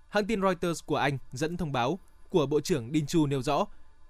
Hãng 0.09 0.25
tin 0.25 0.41
Reuters 0.41 0.83
của 0.85 0.95
Anh 0.95 1.17
dẫn 1.31 1.57
thông 1.57 1.71
báo 1.71 1.99
của 2.29 2.45
Bộ 2.45 2.61
trưởng 2.61 2.91
Dinchu 2.93 3.25
nêu 3.25 3.41
rõ 3.41 3.65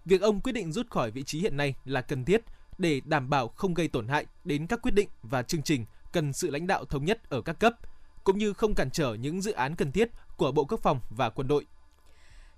Việc 0.06 0.22
ông 0.22 0.42
quyết 0.42 0.52
định 0.52 0.72
rút 0.72 0.90
khỏi 0.90 1.12
vị 1.12 1.24
trí 1.24 1.40
hiện 1.40 1.58
nay 1.58 1.76
là 1.86 2.02
cần 2.02 2.26
thiết 2.26 2.42
để 2.78 3.02
đảm 3.06 3.30
bảo 3.30 3.48
không 3.48 3.74
gây 3.74 3.88
tổn 3.88 4.08
hại 4.08 4.26
đến 4.44 4.68
các 4.68 4.80
quyết 4.82 4.94
định 4.94 5.10
và 5.24 5.44
chương 5.44 5.62
trình 5.62 5.86
cần 6.12 6.34
sự 6.34 6.50
lãnh 6.50 6.68
đạo 6.68 6.86
thống 6.86 7.06
nhất 7.06 7.30
ở 7.30 7.42
các 7.42 7.60
cấp, 7.60 7.74
cũng 8.24 8.38
như 8.38 8.54
không 8.54 8.76
cản 8.76 8.92
trở 8.92 9.14
những 9.14 9.42
dự 9.42 9.52
án 9.52 9.76
cần 9.76 9.92
thiết 9.92 10.10
của 10.38 10.52
Bộ 10.52 10.66
Quốc 10.66 10.80
phòng 10.80 11.00
và 11.10 11.30
quân 11.30 11.48
đội. 11.48 11.66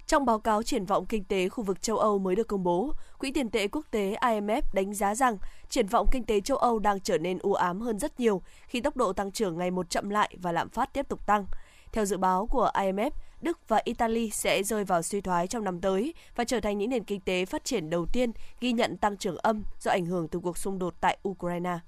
Trong 0.08 0.26
báo 0.26 0.40
cáo 0.40 0.64
triển 0.64 0.86
vọng 0.86 1.06
kinh 1.06 1.24
tế 1.24 1.50
khu 1.50 1.64
vực 1.64 1.82
châu 1.82 1.98
Âu 1.98 2.20
mới 2.20 2.36
được 2.36 2.48
công 2.48 2.64
bố, 2.64 2.94
Quỹ 3.18 3.32
tiền 3.32 3.50
tệ 3.50 3.68
quốc 3.68 3.86
tế 3.92 4.16
IMF 4.22 4.62
đánh 4.74 4.94
giá 4.94 5.16
rằng 5.16 5.38
triển 5.70 5.88
vọng 5.88 6.08
kinh 6.12 6.24
tế 6.24 6.42
châu 6.42 6.58
Âu 6.58 6.80
đang 6.80 7.00
trở 7.00 7.18
nên 7.18 7.40
u 7.40 7.54
ám 7.54 7.82
hơn 7.82 8.00
rất 8.00 8.20
nhiều 8.20 8.42
khi 8.68 8.82
tốc 8.82 8.98
độ 8.98 9.14
tăng 9.14 9.32
trưởng 9.32 9.58
ngày 9.58 9.72
một 9.72 9.90
chậm 9.90 10.10
lại 10.10 10.38
và 10.42 10.52
lạm 10.52 10.70
phát 10.70 10.94
tiếp 10.94 11.10
tục 11.10 11.26
tăng. 11.28 11.46
Theo 11.92 12.06
dự 12.06 12.18
báo 12.18 12.48
của 12.48 12.72
IMF, 12.74 13.12
Đức 13.42 13.60
và 13.68 13.82
Italy 13.84 14.30
sẽ 14.30 14.64
rơi 14.64 14.84
vào 14.84 15.02
suy 15.02 15.22
thoái 15.22 15.48
trong 15.48 15.64
năm 15.64 15.82
tới 15.82 16.14
và 16.36 16.44
trở 16.44 16.60
thành 16.60 16.78
những 16.78 16.90
nền 16.90 17.04
kinh 17.04 17.22
tế 17.22 17.46
phát 17.46 17.66
triển 17.66 17.90
đầu 17.90 18.06
tiên 18.06 18.32
ghi 18.60 18.72
nhận 18.72 18.98
tăng 18.98 19.18
trưởng 19.18 19.38
âm 19.38 19.64
do 19.80 19.92
ảnh 19.92 20.06
hưởng 20.06 20.28
từ 20.28 20.40
cuộc 20.40 20.58
xung 20.58 20.80
đột 20.80 20.94
tại 21.02 21.18
Ukraine. 21.30 21.80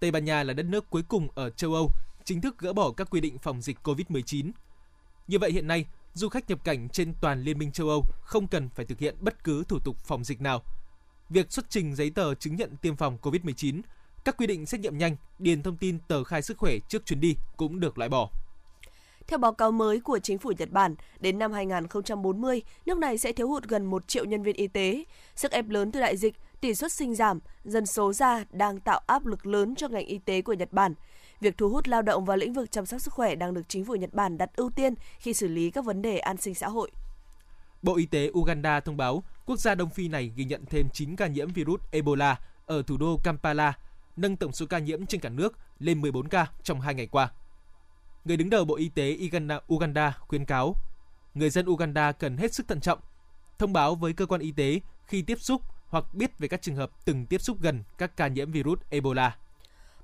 Tây 0.00 0.10
Ban 0.10 0.24
Nha 0.24 0.42
là 0.42 0.54
đất 0.54 0.66
nước 0.66 0.90
cuối 0.90 1.02
cùng 1.08 1.28
ở 1.34 1.50
châu 1.50 1.74
Âu 1.74 1.90
chính 2.24 2.40
thức 2.40 2.58
gỡ 2.58 2.72
bỏ 2.72 2.92
các 2.92 3.10
quy 3.10 3.20
định 3.20 3.38
phòng 3.38 3.62
dịch 3.62 3.78
COVID-19. 3.82 4.50
Như 5.28 5.38
vậy 5.38 5.52
hiện 5.52 5.66
nay, 5.66 5.86
du 6.14 6.28
khách 6.28 6.48
nhập 6.48 6.64
cảnh 6.64 6.88
trên 6.88 7.14
toàn 7.20 7.42
Liên 7.42 7.58
minh 7.58 7.72
châu 7.72 7.88
Âu 7.88 8.04
không 8.22 8.48
cần 8.48 8.68
phải 8.68 8.86
thực 8.86 8.98
hiện 8.98 9.16
bất 9.20 9.44
cứ 9.44 9.64
thủ 9.64 9.78
tục 9.78 9.96
phòng 9.98 10.24
dịch 10.24 10.40
nào. 10.40 10.62
Việc 11.28 11.52
xuất 11.52 11.64
trình 11.68 11.94
giấy 11.94 12.10
tờ 12.10 12.34
chứng 12.34 12.56
nhận 12.56 12.76
tiêm 12.76 12.96
phòng 12.96 13.18
COVID-19, 13.22 13.80
các 14.24 14.36
quy 14.36 14.46
định 14.46 14.66
xét 14.66 14.80
nghiệm 14.80 14.98
nhanh, 14.98 15.16
điền 15.38 15.62
thông 15.62 15.76
tin 15.76 15.98
tờ 16.08 16.24
khai 16.24 16.42
sức 16.42 16.58
khỏe 16.58 16.78
trước 16.88 17.06
chuyến 17.06 17.20
đi 17.20 17.36
cũng 17.56 17.80
được 17.80 17.98
loại 17.98 18.08
bỏ. 18.08 18.30
Theo 19.30 19.38
báo 19.38 19.52
cáo 19.52 19.72
mới 19.72 20.00
của 20.00 20.18
chính 20.18 20.38
phủ 20.38 20.52
Nhật 20.58 20.70
Bản, 20.70 20.94
đến 21.20 21.38
năm 21.38 21.52
2040, 21.52 22.62
nước 22.86 22.98
này 22.98 23.18
sẽ 23.18 23.32
thiếu 23.32 23.48
hụt 23.48 23.62
gần 23.64 23.84
1 23.86 24.08
triệu 24.08 24.24
nhân 24.24 24.42
viên 24.42 24.56
y 24.56 24.66
tế. 24.66 25.04
Sức 25.34 25.52
ép 25.52 25.68
lớn 25.68 25.92
từ 25.92 26.00
đại 26.00 26.16
dịch, 26.16 26.34
tỷ 26.60 26.74
suất 26.74 26.92
sinh 26.92 27.14
giảm, 27.14 27.38
dân 27.64 27.86
số 27.86 28.12
già 28.12 28.44
đang 28.52 28.80
tạo 28.80 29.00
áp 29.06 29.26
lực 29.26 29.46
lớn 29.46 29.74
cho 29.74 29.88
ngành 29.88 30.06
y 30.06 30.18
tế 30.18 30.42
của 30.42 30.52
Nhật 30.52 30.72
Bản. 30.72 30.94
Việc 31.40 31.58
thu 31.58 31.68
hút 31.68 31.88
lao 31.88 32.02
động 32.02 32.24
vào 32.24 32.36
lĩnh 32.36 32.52
vực 32.52 32.70
chăm 32.70 32.86
sóc 32.86 33.00
sức 33.00 33.14
khỏe 33.14 33.34
đang 33.34 33.54
được 33.54 33.68
chính 33.68 33.84
phủ 33.84 33.94
Nhật 33.94 34.14
Bản 34.14 34.38
đặt 34.38 34.50
ưu 34.56 34.70
tiên 34.70 34.94
khi 35.18 35.32
xử 35.32 35.48
lý 35.48 35.70
các 35.70 35.84
vấn 35.84 36.02
đề 36.02 36.18
an 36.18 36.36
sinh 36.36 36.54
xã 36.54 36.68
hội. 36.68 36.90
Bộ 37.82 37.96
Y 37.96 38.06
tế 38.06 38.30
Uganda 38.38 38.80
thông 38.80 38.96
báo 38.96 39.22
quốc 39.46 39.60
gia 39.60 39.74
Đông 39.74 39.90
Phi 39.90 40.08
này 40.08 40.32
ghi 40.36 40.44
nhận 40.44 40.64
thêm 40.66 40.88
9 40.92 41.16
ca 41.16 41.26
nhiễm 41.26 41.48
virus 41.52 41.80
Ebola 41.90 42.36
ở 42.66 42.82
thủ 42.82 42.96
đô 42.96 43.20
Kampala, 43.24 43.78
nâng 44.16 44.36
tổng 44.36 44.52
số 44.52 44.66
ca 44.66 44.78
nhiễm 44.78 45.06
trên 45.06 45.20
cả 45.20 45.28
nước 45.28 45.58
lên 45.78 46.00
14 46.00 46.28
ca 46.28 46.46
trong 46.62 46.80
2 46.80 46.94
ngày 46.94 47.06
qua. 47.06 47.32
Người 48.24 48.36
đứng 48.36 48.50
đầu 48.50 48.64
Bộ 48.64 48.76
Y 48.76 48.88
tế 48.88 49.16
Uganda, 49.26 49.60
Uganda 49.74 50.18
khuyến 50.28 50.44
cáo 50.44 50.76
người 51.34 51.50
dân 51.50 51.66
Uganda 51.66 52.12
cần 52.12 52.36
hết 52.36 52.54
sức 52.54 52.68
thận 52.68 52.80
trọng, 52.80 52.98
thông 53.58 53.72
báo 53.72 53.94
với 53.94 54.12
cơ 54.12 54.26
quan 54.26 54.40
y 54.40 54.52
tế 54.52 54.80
khi 55.06 55.22
tiếp 55.22 55.40
xúc 55.40 55.62
hoặc 55.88 56.04
biết 56.14 56.38
về 56.38 56.48
các 56.48 56.62
trường 56.62 56.76
hợp 56.76 56.90
từng 57.04 57.26
tiếp 57.26 57.40
xúc 57.40 57.56
gần 57.60 57.82
các 57.98 58.16
ca 58.16 58.28
nhiễm 58.28 58.52
virus 58.52 58.78
Ebola. 58.90 59.36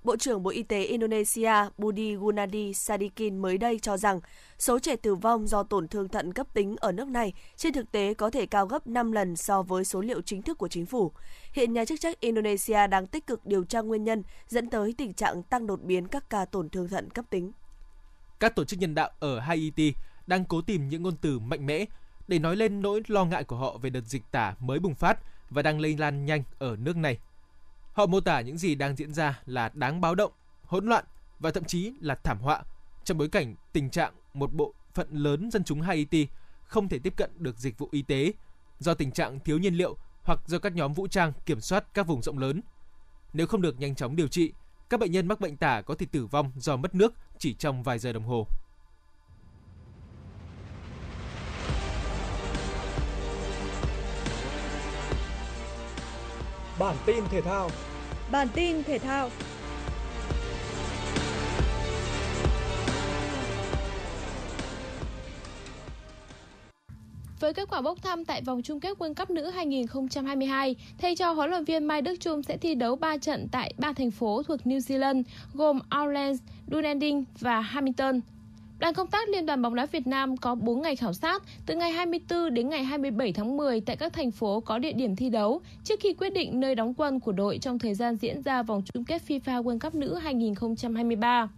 Bộ 0.04 0.16
trưởng 0.16 0.42
Bộ 0.42 0.50
Y 0.50 0.62
tế 0.62 0.84
Indonesia 0.84 1.52
Budi 1.78 2.14
Gunadi 2.14 2.74
Sadikin 2.74 3.38
mới 3.38 3.58
đây 3.58 3.78
cho 3.78 3.96
rằng 3.96 4.20
số 4.58 4.78
trẻ 4.78 4.96
tử 4.96 5.14
vong 5.14 5.46
do 5.46 5.62
tổn 5.62 5.88
thương 5.88 6.08
thận 6.08 6.32
cấp 6.32 6.46
tính 6.54 6.76
ở 6.78 6.92
nước 6.92 7.08
này 7.08 7.32
trên 7.56 7.72
thực 7.72 7.92
tế 7.92 8.14
có 8.14 8.30
thể 8.30 8.46
cao 8.46 8.66
gấp 8.66 8.86
5 8.86 9.12
lần 9.12 9.36
so 9.36 9.62
với 9.62 9.84
số 9.84 10.00
liệu 10.00 10.20
chính 10.22 10.42
thức 10.42 10.58
của 10.58 10.68
chính 10.68 10.86
phủ. 10.86 11.12
Hiện 11.52 11.72
nhà 11.72 11.84
chức 11.84 12.00
trách 12.00 12.20
Indonesia 12.20 12.86
đang 12.86 13.06
tích 13.06 13.26
cực 13.26 13.46
điều 13.46 13.64
tra 13.64 13.80
nguyên 13.80 14.04
nhân 14.04 14.22
dẫn 14.48 14.70
tới 14.70 14.94
tình 14.98 15.12
trạng 15.12 15.42
tăng 15.42 15.66
đột 15.66 15.82
biến 15.82 16.08
các 16.08 16.30
ca 16.30 16.44
tổn 16.44 16.68
thương 16.68 16.88
thận 16.88 17.10
cấp 17.10 17.24
tính. 17.30 17.52
Các 18.40 18.54
tổ 18.54 18.64
chức 18.64 18.78
nhân 18.78 18.94
đạo 18.94 19.10
ở 19.20 19.38
Haiti 19.38 19.94
đang 20.26 20.44
cố 20.44 20.60
tìm 20.60 20.88
những 20.88 21.02
ngôn 21.02 21.16
từ 21.16 21.38
mạnh 21.38 21.66
mẽ 21.66 21.84
để 22.28 22.38
nói 22.38 22.56
lên 22.56 22.82
nỗi 22.82 23.02
lo 23.08 23.24
ngại 23.24 23.44
của 23.44 23.56
họ 23.56 23.78
về 23.78 23.90
đợt 23.90 24.00
dịch 24.00 24.22
tả 24.30 24.54
mới 24.60 24.78
bùng 24.78 24.94
phát 24.94 25.18
và 25.50 25.62
đang 25.62 25.80
lây 25.80 25.96
lan 25.96 26.24
nhanh 26.26 26.42
ở 26.58 26.76
nước 26.76 26.96
này. 26.96 27.18
Họ 27.92 28.06
mô 28.06 28.20
tả 28.20 28.40
những 28.40 28.58
gì 28.58 28.74
đang 28.74 28.96
diễn 28.96 29.14
ra 29.14 29.40
là 29.46 29.70
đáng 29.74 30.00
báo 30.00 30.14
động, 30.14 30.32
hỗn 30.64 30.86
loạn 30.86 31.04
và 31.38 31.50
thậm 31.50 31.64
chí 31.64 31.92
là 32.00 32.14
thảm 32.14 32.38
họa 32.38 32.62
trong 33.04 33.18
bối 33.18 33.28
cảnh 33.28 33.54
tình 33.72 33.90
trạng 33.90 34.12
một 34.34 34.54
bộ 34.54 34.74
phận 34.94 35.08
lớn 35.10 35.50
dân 35.50 35.64
chúng 35.64 35.80
Haiti 35.80 36.28
không 36.62 36.88
thể 36.88 36.98
tiếp 36.98 37.14
cận 37.16 37.30
được 37.38 37.58
dịch 37.58 37.78
vụ 37.78 37.88
y 37.92 38.02
tế 38.02 38.32
do 38.78 38.94
tình 38.94 39.10
trạng 39.10 39.40
thiếu 39.40 39.58
nhiên 39.58 39.74
liệu 39.74 39.96
hoặc 40.22 40.40
do 40.46 40.58
các 40.58 40.74
nhóm 40.74 40.92
vũ 40.92 41.06
trang 41.06 41.32
kiểm 41.46 41.60
soát 41.60 41.84
các 41.94 42.06
vùng 42.06 42.22
rộng 42.22 42.38
lớn. 42.38 42.60
Nếu 43.32 43.46
không 43.46 43.62
được 43.62 43.80
nhanh 43.80 43.94
chóng 43.94 44.16
điều 44.16 44.28
trị, 44.28 44.52
các 44.90 45.00
bệnh 45.00 45.12
nhân 45.12 45.28
mắc 45.28 45.40
bệnh 45.40 45.56
tả 45.56 45.82
có 45.82 45.94
thể 45.94 46.06
tử 46.12 46.26
vong 46.26 46.52
do 46.56 46.76
mất 46.76 46.94
nước 46.94 47.14
chỉ 47.38 47.54
trong 47.54 47.82
vài 47.82 47.98
giờ 47.98 48.12
đồng 48.12 48.24
hồ. 48.24 48.46
Bản 56.78 56.96
tin 57.06 57.24
thể 57.30 57.40
thao. 57.40 57.70
Bản 58.30 58.48
tin 58.54 58.82
thể 58.82 58.98
thao. 58.98 59.30
Với 67.40 67.54
kết 67.54 67.68
quả 67.70 67.80
bốc 67.80 68.02
thăm 68.02 68.24
tại 68.24 68.42
vòng 68.42 68.62
chung 68.62 68.80
kết 68.80 68.98
World 68.98 69.14
Cup 69.14 69.30
nữ 69.30 69.50
2022, 69.50 70.76
thầy 70.98 71.16
cho 71.16 71.32
huấn 71.32 71.50
luyện 71.50 71.64
viên 71.64 71.84
Mai 71.84 72.02
Đức 72.02 72.16
Chung 72.20 72.42
sẽ 72.42 72.56
thi 72.56 72.74
đấu 72.74 72.96
3 72.96 73.16
trận 73.16 73.48
tại 73.52 73.74
3 73.78 73.92
thành 73.92 74.10
phố 74.10 74.42
thuộc 74.42 74.60
New 74.64 74.78
Zealand 74.78 75.22
gồm 75.54 75.78
Auckland, 75.88 76.40
Dunedin 76.72 77.24
và 77.40 77.60
Hamilton. 77.60 78.20
Đoàn 78.78 78.94
công 78.94 79.06
tác 79.06 79.28
Liên 79.28 79.46
đoàn 79.46 79.62
bóng 79.62 79.74
đá 79.74 79.86
Việt 79.86 80.06
Nam 80.06 80.36
có 80.36 80.54
4 80.54 80.82
ngày 80.82 80.96
khảo 80.96 81.12
sát 81.12 81.42
từ 81.66 81.74
ngày 81.74 81.90
24 81.90 82.54
đến 82.54 82.68
ngày 82.68 82.84
27 82.84 83.32
tháng 83.32 83.56
10 83.56 83.80
tại 83.80 83.96
các 83.96 84.12
thành 84.12 84.30
phố 84.30 84.60
có 84.60 84.78
địa 84.78 84.92
điểm 84.92 85.16
thi 85.16 85.30
đấu 85.30 85.60
trước 85.84 86.00
khi 86.00 86.12
quyết 86.12 86.30
định 86.30 86.60
nơi 86.60 86.74
đóng 86.74 86.94
quân 86.94 87.20
của 87.20 87.32
đội 87.32 87.58
trong 87.58 87.78
thời 87.78 87.94
gian 87.94 88.16
diễn 88.16 88.42
ra 88.42 88.62
vòng 88.62 88.82
chung 88.94 89.04
kết 89.04 89.22
FIFA 89.28 89.62
World 89.62 89.78
Cup 89.78 89.94
nữ 89.94 90.14
2023. 90.14 91.48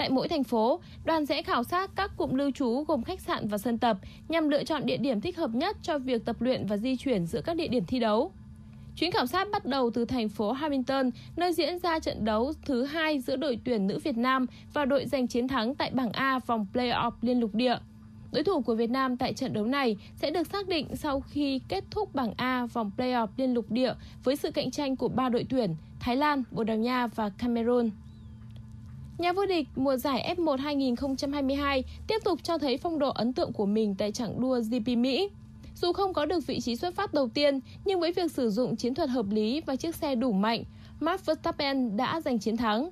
Tại 0.00 0.10
mỗi 0.10 0.28
thành 0.28 0.44
phố, 0.44 0.80
đoàn 1.04 1.26
sẽ 1.26 1.42
khảo 1.42 1.64
sát 1.64 1.90
các 1.96 2.16
cụm 2.16 2.34
lưu 2.34 2.50
trú 2.50 2.84
gồm 2.88 3.02
khách 3.02 3.20
sạn 3.20 3.48
và 3.48 3.58
sân 3.58 3.78
tập 3.78 3.98
nhằm 4.28 4.48
lựa 4.48 4.64
chọn 4.64 4.86
địa 4.86 4.96
điểm 4.96 5.20
thích 5.20 5.36
hợp 5.36 5.50
nhất 5.54 5.76
cho 5.82 5.98
việc 5.98 6.24
tập 6.24 6.42
luyện 6.42 6.66
và 6.66 6.76
di 6.76 6.96
chuyển 6.96 7.26
giữa 7.26 7.40
các 7.40 7.56
địa 7.56 7.68
điểm 7.68 7.84
thi 7.84 7.98
đấu. 7.98 8.32
Chuyến 8.96 9.10
khảo 9.10 9.26
sát 9.26 9.48
bắt 9.52 9.66
đầu 9.66 9.90
từ 9.90 10.04
thành 10.04 10.28
phố 10.28 10.52
Hamilton, 10.52 11.10
nơi 11.36 11.52
diễn 11.52 11.78
ra 11.78 11.98
trận 11.98 12.24
đấu 12.24 12.52
thứ 12.66 12.84
hai 12.84 13.18
giữa 13.18 13.36
đội 13.36 13.58
tuyển 13.64 13.86
nữ 13.86 13.98
Việt 13.98 14.16
Nam 14.16 14.46
và 14.72 14.84
đội 14.84 15.06
giành 15.06 15.26
chiến 15.26 15.48
thắng 15.48 15.74
tại 15.74 15.90
bảng 15.90 16.12
A 16.12 16.38
vòng 16.38 16.66
play-off 16.72 17.12
liên 17.20 17.40
lục 17.40 17.54
địa. 17.54 17.76
Đối 18.32 18.44
thủ 18.44 18.60
của 18.60 18.74
Việt 18.74 18.90
Nam 18.90 19.16
tại 19.16 19.32
trận 19.32 19.52
đấu 19.52 19.64
này 19.64 19.96
sẽ 20.16 20.30
được 20.30 20.46
xác 20.46 20.68
định 20.68 20.96
sau 20.96 21.20
khi 21.20 21.60
kết 21.68 21.84
thúc 21.90 22.14
bảng 22.14 22.32
A 22.36 22.66
vòng 22.66 22.90
play-off 22.96 23.28
liên 23.36 23.54
lục 23.54 23.70
địa 23.70 23.94
với 24.24 24.36
sự 24.36 24.50
cạnh 24.50 24.70
tranh 24.70 24.96
của 24.96 25.08
ba 25.08 25.28
đội 25.28 25.46
tuyển 25.48 25.74
Thái 26.00 26.16
Lan, 26.16 26.42
Bồ 26.50 26.64
Đào 26.64 26.76
Nha 26.76 27.06
và 27.06 27.30
Cameroon. 27.38 27.90
Nhà 29.20 29.32
vô 29.32 29.46
địch 29.46 29.68
mùa 29.76 29.96
giải 29.96 30.34
F1 30.36 30.56
2022 30.56 31.84
tiếp 32.06 32.18
tục 32.24 32.38
cho 32.42 32.58
thấy 32.58 32.76
phong 32.76 32.98
độ 32.98 33.10
ấn 33.10 33.32
tượng 33.32 33.52
của 33.52 33.66
mình 33.66 33.94
tại 33.98 34.12
chặng 34.12 34.40
đua 34.40 34.60
GP 34.60 34.88
Mỹ. 34.98 35.28
Dù 35.74 35.92
không 35.92 36.12
có 36.12 36.26
được 36.26 36.46
vị 36.46 36.60
trí 36.60 36.76
xuất 36.76 36.94
phát 36.94 37.14
đầu 37.14 37.28
tiên, 37.28 37.60
nhưng 37.84 38.00
với 38.00 38.12
việc 38.12 38.32
sử 38.32 38.50
dụng 38.50 38.76
chiến 38.76 38.94
thuật 38.94 39.10
hợp 39.10 39.26
lý 39.30 39.60
và 39.60 39.76
chiếc 39.76 39.94
xe 39.94 40.14
đủ 40.14 40.32
mạnh, 40.32 40.64
Max 41.00 41.20
Verstappen 41.24 41.96
đã 41.96 42.20
giành 42.20 42.38
chiến 42.38 42.56
thắng. 42.56 42.90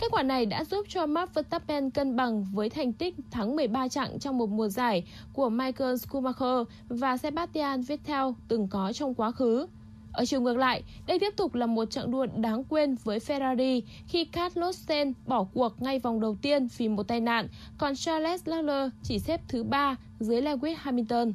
Kết 0.00 0.06
quả 0.10 0.22
này 0.22 0.46
đã 0.46 0.64
giúp 0.64 0.86
cho 0.88 1.06
Max 1.06 1.28
Verstappen 1.34 1.90
cân 1.90 2.16
bằng 2.16 2.46
với 2.52 2.70
thành 2.70 2.92
tích 2.92 3.14
thắng 3.30 3.56
13 3.56 3.88
chặng 3.88 4.18
trong 4.18 4.38
một 4.38 4.48
mùa 4.50 4.68
giải 4.68 5.04
của 5.32 5.48
Michael 5.48 5.96
Schumacher 5.96 6.66
và 6.88 7.16
Sebastian 7.16 7.82
Vettel 7.82 8.26
từng 8.48 8.68
có 8.68 8.92
trong 8.92 9.14
quá 9.14 9.30
khứ. 9.30 9.66
Ở 10.20 10.24
chiều 10.24 10.40
ngược 10.40 10.56
lại, 10.56 10.82
đây 11.06 11.18
tiếp 11.18 11.36
tục 11.36 11.54
là 11.54 11.66
một 11.66 11.84
trận 11.84 12.10
đua 12.10 12.26
đáng 12.36 12.64
quên 12.64 12.96
với 13.04 13.18
Ferrari 13.18 13.80
khi 14.06 14.24
Carlos 14.24 14.88
Sainz 14.88 15.12
bỏ 15.26 15.44
cuộc 15.54 15.82
ngay 15.82 15.98
vòng 15.98 16.20
đầu 16.20 16.36
tiên 16.42 16.68
vì 16.76 16.88
một 16.88 17.08
tai 17.08 17.20
nạn, 17.20 17.48
còn 17.78 17.96
Charles 17.96 18.48
Leclerc 18.48 18.92
chỉ 19.02 19.18
xếp 19.18 19.40
thứ 19.48 19.62
3 19.62 19.96
dưới 20.18 20.42
Lewis 20.42 20.74
Hamilton. 20.78 21.32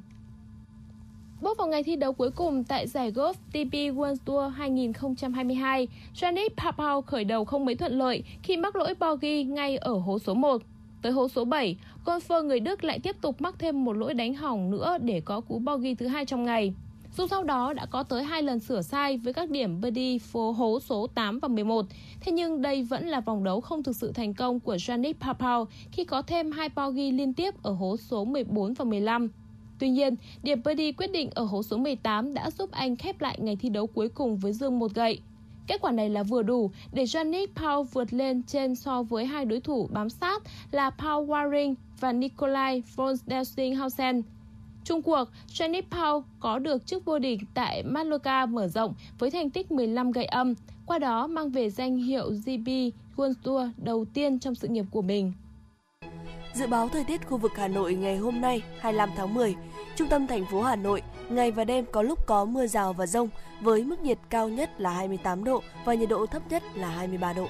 Bước 1.41 1.57
vào 1.57 1.67
ngày 1.67 1.83
thi 1.83 1.95
đấu 1.95 2.13
cuối 2.13 2.31
cùng 2.31 2.63
tại 2.63 2.87
giải 2.87 3.11
golf 3.11 3.33
TP 3.33 3.73
World 3.97 4.15
Tour 4.25 4.53
2022, 4.55 5.87
Janik 6.15 6.49
Papau 6.57 7.01
khởi 7.01 7.23
đầu 7.23 7.45
không 7.45 7.65
mấy 7.65 7.75
thuận 7.75 7.99
lợi 7.99 8.23
khi 8.43 8.57
mắc 8.57 8.75
lỗi 8.75 8.93
bogey 8.99 9.43
ngay 9.43 9.77
ở 9.77 9.93
hố 9.93 10.19
số 10.19 10.33
1. 10.33 10.61
Tới 11.01 11.11
hố 11.11 11.27
số 11.27 11.45
7, 11.45 11.77
golfer 12.05 12.43
người 12.43 12.59
Đức 12.59 12.83
lại 12.83 12.99
tiếp 12.99 13.15
tục 13.21 13.41
mắc 13.41 13.55
thêm 13.59 13.85
một 13.85 13.93
lỗi 13.93 14.13
đánh 14.13 14.35
hỏng 14.35 14.71
nữa 14.71 14.97
để 15.01 15.21
có 15.25 15.41
cú 15.41 15.59
bogey 15.59 15.95
thứ 15.95 16.07
hai 16.07 16.25
trong 16.25 16.45
ngày. 16.45 16.73
Dù 17.17 17.27
sau 17.27 17.43
đó 17.43 17.73
đã 17.73 17.85
có 17.85 18.03
tới 18.03 18.23
hai 18.23 18.43
lần 18.43 18.59
sửa 18.59 18.81
sai 18.81 19.17
với 19.17 19.33
các 19.33 19.49
điểm 19.49 19.81
birdie 19.81 20.19
phố 20.19 20.51
hố 20.51 20.79
số 20.79 21.07
8 21.07 21.39
và 21.39 21.47
11, 21.47 21.85
thế 22.21 22.31
nhưng 22.31 22.61
đây 22.61 22.83
vẫn 22.83 23.07
là 23.07 23.19
vòng 23.19 23.43
đấu 23.43 23.61
không 23.61 23.83
thực 23.83 23.95
sự 23.95 24.11
thành 24.11 24.33
công 24.33 24.59
của 24.59 24.75
Janik 24.75 25.13
Papau 25.13 25.67
khi 25.91 26.03
có 26.03 26.21
thêm 26.21 26.51
hai 26.51 26.69
bogey 26.75 27.11
liên 27.11 27.33
tiếp 27.33 27.63
ở 27.63 27.71
hố 27.71 27.97
số 27.97 28.25
14 28.25 28.73
và 28.73 28.85
15. 28.85 29.29
Tuy 29.79 29.89
nhiên, 29.89 30.15
điểm 30.43 30.61
birdie 30.65 30.91
quyết 30.91 31.11
định 31.11 31.29
ở 31.35 31.43
hố 31.43 31.63
số 31.63 31.77
18 31.77 32.33
đã 32.33 32.51
giúp 32.51 32.71
anh 32.71 32.95
khép 32.95 33.21
lại 33.21 33.37
ngày 33.41 33.55
thi 33.55 33.69
đấu 33.69 33.87
cuối 33.87 34.09
cùng 34.09 34.37
với 34.37 34.53
dương 34.53 34.79
một 34.79 34.93
gậy. 34.93 35.19
Kết 35.67 35.81
quả 35.81 35.91
này 35.91 36.09
là 36.09 36.23
vừa 36.23 36.41
đủ 36.43 36.71
để 36.93 37.05
Yannick 37.15 37.55
Paul 37.55 37.85
vượt 37.93 38.13
lên 38.13 38.43
trên 38.43 38.75
so 38.75 39.03
với 39.03 39.25
hai 39.25 39.45
đối 39.45 39.59
thủ 39.59 39.89
bám 39.91 40.09
sát 40.09 40.43
là 40.71 40.89
Paul 40.89 41.29
Waring 41.29 41.75
và 41.99 42.11
Nikolai 42.11 42.83
von 42.95 43.15
Delsinghausen. 43.27 44.21
Trung 44.85 45.01
cuộc, 45.01 45.29
Yannick 45.59 45.91
Paul 45.91 46.23
có 46.39 46.59
được 46.59 46.85
chức 46.85 47.05
vô 47.05 47.19
địch 47.19 47.39
tại 47.53 47.83
Mallorca 47.83 48.45
mở 48.45 48.67
rộng 48.67 48.93
với 49.19 49.31
thành 49.31 49.49
tích 49.49 49.71
15 49.71 50.11
gậy 50.11 50.25
âm, 50.25 50.53
qua 50.85 50.99
đó 50.99 51.27
mang 51.27 51.49
về 51.49 51.69
danh 51.69 51.97
hiệu 51.97 52.29
GB 52.29 52.69
World 53.15 53.33
Tour 53.43 53.69
đầu 53.77 54.05
tiên 54.13 54.39
trong 54.39 54.55
sự 54.55 54.67
nghiệp 54.67 54.85
của 54.91 55.01
mình. 55.01 55.33
Dự 56.53 56.67
báo 56.67 56.89
thời 56.89 57.03
tiết 57.03 57.27
khu 57.27 57.37
vực 57.37 57.51
Hà 57.55 57.67
Nội 57.67 57.95
ngày 57.95 58.17
hôm 58.17 58.41
nay 58.41 58.61
25 58.79 59.09
tháng 59.15 59.33
10, 59.33 59.55
trung 59.95 60.07
tâm 60.09 60.27
thành 60.27 60.45
phố 60.51 60.61
Hà 60.61 60.75
Nội, 60.75 61.01
ngày 61.29 61.51
và 61.51 61.63
đêm 61.63 61.85
có 61.91 62.01
lúc 62.01 62.19
có 62.27 62.45
mưa 62.45 62.67
rào 62.67 62.93
và 62.93 63.05
rông 63.05 63.29
với 63.61 63.83
mức 63.83 63.99
nhiệt 63.99 64.17
cao 64.29 64.49
nhất 64.49 64.81
là 64.81 64.89
28 64.93 65.43
độ 65.43 65.63
và 65.85 65.93
nhiệt 65.93 66.09
độ 66.09 66.25
thấp 66.25 66.41
nhất 66.49 66.63
là 66.75 66.89
23 66.89 67.33
độ. 67.33 67.47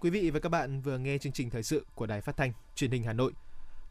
Quý 0.00 0.10
vị 0.10 0.30
và 0.30 0.40
các 0.40 0.48
bạn 0.48 0.80
vừa 0.80 0.98
nghe 0.98 1.18
chương 1.18 1.32
trình 1.32 1.50
thời 1.50 1.62
sự 1.62 1.86
của 1.94 2.06
Đài 2.06 2.20
Phát 2.20 2.36
thanh 2.36 2.52
Truyền 2.74 2.90
hình 2.90 3.02
Hà 3.02 3.12
Nội. 3.12 3.32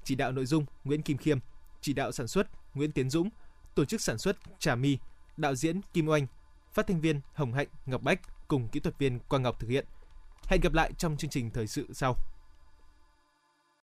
Chỉ 0.04 0.16
đạo 0.16 0.32
nội 0.32 0.46
dung 0.46 0.66
Nguyễn 0.84 1.02
Kim 1.02 1.18
Khiêm, 1.18 1.40
chỉ 1.86 1.94
đạo 1.94 2.12
sản 2.12 2.28
xuất 2.28 2.48
Nguyễn 2.74 2.92
Tiến 2.92 3.10
Dũng, 3.10 3.30
tổ 3.76 3.86
chức 3.86 4.02
sản 4.02 4.18
xuất 4.18 4.38
Trà 4.60 4.76
My, 4.76 4.98
đạo 5.38 5.56
diễn 5.56 5.82
Kim 5.94 6.08
Oanh, 6.08 6.28
phát 6.74 6.88
thanh 6.88 7.02
viên 7.02 7.22
Hồng 7.34 7.54
Hạnh, 7.54 7.68
Ngọc 7.86 8.02
Bách 8.02 8.48
cùng 8.48 8.68
kỹ 8.68 8.80
thuật 8.80 8.98
viên 8.98 9.20
Quang 9.20 9.44
Ngọc 9.44 9.60
thực 9.60 9.68
hiện. 9.68 9.86
Hẹn 10.48 10.62
gặp 10.62 10.74
lại 10.74 10.92
trong 10.98 11.18
chương 11.18 11.30
trình 11.30 11.50
thời 11.50 11.68
sự 11.68 11.88
sau. 11.94 12.16